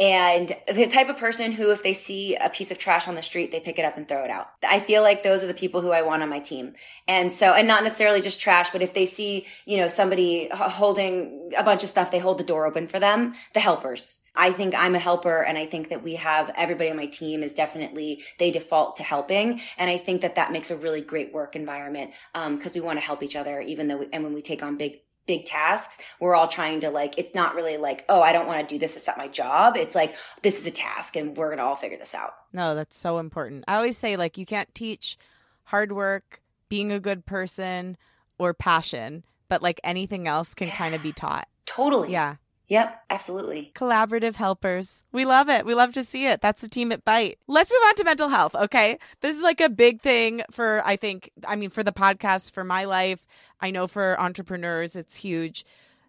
and 0.00 0.52
the 0.66 0.88
type 0.88 1.08
of 1.08 1.16
person 1.16 1.52
who, 1.52 1.70
if 1.70 1.84
they 1.84 1.92
see 1.92 2.34
a 2.34 2.50
piece 2.50 2.72
of 2.72 2.78
trash 2.78 3.06
on 3.06 3.14
the 3.14 3.22
street, 3.22 3.52
they 3.52 3.60
pick 3.60 3.78
it 3.78 3.84
up 3.84 3.96
and 3.96 4.08
throw 4.08 4.24
it 4.24 4.30
out. 4.30 4.48
I 4.68 4.80
feel 4.80 5.02
like 5.02 5.22
those 5.22 5.44
are 5.44 5.46
the 5.46 5.54
people 5.54 5.82
who 5.82 5.92
I 5.92 6.02
want 6.02 6.22
on 6.22 6.28
my 6.28 6.40
team. 6.40 6.74
And 7.06 7.30
so, 7.30 7.52
and 7.52 7.68
not 7.68 7.84
necessarily 7.84 8.20
just 8.20 8.40
trash, 8.40 8.70
but 8.70 8.82
if 8.82 8.92
they 8.92 9.06
see, 9.06 9.46
you 9.66 9.76
know, 9.76 9.86
somebody 9.86 10.48
holding 10.52 11.52
a 11.56 11.62
bunch 11.62 11.84
of 11.84 11.88
stuff, 11.88 12.10
they 12.10 12.18
hold 12.18 12.38
the 12.38 12.44
door 12.44 12.66
open 12.66 12.88
for 12.88 12.98
them, 12.98 13.34
the 13.52 13.60
helpers. 13.60 14.20
I 14.36 14.50
think 14.50 14.74
I'm 14.74 14.96
a 14.96 14.98
helper 14.98 15.42
and 15.42 15.56
I 15.56 15.64
think 15.66 15.90
that 15.90 16.02
we 16.02 16.16
have 16.16 16.50
everybody 16.56 16.90
on 16.90 16.96
my 16.96 17.06
team 17.06 17.44
is 17.44 17.52
definitely, 17.52 18.24
they 18.40 18.50
default 18.50 18.96
to 18.96 19.04
helping. 19.04 19.60
And 19.78 19.88
I 19.88 19.96
think 19.96 20.22
that 20.22 20.34
that 20.34 20.50
makes 20.50 20.72
a 20.72 20.76
really 20.76 21.02
great 21.02 21.32
work 21.32 21.54
environment. 21.54 22.10
Um, 22.34 22.58
cause 22.58 22.74
we 22.74 22.80
want 22.80 22.98
to 22.98 23.04
help 23.04 23.22
each 23.22 23.36
other, 23.36 23.60
even 23.60 23.86
though, 23.86 23.98
we, 23.98 24.08
and 24.12 24.24
when 24.24 24.34
we 24.34 24.42
take 24.42 24.64
on 24.64 24.76
big 24.76 25.03
big 25.26 25.44
tasks. 25.44 25.98
We're 26.20 26.34
all 26.34 26.48
trying 26.48 26.80
to 26.80 26.90
like 26.90 27.18
it's 27.18 27.34
not 27.34 27.54
really 27.54 27.76
like 27.76 28.04
oh 28.08 28.20
i 28.20 28.32
don't 28.32 28.46
want 28.46 28.66
to 28.66 28.74
do 28.74 28.78
this 28.78 28.96
it's 28.96 29.06
not 29.06 29.18
my 29.18 29.28
job. 29.28 29.76
It's 29.76 29.94
like 29.94 30.14
this 30.42 30.58
is 30.60 30.66
a 30.66 30.70
task 30.70 31.16
and 31.16 31.36
we're 31.36 31.50
gonna 31.50 31.64
all 31.64 31.76
figure 31.76 31.98
this 31.98 32.14
out. 32.14 32.34
No 32.52 32.74
that's 32.74 32.96
so 32.96 33.18
important. 33.18 33.64
I 33.68 33.76
always 33.76 33.96
say 33.96 34.16
like 34.16 34.38
you 34.38 34.46
can't 34.46 34.72
teach 34.74 35.16
hard 35.64 35.92
work 35.92 36.40
being 36.68 36.92
a 36.92 37.00
good 37.00 37.26
person 37.26 37.96
or 38.38 38.54
passion 38.54 39.24
but 39.48 39.62
like 39.62 39.80
anything 39.84 40.26
else 40.26 40.54
can 40.54 40.68
yeah. 40.68 40.76
kind 40.76 40.94
of 40.94 41.02
be 41.02 41.12
taught. 41.12 41.48
Totally. 41.66 42.12
Yeah 42.12 42.36
Yep, 42.68 43.04
absolutely. 43.10 43.72
Collaborative 43.74 44.36
helpers. 44.36 45.04
We 45.12 45.26
love 45.26 45.50
it. 45.50 45.66
We 45.66 45.74
love 45.74 45.92
to 45.94 46.04
see 46.04 46.26
it. 46.26 46.40
That's 46.40 46.62
the 46.62 46.68
team 46.68 46.92
at 46.92 47.04
Bite. 47.04 47.38
Let's 47.46 47.70
move 47.70 47.82
on 47.88 47.94
to 47.96 48.04
mental 48.04 48.28
health, 48.30 48.54
okay? 48.54 48.98
This 49.20 49.36
is 49.36 49.42
like 49.42 49.60
a 49.60 49.68
big 49.68 50.00
thing 50.00 50.42
for, 50.50 50.82
I 50.84 50.96
think, 50.96 51.30
I 51.46 51.56
mean, 51.56 51.68
for 51.68 51.82
the 51.82 51.92
podcast, 51.92 52.52
for 52.52 52.64
my 52.64 52.84
life. 52.84 53.26
I 53.60 53.70
know 53.70 53.86
for 53.86 54.18
entrepreneurs, 54.18 54.96
it's 54.96 55.16
huge. 55.16 55.64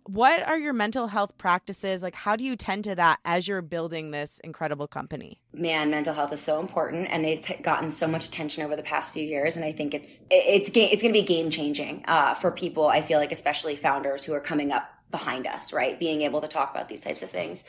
What 0.08 0.47
are 0.47 0.58
your 0.60 0.74
mental 0.74 1.08
health 1.08 1.36
practices? 1.39 2.03
Like, 2.03 2.14
how 2.14 2.36
do 2.36 2.43
you 2.43 2.56
tend 2.56 2.84
to 2.84 2.93
that 2.93 3.20
as 3.26 3.47
you're 3.47 3.64
building 3.64 4.12
this 4.12 4.39
incredible 4.43 4.88
company? 4.88 5.41
Man, 5.51 5.89
mental 5.89 6.14
health 6.14 6.32
is 6.32 6.41
so 6.41 6.60
important, 6.60 7.08
and 7.10 7.26
it's 7.26 7.51
gotten 7.64 7.89
so 7.89 8.08
much 8.08 8.28
attention 8.28 8.64
over 8.64 8.76
the 8.76 8.84
past 8.84 9.14
few 9.14 9.24
years. 9.24 9.56
And 9.56 9.66
I 9.66 9.72
think 9.72 9.95
it's 9.95 10.22
it's 10.30 10.70
it's 10.70 11.01
going 11.01 11.14
to 11.14 11.20
be 11.20 11.26
game 11.26 11.49
changing 11.49 12.06
uh, 12.08 12.36
for 12.36 12.51
people. 12.51 12.88
I 12.88 13.01
feel 13.01 13.18
like, 13.18 13.32
especially 13.32 13.76
founders 13.76 14.24
who 14.24 14.34
are 14.34 14.39
coming 14.39 14.72
up 14.72 14.88
behind 15.10 15.47
us, 15.47 15.74
right? 15.74 15.99
Being 15.99 16.22
able 16.22 16.41
to 16.41 16.47
talk 16.47 16.70
about 16.70 16.88
these 16.88 17.01
types 17.01 17.24
of 17.24 17.32
things. 17.32 17.64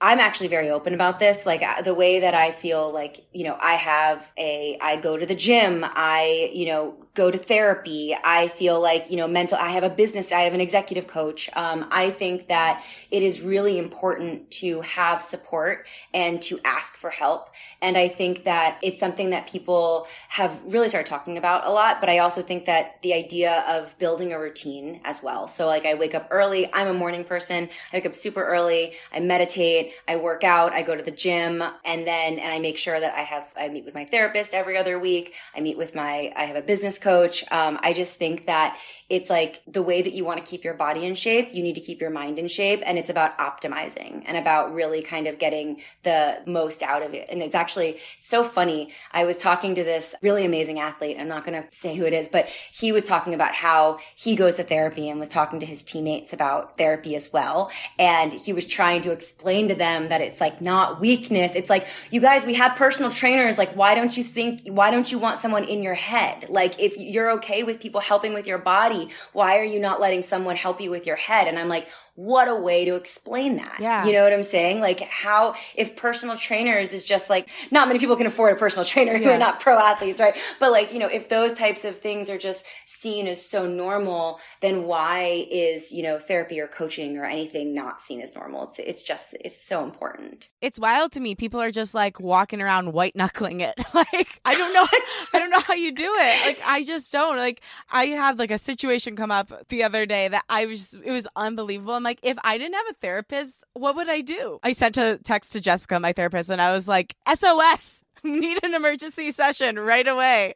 I'm 0.00 0.18
actually 0.18 0.48
very 0.48 0.68
open 0.68 0.94
about 0.94 1.20
this. 1.20 1.46
Like 1.46 1.62
uh, 1.62 1.82
the 1.82 1.94
way 1.94 2.20
that 2.20 2.34
I 2.34 2.50
feel 2.50 2.92
like, 2.92 3.24
you 3.32 3.44
know, 3.44 3.56
I 3.60 3.74
have 3.74 4.30
a, 4.36 4.76
I 4.82 4.96
go 4.96 5.16
to 5.16 5.24
the 5.24 5.36
gym. 5.36 5.84
I, 5.84 6.50
you 6.52 6.66
know, 6.66 7.01
go 7.14 7.30
to 7.30 7.36
therapy. 7.36 8.16
I 8.24 8.48
feel 8.48 8.80
like, 8.80 9.10
you 9.10 9.18
know, 9.18 9.28
mental, 9.28 9.58
I 9.58 9.68
have 9.68 9.82
a 9.82 9.90
business, 9.90 10.32
I 10.32 10.40
have 10.42 10.54
an 10.54 10.62
executive 10.62 11.06
coach. 11.06 11.50
Um, 11.54 11.86
I 11.90 12.10
think 12.10 12.48
that 12.48 12.82
it 13.10 13.22
is 13.22 13.42
really 13.42 13.76
important 13.76 14.50
to 14.52 14.80
have 14.80 15.20
support 15.20 15.86
and 16.14 16.40
to 16.42 16.58
ask 16.64 16.94
for 16.94 17.10
help. 17.10 17.50
And 17.82 17.98
I 17.98 18.08
think 18.08 18.44
that 18.44 18.78
it's 18.82 18.98
something 18.98 19.30
that 19.30 19.46
people 19.46 20.06
have 20.28 20.58
really 20.64 20.88
started 20.88 21.08
talking 21.08 21.36
about 21.36 21.66
a 21.66 21.70
lot. 21.70 22.00
But 22.00 22.08
I 22.08 22.18
also 22.18 22.40
think 22.40 22.64
that 22.64 23.02
the 23.02 23.12
idea 23.12 23.62
of 23.68 23.96
building 23.98 24.32
a 24.32 24.38
routine 24.38 25.00
as 25.04 25.22
well. 25.22 25.48
So 25.48 25.66
like 25.66 25.84
I 25.84 25.94
wake 25.94 26.14
up 26.14 26.28
early. 26.30 26.72
I'm 26.72 26.86
a 26.86 26.94
morning 26.94 27.24
person. 27.24 27.68
I 27.92 27.96
wake 27.96 28.06
up 28.06 28.14
super 28.14 28.42
early. 28.42 28.94
I 29.12 29.20
meditate. 29.20 29.92
I 30.08 30.16
work 30.16 30.44
out. 30.44 30.72
I 30.72 30.80
go 30.80 30.96
to 30.96 31.02
the 31.02 31.10
gym 31.10 31.62
and 31.84 32.06
then, 32.06 32.38
and 32.38 32.52
I 32.52 32.58
make 32.58 32.78
sure 32.78 32.98
that 32.98 33.14
I 33.14 33.20
have, 33.20 33.52
I 33.54 33.68
meet 33.68 33.84
with 33.84 33.94
my 33.94 34.06
therapist 34.06 34.54
every 34.54 34.78
other 34.78 34.98
week. 34.98 35.34
I 35.54 35.60
meet 35.60 35.76
with 35.76 35.94
my, 35.94 36.32
I 36.34 36.44
have 36.44 36.56
a 36.56 36.62
business 36.62 37.01
coach. 37.02 37.44
Um, 37.50 37.78
I 37.82 37.92
just 37.92 38.16
think 38.16 38.46
that 38.46 38.78
it's 39.12 39.28
like 39.28 39.60
the 39.66 39.82
way 39.82 40.00
that 40.00 40.14
you 40.14 40.24
want 40.24 40.42
to 40.42 40.50
keep 40.50 40.64
your 40.64 40.72
body 40.72 41.04
in 41.04 41.14
shape, 41.14 41.50
you 41.52 41.62
need 41.62 41.74
to 41.74 41.82
keep 41.82 42.00
your 42.00 42.08
mind 42.08 42.38
in 42.38 42.48
shape. 42.48 42.82
And 42.86 42.98
it's 42.98 43.10
about 43.10 43.36
optimizing 43.36 44.22
and 44.24 44.38
about 44.38 44.72
really 44.72 45.02
kind 45.02 45.26
of 45.26 45.38
getting 45.38 45.82
the 46.02 46.38
most 46.46 46.82
out 46.82 47.02
of 47.02 47.12
it. 47.12 47.28
And 47.30 47.42
it's 47.42 47.54
actually 47.54 47.98
so 48.20 48.42
funny. 48.42 48.88
I 49.12 49.24
was 49.24 49.36
talking 49.36 49.74
to 49.74 49.84
this 49.84 50.14
really 50.22 50.46
amazing 50.46 50.80
athlete. 50.80 51.18
I'm 51.20 51.28
not 51.28 51.44
going 51.44 51.62
to 51.62 51.68
say 51.70 51.94
who 51.94 52.06
it 52.06 52.14
is, 52.14 52.26
but 52.26 52.48
he 52.72 52.90
was 52.90 53.04
talking 53.04 53.34
about 53.34 53.52
how 53.52 53.98
he 54.14 54.34
goes 54.34 54.56
to 54.56 54.62
therapy 54.62 55.10
and 55.10 55.20
was 55.20 55.28
talking 55.28 55.60
to 55.60 55.66
his 55.66 55.84
teammates 55.84 56.32
about 56.32 56.78
therapy 56.78 57.14
as 57.14 57.30
well. 57.34 57.70
And 57.98 58.32
he 58.32 58.54
was 58.54 58.64
trying 58.64 59.02
to 59.02 59.10
explain 59.12 59.68
to 59.68 59.74
them 59.74 60.08
that 60.08 60.22
it's 60.22 60.40
like 60.40 60.62
not 60.62 61.00
weakness. 61.00 61.54
It's 61.54 61.68
like, 61.68 61.86
you 62.10 62.22
guys, 62.22 62.46
we 62.46 62.54
have 62.54 62.76
personal 62.76 63.10
trainers. 63.10 63.58
Like, 63.58 63.74
why 63.74 63.94
don't 63.94 64.16
you 64.16 64.24
think, 64.24 64.62
why 64.68 64.90
don't 64.90 65.12
you 65.12 65.18
want 65.18 65.38
someone 65.38 65.64
in 65.64 65.82
your 65.82 65.92
head? 65.92 66.48
Like, 66.48 66.80
if 66.80 66.96
you're 66.96 67.30
okay 67.32 67.62
with 67.62 67.78
people 67.78 68.00
helping 68.00 68.32
with 68.32 68.46
your 68.46 68.56
body, 68.56 69.01
why 69.32 69.58
are 69.58 69.64
you 69.64 69.80
not 69.80 70.00
letting 70.00 70.22
someone 70.22 70.56
help 70.56 70.80
you 70.80 70.90
with 70.90 71.06
your 71.06 71.16
head? 71.16 71.48
And 71.48 71.58
I'm 71.58 71.68
like, 71.68 71.88
what 72.14 72.46
a 72.46 72.54
way 72.54 72.84
to 72.84 72.94
explain 72.94 73.56
that. 73.56 73.78
Yeah. 73.80 74.04
You 74.04 74.12
know 74.12 74.22
what 74.22 74.34
I'm 74.34 74.42
saying? 74.42 74.80
Like 74.80 75.00
how, 75.00 75.54
if 75.74 75.96
personal 75.96 76.36
trainers 76.36 76.92
is 76.92 77.04
just 77.04 77.30
like, 77.30 77.48
not 77.70 77.88
many 77.88 77.98
people 77.98 78.16
can 78.16 78.26
afford 78.26 78.52
a 78.52 78.56
personal 78.56 78.84
trainer 78.92 79.16
who 79.16 79.24
yeah. 79.24 79.36
are 79.36 79.38
not 79.38 79.60
pro 79.60 79.78
athletes, 79.78 80.20
right? 80.20 80.36
But 80.60 80.72
like, 80.72 80.92
you 80.92 80.98
know, 80.98 81.06
if 81.08 81.30
those 81.30 81.54
types 81.54 81.84
of 81.84 81.98
things 81.98 82.28
are 82.28 82.36
just 82.36 82.66
seen 82.84 83.26
as 83.26 83.44
so 83.44 83.66
normal, 83.66 84.40
then 84.60 84.84
why 84.84 85.46
is, 85.50 85.90
you 85.90 86.02
know, 86.02 86.18
therapy 86.18 86.60
or 86.60 86.66
coaching 86.66 87.16
or 87.16 87.24
anything 87.24 87.74
not 87.74 88.00
seen 88.00 88.20
as 88.20 88.34
normal? 88.34 88.64
It's, 88.64 88.78
it's 88.78 89.02
just, 89.02 89.34
it's 89.40 89.66
so 89.66 89.82
important. 89.82 90.48
It's 90.60 90.78
wild 90.78 91.12
to 91.12 91.20
me. 91.20 91.34
People 91.34 91.60
are 91.60 91.70
just 91.70 91.94
like 91.94 92.20
walking 92.20 92.60
around 92.60 92.92
white 92.92 93.16
knuckling 93.16 93.62
it. 93.62 93.74
like, 93.94 94.40
I 94.44 94.54
don't 94.54 94.74
know, 94.74 94.86
I 95.32 95.38
don't 95.38 95.50
know 95.50 95.60
how 95.60 95.74
you 95.74 95.92
do 95.92 96.12
it. 96.14 96.46
Like, 96.46 96.60
I 96.66 96.84
just 96.84 97.10
don't. 97.10 97.38
Like, 97.38 97.62
I 97.90 98.06
had 98.06 98.38
like 98.38 98.50
a 98.50 98.58
situation 98.58 99.16
come 99.16 99.30
up 99.30 99.50
the 99.68 99.82
other 99.82 100.04
day 100.04 100.28
that 100.28 100.44
I 100.50 100.66
was, 100.66 100.92
it 100.92 101.10
was 101.10 101.26
unbelievable 101.34 102.01
I'm 102.02 102.04
like, 102.04 102.18
if 102.24 102.36
I 102.42 102.58
didn't 102.58 102.74
have 102.74 102.88
a 102.90 102.94
therapist, 102.94 103.64
what 103.74 103.94
would 103.94 104.08
I 104.08 104.22
do? 104.22 104.58
I 104.64 104.72
sent 104.72 104.98
a 104.98 105.20
text 105.22 105.52
to 105.52 105.60
Jessica, 105.60 106.00
my 106.00 106.12
therapist, 106.12 106.50
and 106.50 106.60
I 106.60 106.72
was 106.72 106.88
like, 106.88 107.14
SOS, 107.32 108.02
need 108.24 108.58
an 108.64 108.74
emergency 108.74 109.30
session 109.30 109.78
right 109.78 110.08
away. 110.08 110.54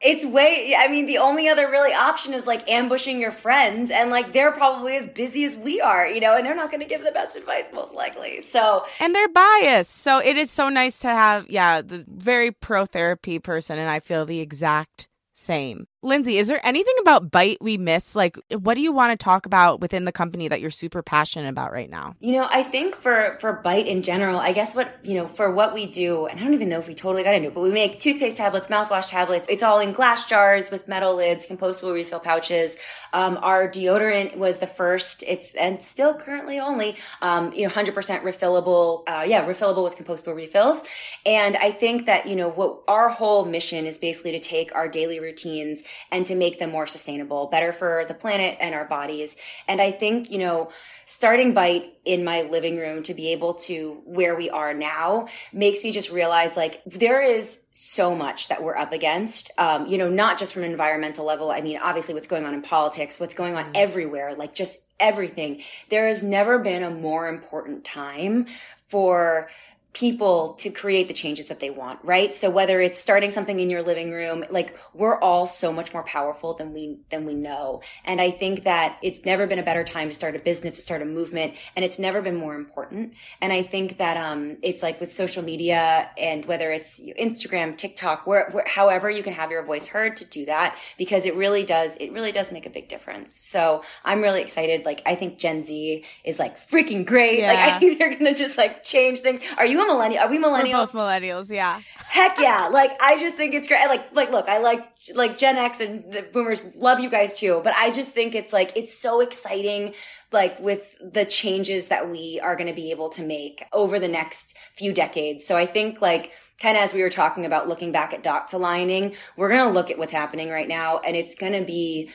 It's 0.00 0.24
way, 0.24 0.76
I 0.78 0.86
mean, 0.86 1.06
the 1.06 1.18
only 1.18 1.48
other 1.48 1.68
really 1.68 1.92
option 1.92 2.32
is 2.32 2.46
like 2.46 2.70
ambushing 2.70 3.18
your 3.18 3.32
friends, 3.32 3.90
and 3.90 4.10
like 4.10 4.32
they're 4.32 4.52
probably 4.52 4.96
as 4.96 5.06
busy 5.06 5.42
as 5.42 5.56
we 5.56 5.80
are, 5.80 6.06
you 6.06 6.20
know, 6.20 6.36
and 6.36 6.46
they're 6.46 6.54
not 6.54 6.70
going 6.70 6.82
to 6.82 6.86
give 6.86 7.02
the 7.02 7.10
best 7.10 7.34
advice 7.34 7.70
most 7.74 7.92
likely. 7.92 8.40
So, 8.40 8.84
and 9.00 9.12
they're 9.12 9.26
biased. 9.26 9.90
So 9.90 10.20
it 10.20 10.36
is 10.36 10.48
so 10.48 10.68
nice 10.68 11.00
to 11.00 11.08
have, 11.08 11.50
yeah, 11.50 11.82
the 11.82 12.04
very 12.06 12.52
pro 12.52 12.86
therapy 12.86 13.40
person, 13.40 13.80
and 13.80 13.90
I 13.90 13.98
feel 13.98 14.24
the 14.24 14.38
exact 14.38 15.08
same. 15.34 15.88
Lindsay, 16.00 16.38
is 16.38 16.46
there 16.46 16.60
anything 16.62 16.94
about 17.00 17.28
Bite 17.28 17.58
we 17.60 17.76
miss? 17.76 18.14
Like, 18.14 18.38
what 18.56 18.74
do 18.74 18.80
you 18.80 18.92
want 18.92 19.18
to 19.18 19.22
talk 19.22 19.46
about 19.46 19.80
within 19.80 20.04
the 20.04 20.12
company 20.12 20.46
that 20.46 20.60
you're 20.60 20.70
super 20.70 21.02
passionate 21.02 21.48
about 21.48 21.72
right 21.72 21.90
now? 21.90 22.14
You 22.20 22.34
know, 22.34 22.46
I 22.48 22.62
think 22.62 22.94
for 22.94 23.36
for 23.40 23.54
Bite 23.54 23.88
in 23.88 24.04
general, 24.04 24.38
I 24.38 24.52
guess 24.52 24.76
what 24.76 24.96
you 25.02 25.14
know 25.14 25.26
for 25.26 25.50
what 25.50 25.74
we 25.74 25.86
do, 25.86 26.26
and 26.26 26.38
I 26.38 26.44
don't 26.44 26.54
even 26.54 26.68
know 26.68 26.78
if 26.78 26.86
we 26.86 26.94
totally 26.94 27.24
got 27.24 27.34
into 27.34 27.48
it, 27.48 27.54
but 27.54 27.62
we 27.62 27.72
make 27.72 27.98
toothpaste 27.98 28.36
tablets, 28.36 28.68
mouthwash 28.68 29.08
tablets. 29.08 29.48
It's 29.50 29.64
all 29.64 29.80
in 29.80 29.90
glass 29.90 30.24
jars 30.24 30.70
with 30.70 30.86
metal 30.86 31.16
lids, 31.16 31.48
compostable 31.48 31.92
refill 31.92 32.20
pouches. 32.20 32.76
Um, 33.12 33.36
our 33.42 33.66
deodorant 33.66 34.36
was 34.36 34.58
the 34.58 34.68
first. 34.68 35.24
It's 35.26 35.52
and 35.54 35.82
still 35.82 36.14
currently 36.14 36.60
only 36.60 36.96
um, 37.22 37.52
you 37.52 37.66
know 37.66 37.72
100% 37.74 37.92
refillable. 38.22 39.02
Uh, 39.08 39.24
yeah, 39.26 39.44
refillable 39.44 39.82
with 39.82 39.96
compostable 39.96 40.36
refills. 40.36 40.84
And 41.26 41.56
I 41.56 41.72
think 41.72 42.06
that 42.06 42.26
you 42.26 42.36
know 42.36 42.50
what 42.50 42.82
our 42.86 43.08
whole 43.08 43.44
mission 43.44 43.84
is 43.84 43.98
basically 43.98 44.30
to 44.30 44.38
take 44.38 44.72
our 44.76 44.86
daily 44.86 45.18
routines 45.18 45.82
and 46.10 46.26
to 46.26 46.34
make 46.34 46.58
them 46.58 46.70
more 46.70 46.86
sustainable, 46.86 47.46
better 47.46 47.72
for 47.72 48.04
the 48.08 48.14
planet 48.14 48.56
and 48.60 48.74
our 48.74 48.84
bodies. 48.84 49.36
And 49.66 49.80
I 49.80 49.90
think, 49.90 50.30
you 50.30 50.38
know, 50.38 50.70
starting 51.04 51.54
Bite 51.54 51.94
in 52.04 52.24
my 52.24 52.42
living 52.42 52.76
room 52.76 53.02
to 53.04 53.14
be 53.14 53.32
able 53.32 53.54
to 53.54 54.02
where 54.04 54.36
we 54.36 54.50
are 54.50 54.74
now 54.74 55.28
makes 55.52 55.82
me 55.84 55.90
just 55.90 56.10
realize 56.10 56.56
like 56.56 56.82
there 56.84 57.22
is 57.22 57.66
so 57.72 58.14
much 58.14 58.48
that 58.48 58.62
we're 58.62 58.76
up 58.76 58.92
against. 58.92 59.50
Um, 59.56 59.86
you 59.86 59.98
know, 59.98 60.08
not 60.08 60.38
just 60.38 60.52
from 60.52 60.64
an 60.64 60.70
environmental 60.70 61.24
level. 61.24 61.50
I 61.50 61.60
mean, 61.60 61.78
obviously 61.78 62.14
what's 62.14 62.26
going 62.26 62.44
on 62.44 62.54
in 62.54 62.62
politics, 62.62 63.18
what's 63.20 63.34
going 63.34 63.56
on 63.56 63.64
mm-hmm. 63.64 63.72
everywhere, 63.76 64.34
like 64.34 64.54
just 64.54 64.80
everything. 65.00 65.62
There 65.88 66.08
has 66.08 66.22
never 66.22 66.58
been 66.58 66.82
a 66.82 66.90
more 66.90 67.28
important 67.28 67.84
time 67.84 68.46
for 68.88 69.48
people 69.94 70.50
to 70.54 70.70
create 70.70 71.08
the 71.08 71.14
changes 71.14 71.48
that 71.48 71.60
they 71.60 71.70
want, 71.70 71.98
right? 72.04 72.34
So 72.34 72.50
whether 72.50 72.80
it's 72.80 72.98
starting 72.98 73.30
something 73.30 73.58
in 73.58 73.70
your 73.70 73.82
living 73.82 74.12
room, 74.12 74.44
like 74.50 74.78
we're 74.92 75.18
all 75.18 75.46
so 75.46 75.72
much 75.72 75.94
more 75.94 76.02
powerful 76.04 76.54
than 76.54 76.72
we 76.74 76.98
than 77.08 77.24
we 77.24 77.34
know. 77.34 77.80
And 78.04 78.20
I 78.20 78.30
think 78.30 78.64
that 78.64 78.98
it's 79.02 79.24
never 79.24 79.46
been 79.46 79.58
a 79.58 79.62
better 79.62 79.84
time 79.84 80.08
to 80.08 80.14
start 80.14 80.36
a 80.36 80.40
business, 80.40 80.74
to 80.74 80.82
start 80.82 81.00
a 81.00 81.06
movement, 81.06 81.54
and 81.74 81.84
it's 81.84 81.98
never 81.98 82.20
been 82.20 82.36
more 82.36 82.54
important. 82.54 83.14
And 83.40 83.52
I 83.52 83.62
think 83.62 83.96
that 83.98 84.16
um 84.18 84.58
it's 84.62 84.82
like 84.82 85.00
with 85.00 85.12
social 85.12 85.42
media 85.42 86.10
and 86.18 86.44
whether 86.44 86.70
it's 86.70 87.00
Instagram, 87.18 87.76
TikTok, 87.76 88.26
where, 88.26 88.50
where 88.52 88.66
however 88.68 89.10
you 89.10 89.22
can 89.22 89.32
have 89.32 89.50
your 89.50 89.64
voice 89.64 89.86
heard 89.86 90.16
to 90.16 90.24
do 90.26 90.44
that 90.46 90.76
because 90.98 91.24
it 91.24 91.34
really 91.34 91.64
does 91.64 91.96
it 91.98 92.12
really 92.12 92.30
does 92.30 92.52
make 92.52 92.66
a 92.66 92.70
big 92.70 92.88
difference. 92.88 93.34
So 93.34 93.82
I'm 94.04 94.20
really 94.20 94.42
excited. 94.42 94.84
Like 94.84 95.00
I 95.06 95.14
think 95.14 95.38
Gen 95.38 95.62
Z 95.62 96.04
is 96.24 96.38
like 96.38 96.58
freaking 96.58 97.06
great. 97.06 97.40
Yeah. 97.40 97.52
Like 97.52 97.58
I 97.58 97.78
think 97.78 97.98
they're 97.98 98.14
gonna 98.14 98.34
just 98.34 98.58
like 98.58 98.84
change 98.84 99.20
things. 99.20 99.40
Are 99.56 99.64
you 99.64 99.77
a 99.80 99.86
millennial? 99.86 100.24
Are 100.24 100.28
we 100.28 100.38
millennials? 100.38 100.72
We're 100.72 100.86
both 100.86 100.92
millennials, 100.92 101.52
yeah. 101.52 101.80
Heck 102.08 102.38
yeah! 102.38 102.68
Like 102.78 103.00
I 103.02 103.18
just 103.18 103.36
think 103.36 103.54
it's 103.54 103.68
great. 103.68 103.86
Like 103.88 104.14
like 104.14 104.30
look, 104.30 104.48
I 104.48 104.58
like 104.58 104.86
like 105.14 105.38
Gen 105.38 105.56
X 105.56 105.80
and 105.80 105.98
the 106.12 106.22
Boomers 106.22 106.60
love 106.76 107.00
you 107.00 107.10
guys 107.10 107.32
too, 107.32 107.60
but 107.64 107.74
I 107.74 107.90
just 107.90 108.10
think 108.10 108.34
it's 108.34 108.52
like 108.52 108.76
it's 108.76 108.96
so 108.96 109.20
exciting. 109.20 109.94
Like 110.30 110.60
with 110.60 110.94
the 111.00 111.24
changes 111.24 111.86
that 111.86 112.10
we 112.10 112.38
are 112.42 112.54
going 112.54 112.68
to 112.68 112.74
be 112.74 112.90
able 112.90 113.08
to 113.10 113.22
make 113.22 113.64
over 113.72 113.98
the 113.98 114.08
next 114.08 114.56
few 114.76 114.92
decades. 114.92 115.46
So 115.46 115.56
I 115.56 115.64
think 115.64 116.02
like 116.02 116.32
kind 116.60 116.76
of 116.76 116.82
as 116.82 116.92
we 116.92 117.02
were 117.02 117.10
talking 117.10 117.46
about 117.46 117.68
looking 117.68 117.92
back 117.92 118.12
at 118.12 118.22
dots 118.22 118.52
aligning, 118.52 119.14
we're 119.36 119.48
going 119.48 119.66
to 119.66 119.72
look 119.72 119.90
at 119.90 119.98
what's 119.98 120.12
happening 120.12 120.50
right 120.50 120.68
now 120.68 120.98
and 120.98 121.16
it's 121.16 121.34
going 121.34 121.52
to 121.52 121.64
be 121.64 122.10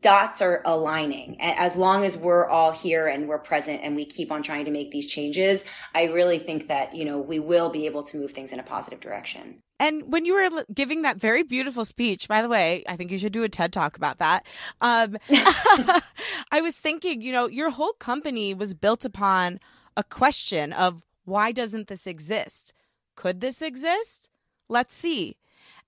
dots 0.00 0.42
are 0.42 0.60
aligning. 0.66 1.40
As 1.40 1.76
long 1.76 2.04
as 2.04 2.16
we're 2.16 2.46
all 2.46 2.72
here 2.72 3.06
and 3.06 3.26
we're 3.26 3.38
present 3.38 3.80
and 3.82 3.96
we 3.96 4.04
keep 4.04 4.30
on 4.30 4.42
trying 4.42 4.66
to 4.66 4.70
make 4.70 4.90
these 4.90 5.06
changes, 5.06 5.64
I 5.94 6.04
really 6.04 6.38
think 6.38 6.68
that, 6.68 6.94
you 6.94 7.06
know, 7.06 7.18
we 7.18 7.38
will 7.38 7.70
be 7.70 7.86
able 7.86 8.02
to 8.04 8.18
move 8.18 8.32
things 8.32 8.52
in 8.52 8.60
a 8.60 8.62
positive 8.62 9.00
direction. 9.00 9.62
And 9.80 10.12
when 10.12 10.24
you 10.24 10.34
were 10.34 10.64
giving 10.72 11.02
that 11.02 11.16
very 11.16 11.42
beautiful 11.42 11.84
speech, 11.84 12.28
by 12.28 12.42
the 12.42 12.48
way, 12.48 12.84
I 12.86 12.96
think 12.96 13.10
you 13.10 13.18
should 13.18 13.32
do 13.32 13.44
a 13.44 13.48
TED 13.48 13.72
talk 13.72 13.96
about 13.96 14.18
that. 14.18 14.46
Um, 14.80 15.16
I 15.30 16.60
was 16.60 16.76
thinking, 16.76 17.22
you 17.22 17.32
know, 17.32 17.48
your 17.48 17.70
whole 17.70 17.94
company 17.94 18.52
was 18.52 18.74
built 18.74 19.04
upon 19.04 19.58
a 19.96 20.04
question 20.04 20.72
of 20.74 21.02
why 21.24 21.50
doesn't 21.50 21.88
this 21.88 22.06
exist? 22.06 22.74
Could 23.16 23.40
this 23.40 23.62
exist? 23.62 24.30
Let's 24.68 24.94
see. 24.94 25.36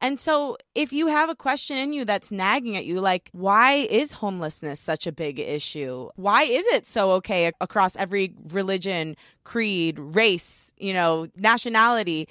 And 0.00 0.18
so, 0.18 0.58
if 0.74 0.92
you 0.92 1.06
have 1.06 1.30
a 1.30 1.34
question 1.34 1.78
in 1.78 1.92
you 1.92 2.04
that's 2.04 2.30
nagging 2.30 2.76
at 2.76 2.84
you, 2.84 3.00
like, 3.00 3.30
why 3.32 3.72
is 3.72 4.12
homelessness 4.12 4.78
such 4.78 5.06
a 5.06 5.12
big 5.12 5.38
issue? 5.38 6.10
Why 6.16 6.42
is 6.42 6.66
it 6.66 6.86
so 6.86 7.12
okay 7.12 7.50
across 7.60 7.96
every 7.96 8.34
religion, 8.48 9.16
creed, 9.44 9.98
race, 9.98 10.74
you 10.76 10.92
know, 10.92 11.28
nationality 11.36 12.28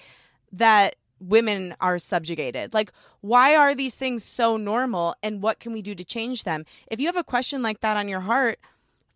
that 0.51 0.95
women 1.19 1.75
are 1.81 1.97
subjugated? 1.97 2.73
Like, 2.73 2.91
why 3.21 3.55
are 3.55 3.73
these 3.73 3.95
things 3.95 4.23
so 4.23 4.57
normal 4.57 5.15
and 5.23 5.41
what 5.41 5.59
can 5.59 5.73
we 5.73 5.81
do 5.81 5.95
to 5.95 6.05
change 6.05 6.43
them? 6.43 6.65
If 6.91 6.99
you 6.99 7.07
have 7.07 7.17
a 7.17 7.23
question 7.23 7.63
like 7.63 7.79
that 7.79 7.97
on 7.97 8.07
your 8.07 8.19
heart, 8.19 8.59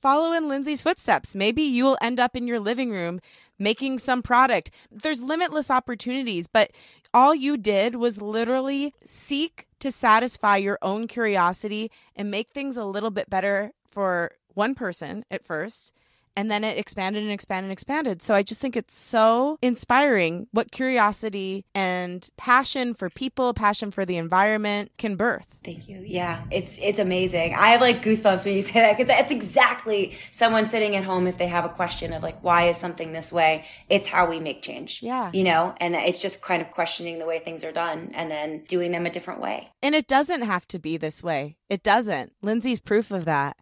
follow 0.02 0.34
in 0.34 0.48
Lindsay's 0.48 0.82
footsteps. 0.82 1.36
Maybe 1.36 1.62
you'll 1.62 1.98
end 2.02 2.20
up 2.20 2.36
in 2.36 2.48
your 2.48 2.60
living 2.60 2.90
room 2.90 3.20
making 3.60 4.00
some 4.00 4.22
product. 4.22 4.72
There's 4.90 5.22
limitless 5.22 5.70
opportunities, 5.70 6.48
but 6.48 6.72
all 7.14 7.36
you 7.36 7.58
did 7.58 7.96
was 7.96 8.22
literally 8.22 8.94
seek 9.06 9.68
to 9.80 9.92
satisfy 9.92 10.58
your 10.58 10.80
own 10.82 11.08
curiosity 11.08 11.92
and 12.16 12.32
make 12.32 12.50
things 12.50 12.78
a 12.78 12.86
little 12.86 13.12
bit 13.12 13.30
better 13.30 13.72
for 13.86 14.32
one 14.54 14.76
person 14.76 15.26
at 15.30 15.46
first 15.46 15.94
and 16.40 16.50
then 16.50 16.64
it 16.64 16.78
expanded 16.78 17.22
and 17.22 17.34
expanded 17.34 17.66
and 17.66 17.74
expanded. 17.74 18.22
So 18.22 18.34
I 18.34 18.44
just 18.44 18.62
think 18.62 18.78
it's 18.78 18.96
so 18.96 19.60
inspiring 19.62 20.48
what 20.52 20.72
curiosity 20.72 21.66
and 21.76 22.30
passion 22.38 22.94
for 22.94 23.10
people, 23.10 23.54
passion 23.54 23.92
for 23.92 24.06
the 24.06 24.16
environment 24.16 24.94
can 24.98 25.18
birth. 25.18 25.58
Thank 25.66 25.90
you. 25.90 26.02
Yeah, 26.06 26.46
it's 26.50 26.80
it's 26.82 26.98
amazing. 26.98 27.56
I 27.56 27.72
have 27.72 27.82
like 27.82 28.02
goosebumps 28.02 28.46
when 28.46 28.56
you 28.56 28.62
say 28.62 28.80
that 28.80 28.96
because 28.96 29.10
that's 29.10 29.34
exactly 29.34 30.18
someone 30.32 30.70
sitting 30.70 30.96
at 30.96 31.04
home 31.04 31.28
if 31.28 31.38
they 31.38 31.48
have 31.48 31.66
a 31.66 31.70
question 31.70 32.14
of 32.14 32.24
like 32.24 32.42
why 32.42 32.70
is 32.70 32.78
something 32.78 33.12
this 33.12 33.34
way. 33.34 33.66
It's 33.90 34.08
how 34.08 34.30
we 34.30 34.40
make 34.40 34.62
change. 34.62 35.04
Yeah, 35.04 35.32
you 35.34 35.44
know, 35.44 35.76
and 35.82 35.94
it's 35.94 36.20
just 36.20 36.42
kind 36.42 36.62
of 36.62 36.72
questioning 36.72 37.20
the 37.20 37.26
way 37.26 37.40
things 37.40 37.66
are 37.66 37.74
done 37.74 38.12
and 38.14 38.32
then 38.32 38.64
doing 38.70 38.94
them 38.94 39.06
a 39.06 39.10
different 39.10 39.42
way. 39.42 39.68
And 39.84 39.94
it 39.94 40.08
doesn't 40.08 40.44
have 40.44 40.66
to 40.70 40.80
be 40.80 40.96
this 40.96 41.22
way. 41.22 41.58
It 41.68 41.84
doesn't. 41.84 42.32
Lindsay's 42.42 42.80
proof 42.80 43.12
of 43.12 43.26
that. 43.26 43.58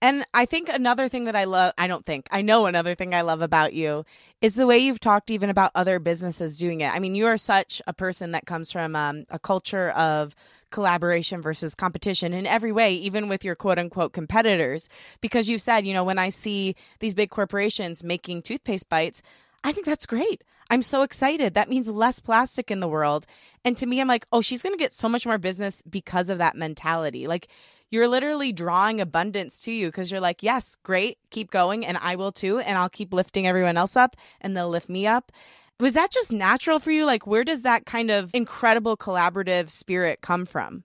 And 0.00 0.24
I 0.32 0.44
think 0.44 0.68
another 0.68 1.08
thing 1.08 1.24
that 1.24 1.34
I 1.34 1.44
love, 1.44 1.72
I 1.76 1.88
don't 1.88 2.04
think, 2.04 2.28
I 2.30 2.40
know 2.42 2.66
another 2.66 2.94
thing 2.94 3.14
I 3.14 3.22
love 3.22 3.42
about 3.42 3.74
you 3.74 4.04
is 4.40 4.54
the 4.54 4.66
way 4.66 4.78
you've 4.78 5.00
talked 5.00 5.30
even 5.30 5.50
about 5.50 5.72
other 5.74 5.98
businesses 5.98 6.56
doing 6.56 6.82
it. 6.82 6.94
I 6.94 7.00
mean, 7.00 7.16
you 7.16 7.26
are 7.26 7.36
such 7.36 7.82
a 7.86 7.92
person 7.92 8.30
that 8.32 8.46
comes 8.46 8.70
from 8.70 8.94
um, 8.94 9.24
a 9.28 9.40
culture 9.40 9.90
of 9.90 10.36
collaboration 10.70 11.42
versus 11.42 11.74
competition 11.74 12.32
in 12.32 12.46
every 12.46 12.70
way, 12.70 12.92
even 12.94 13.28
with 13.28 13.44
your 13.44 13.56
quote 13.56 13.78
unquote 13.78 14.12
competitors. 14.12 14.88
Because 15.20 15.48
you've 15.48 15.62
said, 15.62 15.84
you 15.84 15.94
know, 15.94 16.04
when 16.04 16.18
I 16.18 16.28
see 16.28 16.76
these 17.00 17.14
big 17.14 17.30
corporations 17.30 18.04
making 18.04 18.42
toothpaste 18.42 18.88
bites, 18.88 19.20
I 19.64 19.72
think 19.72 19.86
that's 19.86 20.06
great. 20.06 20.44
I'm 20.70 20.82
so 20.82 21.02
excited. 21.02 21.54
That 21.54 21.70
means 21.70 21.90
less 21.90 22.20
plastic 22.20 22.70
in 22.70 22.80
the 22.80 22.88
world. 22.88 23.26
And 23.64 23.76
to 23.78 23.86
me, 23.86 24.00
I'm 24.00 24.08
like, 24.08 24.26
oh, 24.30 24.42
she's 24.42 24.62
going 24.62 24.74
to 24.74 24.78
get 24.78 24.92
so 24.92 25.08
much 25.08 25.26
more 25.26 25.38
business 25.38 25.82
because 25.82 26.28
of 26.28 26.38
that 26.38 26.56
mentality. 26.56 27.26
Like, 27.26 27.48
you're 27.90 28.08
literally 28.08 28.52
drawing 28.52 29.00
abundance 29.00 29.60
to 29.60 29.72
you 29.72 29.88
because 29.88 30.10
you're 30.10 30.20
like, 30.20 30.42
yes, 30.42 30.76
great, 30.82 31.18
keep 31.30 31.50
going, 31.50 31.86
and 31.86 31.98
I 32.00 32.16
will 32.16 32.32
too, 32.32 32.58
and 32.58 32.76
I'll 32.76 32.88
keep 32.88 33.12
lifting 33.12 33.46
everyone 33.46 33.76
else 33.76 33.96
up, 33.96 34.16
and 34.40 34.56
they'll 34.56 34.68
lift 34.68 34.88
me 34.88 35.06
up. 35.06 35.32
Was 35.80 35.94
that 35.94 36.10
just 36.10 36.32
natural 36.32 36.80
for 36.80 36.90
you? 36.90 37.04
Like, 37.04 37.26
where 37.26 37.44
does 37.44 37.62
that 37.62 37.86
kind 37.86 38.10
of 38.10 38.30
incredible 38.34 38.96
collaborative 38.96 39.70
spirit 39.70 40.20
come 40.20 40.44
from? 40.44 40.84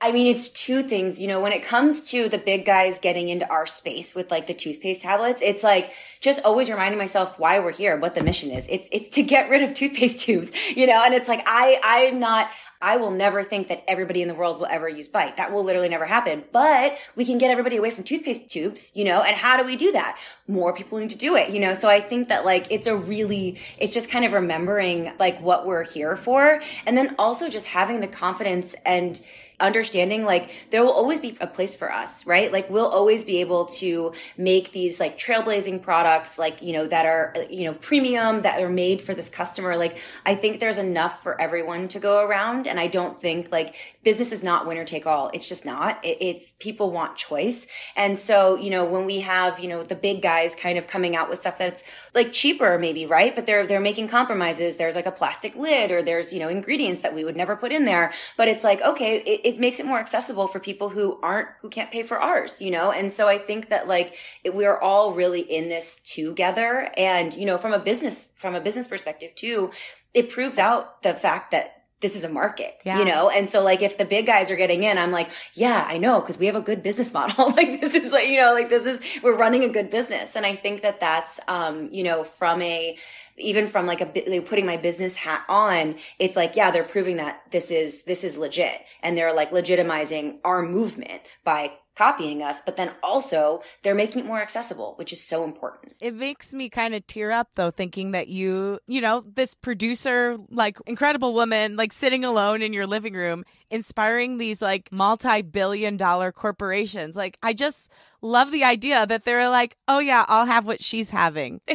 I 0.00 0.12
mean, 0.12 0.34
it's 0.34 0.48
two 0.48 0.84
things. 0.84 1.20
You 1.20 1.26
know, 1.26 1.40
when 1.40 1.50
it 1.50 1.62
comes 1.62 2.08
to 2.10 2.28
the 2.28 2.38
big 2.38 2.64
guys 2.64 3.00
getting 3.00 3.28
into 3.28 3.48
our 3.50 3.66
space 3.66 4.14
with 4.14 4.30
like 4.30 4.46
the 4.46 4.54
toothpaste 4.54 5.02
tablets, 5.02 5.40
it's 5.42 5.64
like 5.64 5.92
just 6.20 6.40
always 6.44 6.70
reminding 6.70 6.98
myself 6.98 7.36
why 7.36 7.58
we're 7.58 7.72
here, 7.72 7.96
what 7.96 8.14
the 8.14 8.22
mission 8.22 8.50
is. 8.52 8.68
It's 8.68 8.88
it's 8.92 9.08
to 9.10 9.24
get 9.24 9.50
rid 9.50 9.62
of 9.62 9.74
toothpaste 9.74 10.20
tubes, 10.24 10.52
you 10.76 10.86
know. 10.86 11.02
And 11.04 11.14
it's 11.14 11.28
like 11.28 11.42
I 11.46 11.80
I'm 11.82 12.20
not. 12.20 12.48
I 12.80 12.96
will 12.96 13.10
never 13.10 13.42
think 13.42 13.66
that 13.68 13.82
everybody 13.88 14.22
in 14.22 14.28
the 14.28 14.36
world 14.36 14.60
will 14.60 14.66
ever 14.66 14.88
use 14.88 15.08
bite. 15.08 15.36
That 15.36 15.52
will 15.52 15.64
literally 15.64 15.88
never 15.88 16.04
happen. 16.04 16.44
But 16.52 16.96
we 17.16 17.24
can 17.24 17.36
get 17.36 17.50
everybody 17.50 17.76
away 17.76 17.90
from 17.90 18.04
toothpaste 18.04 18.48
tubes, 18.48 18.92
you 18.94 19.04
know. 19.04 19.20
And 19.22 19.34
how 19.34 19.56
do 19.56 19.64
we 19.64 19.74
do 19.74 19.90
that? 19.90 20.16
More 20.46 20.72
people 20.72 20.96
need 21.00 21.10
to 21.10 21.18
do 21.18 21.34
it, 21.34 21.50
you 21.50 21.58
know. 21.58 21.74
So 21.74 21.88
I 21.88 21.98
think 21.98 22.28
that 22.28 22.44
like 22.44 22.68
it's 22.70 22.86
a 22.86 22.96
really 22.96 23.58
it's 23.78 23.92
just 23.92 24.08
kind 24.08 24.24
of 24.24 24.32
remembering 24.32 25.12
like 25.18 25.40
what 25.40 25.66
we're 25.66 25.82
here 25.82 26.14
for, 26.14 26.62
and 26.86 26.96
then 26.96 27.16
also 27.18 27.48
just 27.48 27.66
having 27.66 27.98
the 27.98 28.06
confidence 28.06 28.76
and 28.86 29.20
understanding 29.60 30.24
like 30.24 30.50
there 30.70 30.84
will 30.84 30.92
always 30.92 31.20
be 31.20 31.36
a 31.40 31.46
place 31.46 31.74
for 31.74 31.92
us, 31.92 32.26
right? 32.26 32.52
Like 32.52 32.70
we'll 32.70 32.86
always 32.86 33.24
be 33.24 33.40
able 33.40 33.66
to 33.66 34.12
make 34.36 34.72
these 34.72 35.00
like 35.00 35.18
trailblazing 35.18 35.82
products, 35.82 36.38
like, 36.38 36.62
you 36.62 36.72
know, 36.72 36.86
that 36.86 37.06
are, 37.06 37.34
uh, 37.36 37.40
you 37.50 37.64
know, 37.64 37.74
premium, 37.74 38.42
that 38.42 38.62
are 38.62 38.68
made 38.68 39.02
for 39.02 39.14
this 39.14 39.28
customer. 39.28 39.76
Like 39.76 39.98
I 40.24 40.34
think 40.34 40.60
there's 40.60 40.78
enough 40.78 41.22
for 41.22 41.40
everyone 41.40 41.88
to 41.88 41.98
go 41.98 42.24
around. 42.24 42.66
And 42.66 42.78
I 42.78 42.86
don't 42.86 43.20
think 43.20 43.50
like 43.50 43.74
business 44.08 44.32
is 44.32 44.42
not 44.42 44.66
winner 44.66 44.86
take 44.86 45.06
all. 45.06 45.30
It's 45.34 45.46
just 45.46 45.66
not. 45.66 46.02
It, 46.02 46.16
it's 46.22 46.52
people 46.60 46.90
want 46.90 47.18
choice. 47.18 47.66
And 47.94 48.18
so, 48.18 48.56
you 48.56 48.70
know, 48.70 48.86
when 48.86 49.04
we 49.04 49.20
have, 49.20 49.60
you 49.60 49.68
know, 49.68 49.82
the 49.82 49.94
big 49.94 50.22
guys 50.22 50.56
kind 50.56 50.78
of 50.78 50.86
coming 50.86 51.14
out 51.14 51.28
with 51.28 51.40
stuff 51.40 51.58
that's 51.58 51.84
like 52.14 52.32
cheaper 52.32 52.78
maybe, 52.78 53.04
right? 53.04 53.34
But 53.36 53.44
they're, 53.44 53.66
they're 53.66 53.80
making 53.80 54.08
compromises. 54.08 54.78
There's 54.78 54.96
like 54.96 55.04
a 55.04 55.12
plastic 55.12 55.54
lid 55.56 55.90
or 55.90 56.02
there's, 56.02 56.32
you 56.32 56.38
know, 56.38 56.48
ingredients 56.48 57.02
that 57.02 57.14
we 57.14 57.22
would 57.22 57.36
never 57.36 57.54
put 57.54 57.70
in 57.70 57.84
there. 57.84 58.14
But 58.38 58.48
it's 58.48 58.64
like, 58.64 58.80
okay, 58.80 59.18
it, 59.18 59.40
it 59.44 59.60
makes 59.60 59.78
it 59.78 59.84
more 59.84 59.98
accessible 59.98 60.46
for 60.46 60.58
people 60.58 60.88
who 60.88 61.18
aren't 61.22 61.48
who 61.60 61.68
can't 61.68 61.90
pay 61.90 62.02
for 62.02 62.18
ours 62.18 62.62
you 62.62 62.70
know 62.70 62.90
and 62.90 63.12
so 63.12 63.28
i 63.28 63.38
think 63.38 63.68
that 63.68 63.88
like 63.88 64.16
it, 64.44 64.54
we're 64.54 64.78
all 64.78 65.14
really 65.14 65.40
in 65.40 65.68
this 65.68 65.96
together 66.04 66.90
and 66.96 67.34
you 67.34 67.46
know 67.46 67.58
from 67.58 67.72
a 67.72 67.78
business 67.78 68.32
from 68.36 68.54
a 68.54 68.60
business 68.60 68.86
perspective 68.86 69.34
too 69.34 69.70
it 70.14 70.30
proves 70.30 70.58
out 70.58 71.02
the 71.02 71.14
fact 71.14 71.50
that 71.50 71.77
this 72.00 72.14
is 72.14 72.24
a 72.24 72.28
market, 72.28 72.78
yeah. 72.84 72.98
you 72.98 73.04
know? 73.04 73.28
And 73.28 73.48
so 73.48 73.62
like 73.62 73.82
if 73.82 73.98
the 73.98 74.04
big 74.04 74.26
guys 74.26 74.50
are 74.50 74.56
getting 74.56 74.82
in, 74.84 74.98
I'm 74.98 75.10
like, 75.10 75.30
yeah, 75.54 75.84
I 75.88 75.98
know, 75.98 76.20
because 76.20 76.38
we 76.38 76.46
have 76.46 76.56
a 76.56 76.60
good 76.60 76.82
business 76.82 77.12
model. 77.18 77.50
like 77.50 77.80
this 77.80 77.94
is 77.94 78.12
like, 78.12 78.28
you 78.28 78.38
know, 78.38 78.52
like 78.52 78.68
this 78.68 78.86
is, 78.86 79.00
we're 79.22 79.36
running 79.36 79.64
a 79.64 79.68
good 79.68 79.90
business. 79.90 80.36
And 80.36 80.46
I 80.46 80.54
think 80.54 80.82
that 80.82 81.00
that's, 81.00 81.40
um, 81.48 81.88
you 81.92 82.04
know, 82.04 82.24
from 82.24 82.62
a, 82.62 82.96
even 83.40 83.66
from 83.66 83.86
like 83.86 84.00
a 84.00 84.06
bit 84.06 84.28
like 84.28 84.46
putting 84.46 84.66
my 84.66 84.76
business 84.76 85.14
hat 85.14 85.44
on 85.48 85.94
it's 86.18 86.34
like 86.34 86.56
yeah 86.56 86.72
they're 86.72 86.82
proving 86.82 87.18
that 87.18 87.40
this 87.52 87.70
is 87.70 88.02
this 88.02 88.24
is 88.24 88.36
legit 88.36 88.80
and 89.00 89.16
they're 89.16 89.32
like 89.32 89.52
legitimizing 89.52 90.38
our 90.44 90.60
movement 90.62 91.22
by 91.44 91.72
copying 91.98 92.42
us, 92.44 92.60
but 92.64 92.76
then 92.76 92.92
also 93.02 93.60
they're 93.82 93.94
making 93.94 94.20
it 94.20 94.26
more 94.26 94.40
accessible, 94.40 94.94
which 94.96 95.12
is 95.12 95.20
so 95.20 95.42
important. 95.42 95.96
It 96.00 96.14
makes 96.14 96.54
me 96.54 96.68
kind 96.68 96.94
of 96.94 97.04
tear 97.08 97.32
up 97.32 97.48
though, 97.56 97.72
thinking 97.72 98.12
that 98.12 98.28
you, 98.28 98.78
you 98.86 99.00
know, 99.00 99.24
this 99.26 99.52
producer, 99.54 100.38
like 100.48 100.78
incredible 100.86 101.34
woman, 101.34 101.74
like 101.74 101.92
sitting 101.92 102.24
alone 102.24 102.62
in 102.62 102.72
your 102.72 102.86
living 102.86 103.14
room, 103.14 103.44
inspiring 103.70 104.38
these 104.38 104.62
like 104.62 104.90
multi 104.92 105.42
billion 105.42 105.96
dollar 105.96 106.32
corporations. 106.32 107.16
Like, 107.16 107.38
I 107.42 107.52
just 107.52 107.90
love 108.20 108.50
the 108.50 108.64
idea 108.64 109.06
that 109.06 109.24
they're 109.24 109.48
like, 109.48 109.76
oh 109.86 110.00
yeah, 110.00 110.24
I'll 110.28 110.46
have 110.46 110.66
what 110.66 110.82
she's 110.82 111.10
having. 111.10 111.60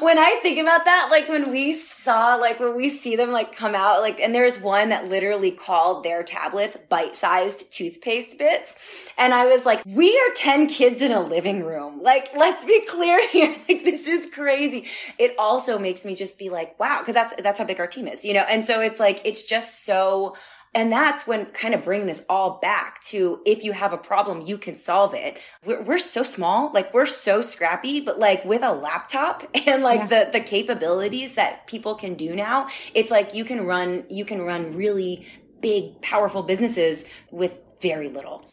when 0.00 0.18
I 0.18 0.38
think 0.42 0.58
about 0.58 0.84
that, 0.84 1.08
like 1.10 1.28
when 1.28 1.50
we 1.50 1.74
saw, 1.74 2.34
like 2.36 2.58
when 2.58 2.76
we 2.76 2.88
see 2.88 3.16
them 3.16 3.30
like 3.30 3.54
come 3.54 3.74
out, 3.74 4.00
like, 4.00 4.20
and 4.20 4.34
there's 4.34 4.58
one 4.58 4.88
that 4.88 5.08
literally 5.08 5.50
called 5.50 6.02
their 6.02 6.22
tablets 6.22 6.76
bite 6.88 7.14
sized 7.14 7.72
toothpaste 7.72 8.38
bits. 8.38 9.10
And 9.18 9.34
I 9.34 9.46
was 9.46 9.66
like, 9.66 9.82
we 9.84 10.16
are 10.18 10.34
10 10.34 10.66
kids 10.66 11.02
in 11.02 11.12
a 11.12 11.20
living 11.20 11.64
room. 11.64 12.02
Like, 12.02 12.34
let's 12.34 12.64
be 12.64 12.84
clear 12.86 13.26
here. 13.30 13.54
Like, 13.68 13.84
this 13.84 14.06
is 14.06 14.26
crazy. 14.32 14.86
It 15.18 15.34
also 15.38 15.78
makes 15.78 16.04
me 16.04 16.14
just 16.14 16.38
be 16.38 16.48
like, 16.48 16.78
wow, 16.80 16.98
because 17.00 17.14
that's, 17.14 17.34
that's 17.42 17.58
how 17.58 17.64
big 17.64 17.80
our 17.80 17.86
team 17.86 18.08
is, 18.08 18.24
you 18.24 18.32
know? 18.32 18.44
And 18.48 18.64
so 18.64 18.80
it's 18.80 18.98
like, 18.98 19.20
it's 19.24 19.42
just 19.42 19.84
so, 19.84 20.36
and 20.74 20.90
that's 20.90 21.26
when 21.26 21.46
kind 21.46 21.74
of 21.74 21.84
bring 21.84 22.06
this 22.06 22.24
all 22.28 22.58
back 22.60 23.02
to 23.04 23.40
if 23.44 23.62
you 23.62 23.72
have 23.72 23.92
a 23.92 23.98
problem, 23.98 24.42
you 24.42 24.56
can 24.56 24.76
solve 24.76 25.14
it. 25.14 25.38
We're, 25.64 25.82
we're 25.82 25.98
so 25.98 26.22
small, 26.22 26.72
like 26.72 26.94
we're 26.94 27.06
so 27.06 27.42
scrappy, 27.42 28.00
but 28.00 28.18
like 28.18 28.44
with 28.44 28.62
a 28.62 28.72
laptop 28.72 29.44
and 29.66 29.82
like 29.82 30.10
yeah. 30.10 30.24
the, 30.24 30.30
the 30.32 30.40
capabilities 30.40 31.34
that 31.34 31.66
people 31.66 31.94
can 31.94 32.14
do 32.14 32.34
now, 32.34 32.68
it's 32.94 33.10
like 33.10 33.34
you 33.34 33.44
can 33.44 33.66
run, 33.66 34.04
you 34.08 34.24
can 34.24 34.42
run 34.42 34.74
really 34.74 35.26
big, 35.60 36.00
powerful 36.00 36.42
businesses 36.42 37.04
with 37.30 37.60
very 37.80 38.08
little. 38.08 38.46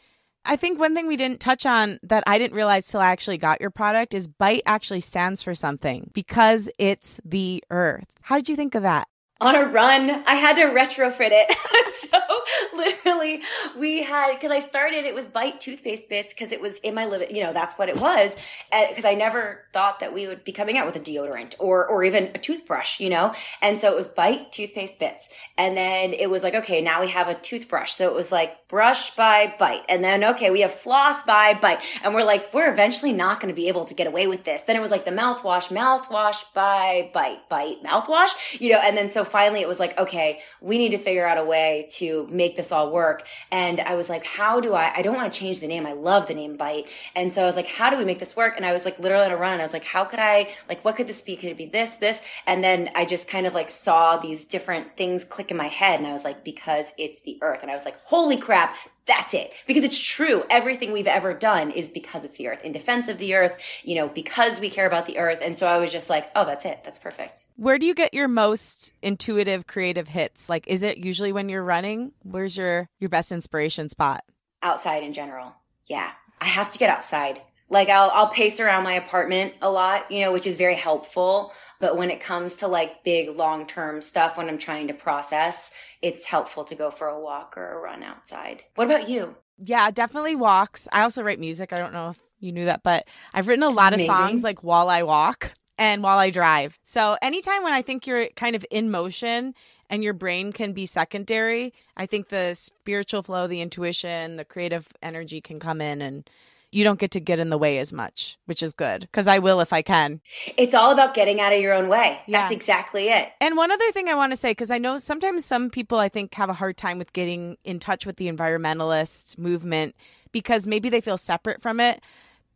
I 0.45 0.55
think 0.55 0.79
one 0.79 0.95
thing 0.95 1.07
we 1.07 1.17
didn't 1.17 1.39
touch 1.39 1.65
on 1.65 1.99
that 2.03 2.23
I 2.25 2.37
didn't 2.37 2.55
realize 2.55 2.87
till 2.87 3.01
I 3.01 3.11
actually 3.11 3.37
got 3.37 3.61
your 3.61 3.69
product 3.69 4.13
is 4.13 4.27
BITE 4.27 4.63
actually 4.65 5.01
stands 5.01 5.43
for 5.43 5.53
something 5.53 6.09
because 6.13 6.69
it's 6.79 7.19
the 7.23 7.63
earth. 7.69 8.07
How 8.21 8.37
did 8.37 8.49
you 8.49 8.55
think 8.55 8.73
of 8.73 8.83
that? 8.83 9.07
On 9.41 9.55
a 9.55 9.65
run. 9.65 10.23
I 10.25 10.35
had 10.35 10.55
to 10.57 10.63
retrofit 10.63 11.29
it. 11.31 11.93
so 12.11 12.19
literally 12.75 13.41
we 13.77 14.03
had, 14.03 14.39
cause 14.39 14.51
I 14.51 14.59
started, 14.59 15.05
it 15.05 15.13
was 15.13 15.27
bite 15.27 15.59
toothpaste 15.59 16.09
bits 16.09 16.33
cause 16.33 16.51
it 16.51 16.61
was 16.61 16.79
in 16.79 16.93
my 16.93 17.05
living, 17.05 17.35
you 17.35 17.43
know, 17.43 17.53
that's 17.53 17.75
what 17.75 17.89
it 17.89 17.97
was. 17.97 18.35
Cause 18.71 19.05
I 19.05 19.15
never 19.15 19.65
thought 19.73 19.99
that 19.99 20.13
we 20.13 20.27
would 20.27 20.43
be 20.43 20.51
coming 20.51 20.77
out 20.77 20.85
with 20.85 20.95
a 20.95 20.99
deodorant 20.99 21.55
or, 21.59 21.87
or 21.87 22.03
even 22.03 22.31
a 22.35 22.37
toothbrush, 22.37 22.99
you 22.99 23.09
know? 23.09 23.33
And 23.61 23.79
so 23.79 23.91
it 23.91 23.95
was 23.95 24.07
bite 24.07 24.51
toothpaste 24.51 24.99
bits. 24.99 25.29
And 25.57 25.75
then 25.75 26.13
it 26.13 26.29
was 26.29 26.43
like, 26.43 26.55
okay, 26.55 26.81
now 26.81 27.01
we 27.01 27.07
have 27.09 27.27
a 27.27 27.35
toothbrush. 27.35 27.93
So 27.93 28.09
it 28.09 28.15
was 28.15 28.31
like 28.31 28.67
brush 28.67 29.15
by 29.15 29.53
bite. 29.59 29.83
And 29.89 30.03
then, 30.03 30.23
okay, 30.23 30.51
we 30.51 30.61
have 30.61 30.71
floss 30.71 31.23
by 31.23 31.53
bite. 31.53 31.81
And 32.03 32.13
we're 32.13 32.23
like, 32.23 32.53
we're 32.53 32.71
eventually 32.71 33.11
not 33.11 33.39
going 33.39 33.53
to 33.53 33.59
be 33.59 33.67
able 33.67 33.85
to 33.85 33.93
get 33.93 34.07
away 34.07 34.27
with 34.27 34.43
this. 34.43 34.61
Then 34.61 34.75
it 34.75 34.81
was 34.81 34.91
like 34.91 35.05
the 35.05 35.11
mouthwash, 35.11 35.67
mouthwash 35.67 36.43
by 36.53 37.09
bite, 37.13 37.49
bite, 37.49 37.83
mouthwash, 37.83 38.29
you 38.59 38.71
know, 38.71 38.79
and 38.79 38.95
then 38.95 39.09
so 39.09 39.25
finally 39.25 39.61
it 39.61 39.67
was 39.67 39.79
like, 39.79 39.97
okay, 39.97 40.39
we 40.61 40.77
need 40.77 40.91
to 40.91 40.97
figure 40.97 41.27
out 41.27 41.37
a 41.37 41.43
way 41.43 41.87
to 41.91 42.27
make 42.31 42.55
this 42.55 42.71
all 42.71 42.91
work. 42.91 43.25
And 43.51 43.79
I 43.79 43.95
was 43.95 44.09
like, 44.09 44.23
how 44.23 44.59
do 44.59 44.73
I, 44.73 44.93
I 44.95 45.01
don't 45.01 45.15
want 45.15 45.31
to 45.31 45.39
change 45.39 45.59
the 45.59 45.67
name. 45.67 45.85
I 45.85 45.93
love 45.93 46.27
the 46.27 46.35
name 46.35 46.57
Bite. 46.57 46.87
And 47.15 47.31
so 47.31 47.43
I 47.43 47.45
was 47.45 47.55
like, 47.55 47.67
how 47.67 47.89
do 47.89 47.97
we 47.97 48.05
make 48.05 48.19
this 48.19 48.35
work? 48.35 48.53
And 48.57 48.65
I 48.65 48.71
was 48.71 48.85
like 48.85 48.99
literally 48.99 49.25
on 49.25 49.31
a 49.31 49.37
run. 49.37 49.59
I 49.59 49.63
was 49.63 49.73
like, 49.73 49.85
how 49.85 50.05
could 50.05 50.19
I, 50.19 50.49
like, 50.67 50.83
what 50.83 50.95
could 50.95 51.07
this 51.07 51.21
be? 51.21 51.35
Could 51.35 51.49
it 51.49 51.57
be 51.57 51.65
this, 51.65 51.95
this? 51.95 52.21
And 52.45 52.63
then 52.63 52.89
I 52.95 53.05
just 53.05 53.27
kind 53.27 53.45
of 53.45 53.53
like 53.53 53.69
saw 53.69 54.17
these 54.17 54.45
different 54.45 54.95
things 54.97 55.23
click 55.23 55.51
in 55.51 55.57
my 55.57 55.67
head. 55.67 55.99
And 55.99 56.07
I 56.07 56.13
was 56.13 56.23
like, 56.23 56.43
because 56.43 56.91
it's 56.97 57.21
the 57.21 57.37
earth. 57.41 57.61
And 57.61 57.71
I 57.71 57.73
was 57.73 57.85
like, 57.85 57.99
holy 58.05 58.37
crap, 58.37 58.75
that's 59.09 59.33
it. 59.33 59.51
Because 59.65 59.83
it's 59.83 59.99
true. 59.99 60.45
Everything 60.49 60.93
we've 60.93 61.07
ever 61.07 61.33
done 61.33 61.71
is 61.71 61.89
because 61.89 62.23
it's 62.23 62.37
the 62.37 62.47
earth, 62.47 62.63
in 62.63 62.71
defense 62.71 63.09
of 63.09 63.17
the 63.17 63.33
earth, 63.35 63.57
you 63.83 63.95
know, 63.95 64.07
because 64.07 64.59
we 64.59 64.69
care 64.69 64.85
about 64.87 65.07
the 65.07 65.17
earth. 65.17 65.39
And 65.41 65.55
so 65.55 65.67
I 65.67 65.77
was 65.77 65.91
just 65.91 66.09
like, 66.09 66.29
oh, 66.35 66.45
that's 66.45 66.63
it. 66.63 66.83
That's 66.83 66.99
perfect. 66.99 67.45
Where 67.57 67.79
do 67.79 67.85
you 67.85 67.95
get 67.95 68.13
your 68.13 68.27
most 68.27 68.93
intuitive 69.01 69.67
creative 69.67 70.07
hits? 70.07 70.47
Like 70.47 70.67
is 70.67 70.83
it 70.83 70.99
usually 70.99 71.33
when 71.33 71.49
you're 71.49 71.63
running? 71.63 72.11
Where's 72.23 72.55
your 72.55 72.87
your 72.99 73.09
best 73.09 73.31
inspiration 73.31 73.89
spot? 73.89 74.23
Outside 74.61 75.03
in 75.03 75.13
general. 75.13 75.55
Yeah. 75.87 76.11
I 76.39 76.45
have 76.45 76.69
to 76.71 76.79
get 76.79 76.89
outside. 76.89 77.41
Like 77.69 77.89
I'll 77.89 78.09
I'll 78.11 78.27
pace 78.29 78.59
around 78.59 78.83
my 78.83 78.93
apartment 78.93 79.53
a 79.61 79.69
lot, 79.69 80.11
you 80.11 80.21
know, 80.21 80.31
which 80.31 80.47
is 80.47 80.57
very 80.57 80.75
helpful. 80.75 81.53
But 81.79 81.97
when 81.97 82.09
it 82.09 82.19
comes 82.19 82.57
to 82.57 82.67
like 82.67 83.03
big 83.03 83.29
long 83.35 83.65
term 83.65 84.01
stuff, 84.01 84.37
when 84.37 84.49
I'm 84.49 84.57
trying 84.57 84.87
to 84.87 84.93
process, 84.93 85.71
it's 86.01 86.25
helpful 86.25 86.63
to 86.65 86.75
go 86.75 86.89
for 86.89 87.07
a 87.07 87.19
walk 87.19 87.57
or 87.57 87.71
a 87.71 87.79
run 87.79 88.03
outside. 88.03 88.63
What 88.75 88.85
about 88.85 89.07
you? 89.09 89.35
Yeah, 89.57 89.91
definitely 89.91 90.35
walks. 90.35 90.87
I 90.91 91.01
also 91.01 91.21
write 91.21 91.39
music. 91.39 91.73
I 91.73 91.79
don't 91.79 91.93
know 91.93 92.09
if 92.09 92.19
you 92.39 92.51
knew 92.51 92.65
that, 92.65 92.81
but 92.83 93.07
I've 93.33 93.47
written 93.47 93.63
a 93.63 93.69
lot 93.69 93.93
Amazing. 93.93 94.09
of 94.09 94.15
songs 94.15 94.43
like 94.43 94.63
while 94.63 94.89
I 94.89 95.03
walk 95.03 95.53
and 95.77 96.01
while 96.01 96.17
I 96.17 96.29
drive. 96.29 96.79
So 96.83 97.17
anytime 97.21 97.63
when 97.63 97.73
I 97.73 97.81
think 97.81 98.07
you're 98.07 98.27
kind 98.29 98.55
of 98.55 98.65
in 98.71 98.89
motion 98.89 99.53
and 99.89 100.03
your 100.03 100.13
brain 100.13 100.53
can 100.53 100.73
be 100.73 100.85
secondary, 100.85 101.73
I 101.97 102.05
think 102.05 102.29
the 102.29 102.53
spiritual 102.53 103.21
flow, 103.23 103.47
the 103.47 103.61
intuition, 103.61 104.37
the 104.37 104.45
creative 104.45 104.93
energy 105.01 105.41
can 105.41 105.59
come 105.59 105.81
in 105.81 106.01
and 106.01 106.29
you 106.71 106.83
don't 106.83 106.99
get 106.99 107.11
to 107.11 107.19
get 107.19 107.39
in 107.39 107.49
the 107.49 107.57
way 107.57 107.77
as 107.79 107.91
much, 107.91 108.37
which 108.45 108.61
is 108.61 108.73
good 108.73 109.01
because 109.01 109.27
I 109.27 109.39
will 109.39 109.59
if 109.59 109.73
I 109.73 109.81
can. 109.81 110.21
It's 110.57 110.75
all 110.75 110.91
about 110.91 111.13
getting 111.13 111.39
out 111.41 111.53
of 111.53 111.61
your 111.61 111.73
own 111.73 111.87
way. 111.87 112.21
Yeah. 112.27 112.41
That's 112.41 112.51
exactly 112.51 113.09
it. 113.09 113.31
And 113.41 113.57
one 113.57 113.71
other 113.71 113.91
thing 113.91 114.07
I 114.07 114.15
want 114.15 114.31
to 114.31 114.37
say, 114.37 114.51
because 114.51 114.71
I 114.71 114.77
know 114.77 114.97
sometimes 114.97 115.45
some 115.45 115.69
people 115.69 115.97
I 115.97 116.09
think 116.09 116.33
have 116.35 116.49
a 116.49 116.53
hard 116.53 116.77
time 116.77 116.99
with 116.99 117.13
getting 117.13 117.57
in 117.63 117.79
touch 117.79 118.05
with 118.05 118.17
the 118.17 118.31
environmentalist 118.31 119.37
movement 119.37 119.95
because 120.31 120.67
maybe 120.67 120.89
they 120.89 121.01
feel 121.01 121.17
separate 121.17 121.61
from 121.61 121.79
it. 121.79 122.03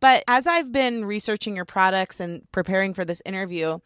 But 0.00 0.22
as 0.28 0.46
I've 0.46 0.70
been 0.70 1.04
researching 1.04 1.56
your 1.56 1.64
products 1.64 2.20
and 2.20 2.50
preparing 2.52 2.94
for 2.94 3.04
this 3.04 3.22
interview, 3.24 3.78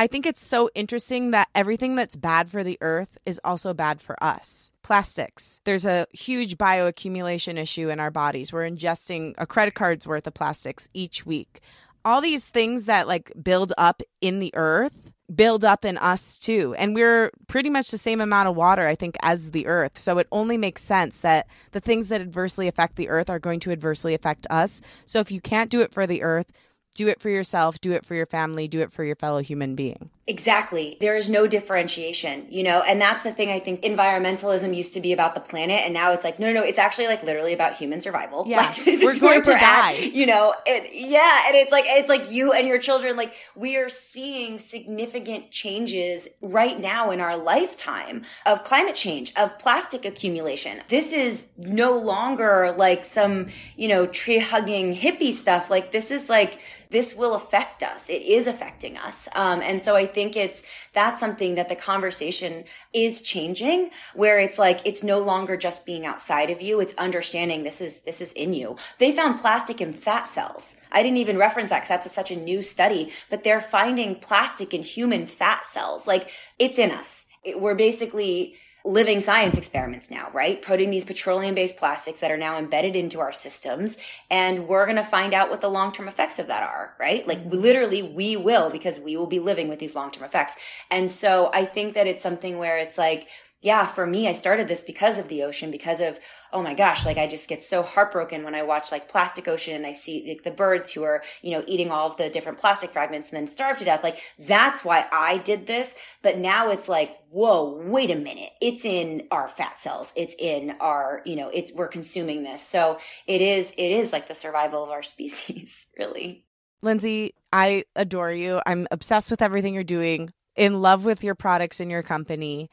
I 0.00 0.06
think 0.06 0.26
it's 0.26 0.46
so 0.46 0.70
interesting 0.76 1.32
that 1.32 1.48
everything 1.56 1.96
that's 1.96 2.14
bad 2.14 2.48
for 2.48 2.62
the 2.62 2.78
earth 2.80 3.18
is 3.26 3.40
also 3.42 3.74
bad 3.74 4.00
for 4.00 4.16
us. 4.22 4.70
Plastics. 4.84 5.60
There's 5.64 5.84
a 5.84 6.06
huge 6.12 6.56
bioaccumulation 6.56 7.58
issue 7.58 7.90
in 7.90 7.98
our 7.98 8.12
bodies. 8.12 8.52
We're 8.52 8.70
ingesting 8.70 9.34
a 9.38 9.46
credit 9.46 9.74
card's 9.74 10.06
worth 10.06 10.28
of 10.28 10.34
plastics 10.34 10.88
each 10.94 11.26
week. 11.26 11.60
All 12.04 12.20
these 12.20 12.48
things 12.48 12.86
that 12.86 13.08
like 13.08 13.32
build 13.42 13.72
up 13.76 14.00
in 14.20 14.38
the 14.38 14.52
earth 14.54 15.10
build 15.34 15.64
up 15.64 15.84
in 15.84 15.98
us 15.98 16.38
too. 16.38 16.74
And 16.78 16.94
we're 16.94 17.30
pretty 17.48 17.68
much 17.68 17.90
the 17.90 17.98
same 17.98 18.20
amount 18.20 18.48
of 18.48 18.56
water, 18.56 18.86
I 18.86 18.94
think, 18.94 19.16
as 19.22 19.50
the 19.50 19.66
earth. 19.66 19.98
So 19.98 20.18
it 20.18 20.26
only 20.32 20.56
makes 20.56 20.82
sense 20.82 21.20
that 21.20 21.46
the 21.72 21.80
things 21.80 22.08
that 22.08 22.20
adversely 22.20 22.66
affect 22.66 22.96
the 22.96 23.08
earth 23.08 23.28
are 23.28 23.38
going 23.38 23.60
to 23.60 23.72
adversely 23.72 24.14
affect 24.14 24.46
us. 24.48 24.80
So 25.04 25.20
if 25.20 25.30
you 25.30 25.40
can't 25.40 25.70
do 25.70 25.82
it 25.82 25.92
for 25.92 26.06
the 26.06 26.22
earth, 26.22 26.50
do 26.98 27.06
it 27.06 27.22
for 27.22 27.28
yourself, 27.28 27.80
do 27.80 27.92
it 27.92 28.04
for 28.04 28.16
your 28.16 28.26
family, 28.26 28.66
do 28.66 28.80
it 28.80 28.90
for 28.90 29.04
your 29.04 29.14
fellow 29.14 29.38
human 29.38 29.76
being. 29.76 30.10
Exactly. 30.26 30.96
There 31.00 31.16
is 31.16 31.30
no 31.30 31.46
differentiation, 31.46 32.46
you 32.50 32.64
know, 32.64 32.82
and 32.82 33.00
that's 33.00 33.22
the 33.22 33.32
thing 33.32 33.50
I 33.50 33.60
think 33.60 33.82
environmentalism 33.82 34.76
used 34.76 34.92
to 34.94 35.00
be 35.00 35.12
about 35.12 35.36
the 35.36 35.40
planet 35.40 35.82
and 35.84 35.94
now 35.94 36.10
it's 36.10 36.24
like, 36.24 36.40
no, 36.40 36.48
no, 36.48 36.60
no, 36.60 36.66
it's 36.66 36.78
actually 36.78 37.06
like 37.06 37.22
literally 37.22 37.52
about 37.54 37.76
human 37.76 38.00
survival. 38.00 38.44
Yeah. 38.48 38.62
Like, 38.62 39.00
We're 39.00 39.18
going 39.18 39.42
to 39.42 39.52
we're 39.52 39.58
die. 39.58 39.92
At, 39.92 40.12
you 40.12 40.26
know, 40.26 40.54
it, 40.66 40.90
yeah. 40.92 41.44
And 41.46 41.54
it's 41.54 41.70
like, 41.70 41.84
it's 41.86 42.08
like 42.08 42.32
you 42.32 42.52
and 42.52 42.66
your 42.66 42.78
children, 42.80 43.16
like 43.16 43.32
we 43.54 43.76
are 43.76 43.88
seeing 43.88 44.58
significant 44.58 45.52
changes 45.52 46.28
right 46.42 46.80
now 46.80 47.12
in 47.12 47.20
our 47.20 47.36
lifetime 47.36 48.24
of 48.44 48.64
climate 48.64 48.96
change, 48.96 49.32
of 49.36 49.56
plastic 49.60 50.04
accumulation. 50.04 50.82
This 50.88 51.12
is 51.12 51.46
no 51.56 51.96
longer 51.96 52.74
like 52.76 53.04
some, 53.04 53.46
you 53.76 53.86
know, 53.86 54.04
tree 54.06 54.40
hugging 54.40 54.96
hippie 54.96 55.32
stuff. 55.32 55.70
Like 55.70 55.92
this 55.92 56.10
is 56.10 56.28
like, 56.28 56.58
this 56.90 57.14
will 57.14 57.34
affect 57.34 57.82
us. 57.82 58.08
It 58.08 58.22
is 58.22 58.46
affecting 58.46 58.96
us. 58.96 59.28
Um, 59.34 59.60
and 59.60 59.82
so 59.82 59.94
I 59.94 60.06
think 60.06 60.36
it's, 60.36 60.62
that's 60.92 61.20
something 61.20 61.54
that 61.56 61.68
the 61.68 61.76
conversation 61.76 62.64
is 62.92 63.20
changing 63.20 63.90
where 64.14 64.38
it's 64.38 64.58
like, 64.58 64.80
it's 64.86 65.02
no 65.02 65.18
longer 65.18 65.56
just 65.56 65.84
being 65.84 66.06
outside 66.06 66.50
of 66.50 66.62
you. 66.62 66.80
It's 66.80 66.94
understanding 66.94 67.62
this 67.62 67.80
is, 67.80 68.00
this 68.00 68.20
is 68.20 68.32
in 68.32 68.54
you. 68.54 68.76
They 68.98 69.12
found 69.12 69.40
plastic 69.40 69.80
in 69.80 69.92
fat 69.92 70.28
cells. 70.28 70.76
I 70.90 71.02
didn't 71.02 71.18
even 71.18 71.36
reference 71.36 71.70
that 71.70 71.80
because 71.80 71.88
that's 71.90 72.06
a, 72.06 72.08
such 72.08 72.30
a 72.30 72.36
new 72.36 72.62
study, 72.62 73.12
but 73.28 73.44
they're 73.44 73.60
finding 73.60 74.14
plastic 74.14 74.72
in 74.72 74.82
human 74.82 75.26
fat 75.26 75.66
cells. 75.66 76.06
Like 76.06 76.30
it's 76.58 76.78
in 76.78 76.90
us. 76.90 77.26
It, 77.44 77.60
we're 77.60 77.74
basically, 77.74 78.54
living 78.84 79.20
science 79.20 79.58
experiments 79.58 80.10
now, 80.10 80.30
right? 80.32 80.62
Putting 80.62 80.90
these 80.90 81.04
petroleum 81.04 81.54
based 81.54 81.76
plastics 81.76 82.20
that 82.20 82.30
are 82.30 82.36
now 82.36 82.58
embedded 82.58 82.96
into 82.96 83.20
our 83.20 83.32
systems. 83.32 83.98
And 84.30 84.68
we're 84.68 84.86
going 84.86 84.96
to 84.96 85.02
find 85.02 85.34
out 85.34 85.50
what 85.50 85.60
the 85.60 85.68
long 85.68 85.92
term 85.92 86.08
effects 86.08 86.38
of 86.38 86.46
that 86.46 86.62
are, 86.62 86.94
right? 86.98 87.26
Like 87.26 87.40
mm-hmm. 87.40 87.60
literally 87.60 88.02
we 88.02 88.36
will 88.36 88.70
because 88.70 88.98
we 89.00 89.16
will 89.16 89.26
be 89.26 89.40
living 89.40 89.68
with 89.68 89.78
these 89.78 89.94
long 89.94 90.10
term 90.10 90.24
effects. 90.24 90.56
And 90.90 91.10
so 91.10 91.50
I 91.52 91.64
think 91.64 91.94
that 91.94 92.06
it's 92.06 92.22
something 92.22 92.58
where 92.58 92.78
it's 92.78 92.98
like, 92.98 93.28
yeah, 93.60 93.86
for 93.86 94.06
me, 94.06 94.28
I 94.28 94.32
started 94.34 94.68
this 94.68 94.84
because 94.84 95.18
of 95.18 95.28
the 95.28 95.42
ocean, 95.42 95.70
because 95.70 96.00
of, 96.00 96.20
oh 96.52 96.62
my 96.62 96.74
gosh, 96.74 97.04
like 97.04 97.18
I 97.18 97.26
just 97.26 97.48
get 97.48 97.62
so 97.62 97.82
heartbroken 97.82 98.44
when 98.44 98.54
I 98.54 98.62
watch 98.62 98.90
like 98.90 99.08
Plastic 99.08 99.48
Ocean 99.48 99.76
and 99.76 99.86
I 99.86 99.92
see 99.92 100.24
like, 100.26 100.44
the 100.44 100.50
birds 100.50 100.92
who 100.92 101.02
are, 101.02 101.22
you 101.42 101.50
know, 101.50 101.64
eating 101.66 101.90
all 101.90 102.10
of 102.10 102.16
the 102.16 102.30
different 102.30 102.58
plastic 102.58 102.90
fragments 102.90 103.30
and 103.30 103.36
then 103.36 103.46
starve 103.46 103.78
to 103.78 103.84
death. 103.84 104.02
Like 104.02 104.20
that's 104.38 104.84
why 104.84 105.06
I 105.12 105.38
did 105.38 105.66
this. 105.66 105.94
But 106.22 106.38
now 106.38 106.70
it's 106.70 106.88
like, 106.88 107.16
whoa, 107.30 107.82
wait 107.84 108.10
a 108.10 108.16
minute. 108.16 108.50
It's 108.60 108.84
in 108.84 109.26
our 109.30 109.48
fat 109.48 109.78
cells. 109.78 110.12
It's 110.16 110.34
in 110.38 110.74
our, 110.80 111.22
you 111.24 111.36
know, 111.36 111.50
it's, 111.52 111.72
we're 111.72 111.88
consuming 111.88 112.42
this. 112.42 112.62
So 112.62 112.98
it 113.26 113.40
is, 113.40 113.72
it 113.72 113.90
is 113.90 114.12
like 114.12 114.28
the 114.28 114.34
survival 114.34 114.82
of 114.82 114.90
our 114.90 115.02
species, 115.02 115.86
really. 115.98 116.44
Lindsay, 116.80 117.34
I 117.52 117.84
adore 117.96 118.32
you. 118.32 118.60
I'm 118.64 118.86
obsessed 118.90 119.30
with 119.30 119.42
everything 119.42 119.74
you're 119.74 119.84
doing, 119.84 120.30
in 120.54 120.80
love 120.80 121.04
with 121.04 121.24
your 121.24 121.34
products 121.34 121.80
and 121.80 121.90
your 121.90 122.02
company. 122.02 122.70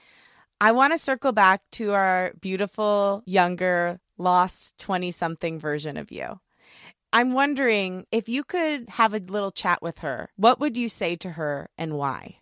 I 0.65 0.71
want 0.71 0.93
to 0.93 0.97
circle 0.97 1.31
back 1.31 1.61
to 1.73 1.93
our 1.93 2.33
beautiful, 2.41 3.21
younger, 3.27 3.99
lost 4.17 4.75
20 4.79 5.11
something 5.11 5.59
version 5.59 5.95
of 5.95 6.11
you. 6.11 6.39
I'm 7.13 7.33
wondering 7.33 8.07
if 8.11 8.27
you 8.27 8.43
could 8.43 8.89
have 8.89 9.13
a 9.13 9.19
little 9.19 9.51
chat 9.51 9.83
with 9.83 9.99
her, 9.99 10.31
what 10.37 10.59
would 10.59 10.75
you 10.75 10.89
say 10.89 11.17
to 11.17 11.33
her 11.33 11.69
and 11.77 11.93
why? 11.93 12.39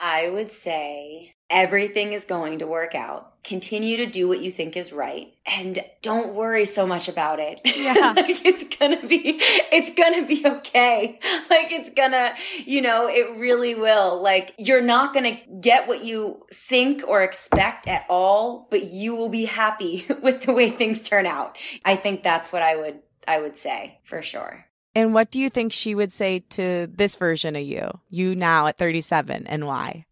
I 0.00 0.30
would 0.30 0.50
say 0.50 1.33
everything 1.50 2.12
is 2.12 2.24
going 2.24 2.58
to 2.60 2.66
work 2.66 2.94
out. 2.94 3.42
Continue 3.44 3.98
to 3.98 4.06
do 4.06 4.26
what 4.26 4.40
you 4.40 4.50
think 4.50 4.76
is 4.76 4.92
right 4.92 5.34
and 5.46 5.84
don't 6.00 6.34
worry 6.34 6.64
so 6.64 6.86
much 6.86 7.08
about 7.08 7.38
it. 7.38 7.60
Yeah. 7.64 8.12
like 8.16 8.44
it's 8.44 8.64
going 8.76 8.98
to 8.98 9.06
be 9.06 9.38
it's 9.70 9.92
going 9.92 10.20
to 10.20 10.26
be 10.26 10.46
okay. 10.46 11.18
Like 11.50 11.72
it's 11.72 11.90
going 11.90 12.12
to, 12.12 12.34
you 12.64 12.80
know, 12.80 13.06
it 13.06 13.36
really 13.36 13.74
will. 13.74 14.20
Like 14.22 14.54
you're 14.56 14.80
not 14.80 15.12
going 15.12 15.36
to 15.36 15.54
get 15.60 15.86
what 15.86 16.02
you 16.02 16.46
think 16.52 17.06
or 17.06 17.22
expect 17.22 17.86
at 17.86 18.06
all, 18.08 18.66
but 18.70 18.84
you 18.84 19.14
will 19.14 19.28
be 19.28 19.44
happy 19.44 20.06
with 20.22 20.42
the 20.44 20.52
way 20.52 20.70
things 20.70 21.06
turn 21.06 21.26
out. 21.26 21.58
I 21.84 21.96
think 21.96 22.22
that's 22.22 22.50
what 22.50 22.62
I 22.62 22.76
would 22.76 23.00
I 23.28 23.40
would 23.40 23.56
say 23.56 23.98
for 24.04 24.22
sure. 24.22 24.66
And 24.94 25.12
what 25.12 25.30
do 25.30 25.40
you 25.40 25.50
think 25.50 25.72
she 25.72 25.94
would 25.94 26.12
say 26.12 26.40
to 26.50 26.86
this 26.86 27.16
version 27.16 27.56
of 27.56 27.62
you, 27.62 28.00
you 28.08 28.34
now 28.34 28.68
at 28.68 28.78
37, 28.78 29.46
and 29.46 29.66
why? 29.66 30.06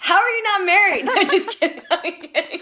How 0.00 0.16
are 0.16 0.30
you 0.30 0.42
not 0.42 0.66
married? 0.66 1.04
No, 1.06 1.22
just 1.22 1.60
kidding. 1.60 1.80
I'm 1.90 2.12
kidding. 2.12 2.60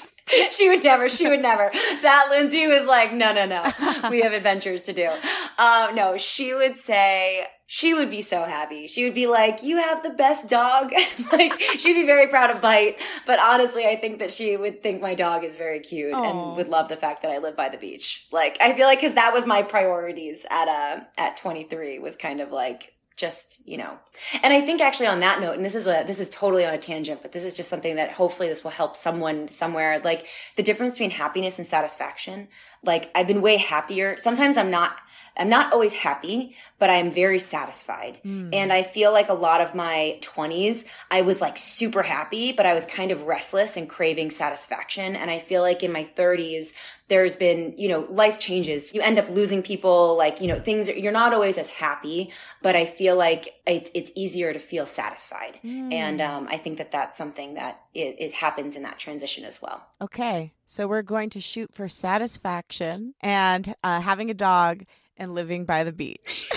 She 0.51 0.69
would 0.69 0.83
never. 0.83 1.09
She 1.09 1.29
would 1.29 1.41
never. 1.41 1.71
That 2.03 2.27
Lindsay 2.31 2.67
was 2.67 2.87
like, 2.87 3.13
no, 3.13 3.33
no, 3.33 3.47
no. 3.47 3.63
We 4.11 4.23
have 4.23 4.33
adventures 4.33 4.83
to 4.83 4.93
do. 4.93 5.11
Um, 5.59 5.95
no, 5.95 6.17
she 6.17 6.55
would 6.55 6.77
say 6.77 7.47
she 7.67 7.95
would 7.95 8.11
be 8.11 8.23
so 8.23 8.45
happy. 8.45 8.87
She 8.87 9.05
would 9.05 9.15
be 9.15 9.27
like, 9.27 9.63
"You 9.63 9.79
have 9.79 10.03
the 10.03 10.11
best 10.11 10.49
dog." 10.49 10.93
like 11.33 11.61
she'd 11.79 11.95
be 11.95 12.05
very 12.05 12.29
proud 12.29 12.51
of 12.51 12.61
Bite. 12.61 12.99
But 13.27 13.39
honestly, 13.39 13.87
I 13.87 13.97
think 13.97 14.19
that 14.19 14.33
she 14.33 14.57
would 14.57 14.83
think 14.83 15.01
my 15.01 15.15
dog 15.15 15.45
is 15.45 15.57
very 15.57 15.81
cute 15.81 16.15
Aw. 16.15 16.23
and 16.23 16.57
would 16.57 16.69
love 16.69 16.89
the 16.89 16.97
fact 16.97 17.23
that 17.23 17.31
I 17.31 17.39
live 17.39 17.57
by 17.57 17.69
the 17.69 17.79
beach. 17.79 18.27
Like 18.31 18.59
I 18.61 18.75
feel 18.75 18.87
like 18.87 19.01
because 19.01 19.15
that 19.15 19.33
was 19.35 19.47
my 19.47 19.63
priorities 19.63 20.47
at 20.51 20.69
uh 20.69 21.01
at 21.19 21.37
23 21.37 21.99
was 21.99 22.17
kind 22.17 22.41
of 22.41 22.53
like 22.53 22.94
just 23.17 23.67
you 23.67 23.77
know. 23.77 23.99
And 24.43 24.53
i 24.53 24.61
think 24.61 24.81
actually 24.81 25.07
on 25.07 25.21
that 25.21 25.41
note 25.41 25.57
and 25.57 25.65
this 25.65 25.75
is 25.75 25.87
a 25.87 26.05
this 26.07 26.19
is 26.19 26.29
totally 26.31 26.65
on 26.65 26.75
a 26.75 26.79
tangent 26.79 27.23
but 27.23 27.33
this 27.33 27.45
is 27.45 27.55
just 27.55 27.69
something 27.69 27.97
that 27.97 28.11
hopefully 28.11 28.49
this 28.49 28.65
will 28.65 28.71
help 28.71 28.97
someone 28.97 29.49
somewhere 29.49 30.01
like 30.03 30.27
the 30.57 30.63
difference 30.63 30.95
between 30.95 31.11
happiness 31.11 31.59
and 31.59 31.67
satisfaction 31.67 32.49
like 32.83 33.11
i've 33.15 33.27
been 33.27 33.43
way 33.43 33.57
happier. 33.57 34.19
Sometimes 34.19 34.57
i'm 34.57 34.71
not 34.71 34.97
I'm 35.37 35.49
not 35.49 35.73
always 35.73 35.93
happy, 35.95 36.57
but 36.79 36.91
I'm 36.91 37.11
very 37.11 37.39
satisfied. 37.39 38.21
Mm. 38.25 38.55
And 38.55 38.73
I 38.73 38.83
feel 38.83 39.13
like 39.13 39.29
a 39.29 39.35
lot 39.35 39.61
of 39.61 39.75
my 39.75 40.19
20s, 40.23 40.85
I 41.11 41.23
was 41.23 41.41
like 41.41 41.57
super 41.57 42.03
happy, 42.03 42.53
but 42.53 42.67
I 42.67 42.75
was 42.75 42.87
kind 42.87 43.11
of 43.11 43.23
restless 43.23 43.77
and 43.77 43.89
craving 43.89 44.31
satisfaction. 44.31 45.17
And 45.17 45.31
I 45.31 45.39
feel 45.39 45.63
like 45.63 45.83
in 45.83 45.93
my 45.93 46.09
30s, 46.17 46.73
there's 47.09 47.37
been, 47.37 47.75
you 47.77 47.89
know, 47.89 48.07
life 48.09 48.39
changes. 48.39 48.95
You 48.95 49.01
end 49.03 49.19
up 49.19 49.29
losing 49.29 49.63
people, 49.63 50.17
like, 50.17 50.41
you 50.41 50.49
know, 50.49 50.59
things, 50.59 50.89
you're 50.89 51.13
not 51.13 51.35
always 51.35 51.59
as 51.59 51.69
happy, 51.69 52.31
but 52.63 52.77
I 52.77 52.87
feel 52.87 53.17
like 53.17 53.49
it's, 53.67 53.91
it's 53.95 54.11
easier 54.15 54.53
to 54.53 54.59
feel 54.59 54.87
satisfied. 54.87 55.59
Mm. 55.65 55.93
And 55.93 56.21
um, 56.21 56.49
I 56.51 56.57
think 56.57 56.79
that 56.79 56.91
that's 56.91 57.19
something 57.19 57.55
that 57.55 57.81
it, 57.93 58.17
it 58.19 58.33
happens 58.33 58.75
in 58.75 58.83
that 58.85 58.99
transition 58.99 59.45
as 59.45 59.61
well. 59.61 59.85
Okay. 60.01 60.55
So 60.65 60.87
we're 60.87 61.03
going 61.03 61.31
to 61.31 61.41
shoot 61.41 61.75
for 61.75 61.89
satisfaction 61.89 63.15
and 63.21 63.75
uh, 63.83 64.01
having 64.01 64.31
a 64.31 64.35
dog 64.35 64.85
and 65.17 65.35
living 65.35 65.65
by 65.65 65.85
the 65.85 65.93
beach. 65.93 66.49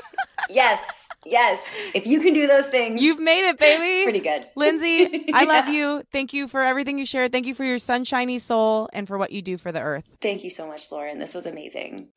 yes. 0.50 1.08
Yes. 1.26 1.62
If 1.94 2.06
you 2.06 2.20
can 2.20 2.32
do 2.32 2.46
those 2.46 2.66
things, 2.66 3.02
you've 3.02 3.20
made 3.20 3.46
it, 3.46 3.58
baby. 3.58 4.04
pretty 4.04 4.20
good. 4.20 4.46
Lindsay, 4.56 5.28
I 5.34 5.42
yeah. 5.42 5.48
love 5.48 5.68
you. 5.68 6.02
Thank 6.12 6.32
you 6.32 6.48
for 6.48 6.62
everything 6.62 6.98
you 6.98 7.04
shared. 7.04 7.30
Thank 7.30 7.46
you 7.46 7.54
for 7.54 7.64
your 7.64 7.78
sunshiny 7.78 8.38
soul 8.38 8.88
and 8.92 9.06
for 9.06 9.18
what 9.18 9.30
you 9.30 9.42
do 9.42 9.58
for 9.58 9.70
the 9.70 9.82
earth. 9.82 10.04
Thank 10.20 10.44
you 10.44 10.50
so 10.50 10.66
much, 10.66 10.90
Lauren. 10.90 11.18
This 11.18 11.34
was 11.34 11.46
amazing. 11.46 12.08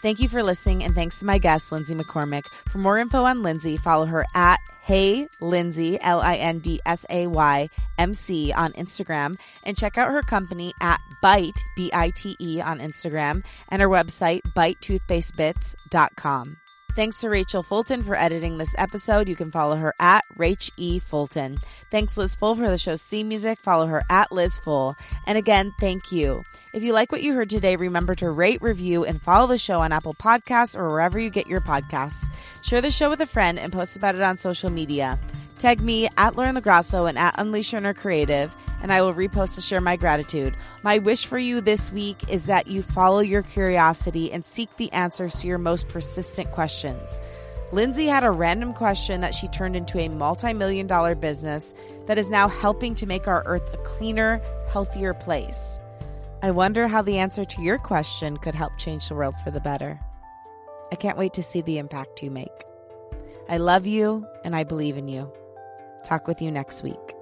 Thank 0.00 0.20
you 0.20 0.28
for 0.28 0.44
listening, 0.44 0.84
and 0.84 0.94
thanks 0.94 1.18
to 1.18 1.26
my 1.26 1.38
guest, 1.38 1.72
Lindsay 1.72 1.94
McCormick. 1.94 2.44
For 2.68 2.78
more 2.78 2.98
info 2.98 3.24
on 3.24 3.42
Lindsay, 3.42 3.76
follow 3.76 4.06
her 4.06 4.24
at 4.32 4.60
Hey 4.84 5.28
Lindsay, 5.40 6.00
L 6.00 6.20
I 6.20 6.36
N 6.36 6.60
D 6.60 6.80
S 6.86 7.04
A 7.10 7.26
Y 7.26 7.68
M 7.98 8.14
C 8.14 8.52
on 8.52 8.72
Instagram, 8.74 9.36
and 9.64 9.76
check 9.76 9.98
out 9.98 10.12
her 10.12 10.22
company 10.22 10.72
at 10.80 11.00
Bite, 11.20 11.60
B 11.76 11.90
I 11.92 12.10
T 12.10 12.36
E 12.40 12.60
on 12.60 12.78
Instagram, 12.78 13.42
and 13.68 13.82
her 13.82 13.88
website, 13.88 14.42
bitetoothpastebits.com. 14.56 16.56
Thanks 16.98 17.20
to 17.20 17.30
Rachel 17.30 17.62
Fulton 17.62 18.02
for 18.02 18.16
editing 18.16 18.58
this 18.58 18.74
episode. 18.76 19.28
You 19.28 19.36
can 19.36 19.52
follow 19.52 19.76
her 19.76 19.94
at 20.00 20.24
Rach 20.36 20.68
E. 20.76 20.98
Fulton. 20.98 21.58
Thanks 21.92 22.18
Liz 22.18 22.34
Full 22.34 22.56
for 22.56 22.68
the 22.68 22.76
show's 22.76 23.04
theme 23.04 23.28
music. 23.28 23.60
Follow 23.60 23.86
her 23.86 24.02
at 24.10 24.32
Liz 24.32 24.58
Full. 24.58 24.96
And 25.24 25.38
again, 25.38 25.72
thank 25.78 26.10
you. 26.10 26.42
If 26.74 26.82
you 26.82 26.92
like 26.92 27.12
what 27.12 27.22
you 27.22 27.34
heard 27.34 27.50
today, 27.50 27.76
remember 27.76 28.16
to 28.16 28.28
rate, 28.32 28.60
review, 28.60 29.04
and 29.04 29.22
follow 29.22 29.46
the 29.46 29.58
show 29.58 29.78
on 29.78 29.92
Apple 29.92 30.14
Podcasts 30.14 30.76
or 30.76 30.88
wherever 30.88 31.20
you 31.20 31.30
get 31.30 31.46
your 31.46 31.60
podcasts. 31.60 32.32
Share 32.62 32.80
the 32.80 32.90
show 32.90 33.08
with 33.08 33.20
a 33.20 33.26
friend 33.26 33.60
and 33.60 33.72
post 33.72 33.96
about 33.96 34.16
it 34.16 34.20
on 34.22 34.36
social 34.36 34.68
media. 34.68 35.20
Tag 35.58 35.80
me 35.80 36.08
at 36.16 36.36
Lauren 36.36 36.54
LoGrasso 36.54 37.08
and 37.08 37.18
at 37.18 37.34
Unleash 37.36 37.74
Inner 37.74 37.92
Creative, 37.92 38.54
and 38.80 38.92
I 38.92 39.02
will 39.02 39.12
repost 39.12 39.56
to 39.56 39.60
share 39.60 39.80
my 39.80 39.96
gratitude. 39.96 40.54
My 40.84 40.98
wish 40.98 41.26
for 41.26 41.36
you 41.36 41.60
this 41.60 41.90
week 41.90 42.28
is 42.28 42.46
that 42.46 42.68
you 42.68 42.80
follow 42.80 43.18
your 43.18 43.42
curiosity 43.42 44.30
and 44.30 44.44
seek 44.44 44.76
the 44.76 44.92
answers 44.92 45.40
to 45.40 45.48
your 45.48 45.58
most 45.58 45.88
persistent 45.88 46.52
questions. 46.52 47.20
Lindsay 47.72 48.06
had 48.06 48.22
a 48.22 48.30
random 48.30 48.72
question 48.72 49.20
that 49.20 49.34
she 49.34 49.48
turned 49.48 49.74
into 49.74 49.98
a 49.98 50.08
multi 50.08 50.52
million 50.52 50.86
dollar 50.86 51.16
business 51.16 51.74
that 52.06 52.18
is 52.18 52.30
now 52.30 52.46
helping 52.46 52.94
to 52.94 53.06
make 53.06 53.26
our 53.26 53.42
earth 53.44 53.74
a 53.74 53.78
cleaner, 53.78 54.40
healthier 54.70 55.12
place. 55.12 55.80
I 56.40 56.52
wonder 56.52 56.86
how 56.86 57.02
the 57.02 57.18
answer 57.18 57.44
to 57.44 57.62
your 57.62 57.78
question 57.78 58.36
could 58.36 58.54
help 58.54 58.78
change 58.78 59.08
the 59.08 59.16
world 59.16 59.34
for 59.42 59.50
the 59.50 59.60
better. 59.60 59.98
I 60.92 60.94
can't 60.94 61.18
wait 61.18 61.32
to 61.32 61.42
see 61.42 61.62
the 61.62 61.78
impact 61.78 62.22
you 62.22 62.30
make. 62.30 62.64
I 63.48 63.56
love 63.56 63.88
you 63.88 64.24
and 64.44 64.54
I 64.54 64.62
believe 64.62 64.96
in 64.96 65.08
you. 65.08 65.32
Talk 66.08 66.26
with 66.26 66.40
you 66.40 66.50
next 66.50 66.82
week. 66.82 67.17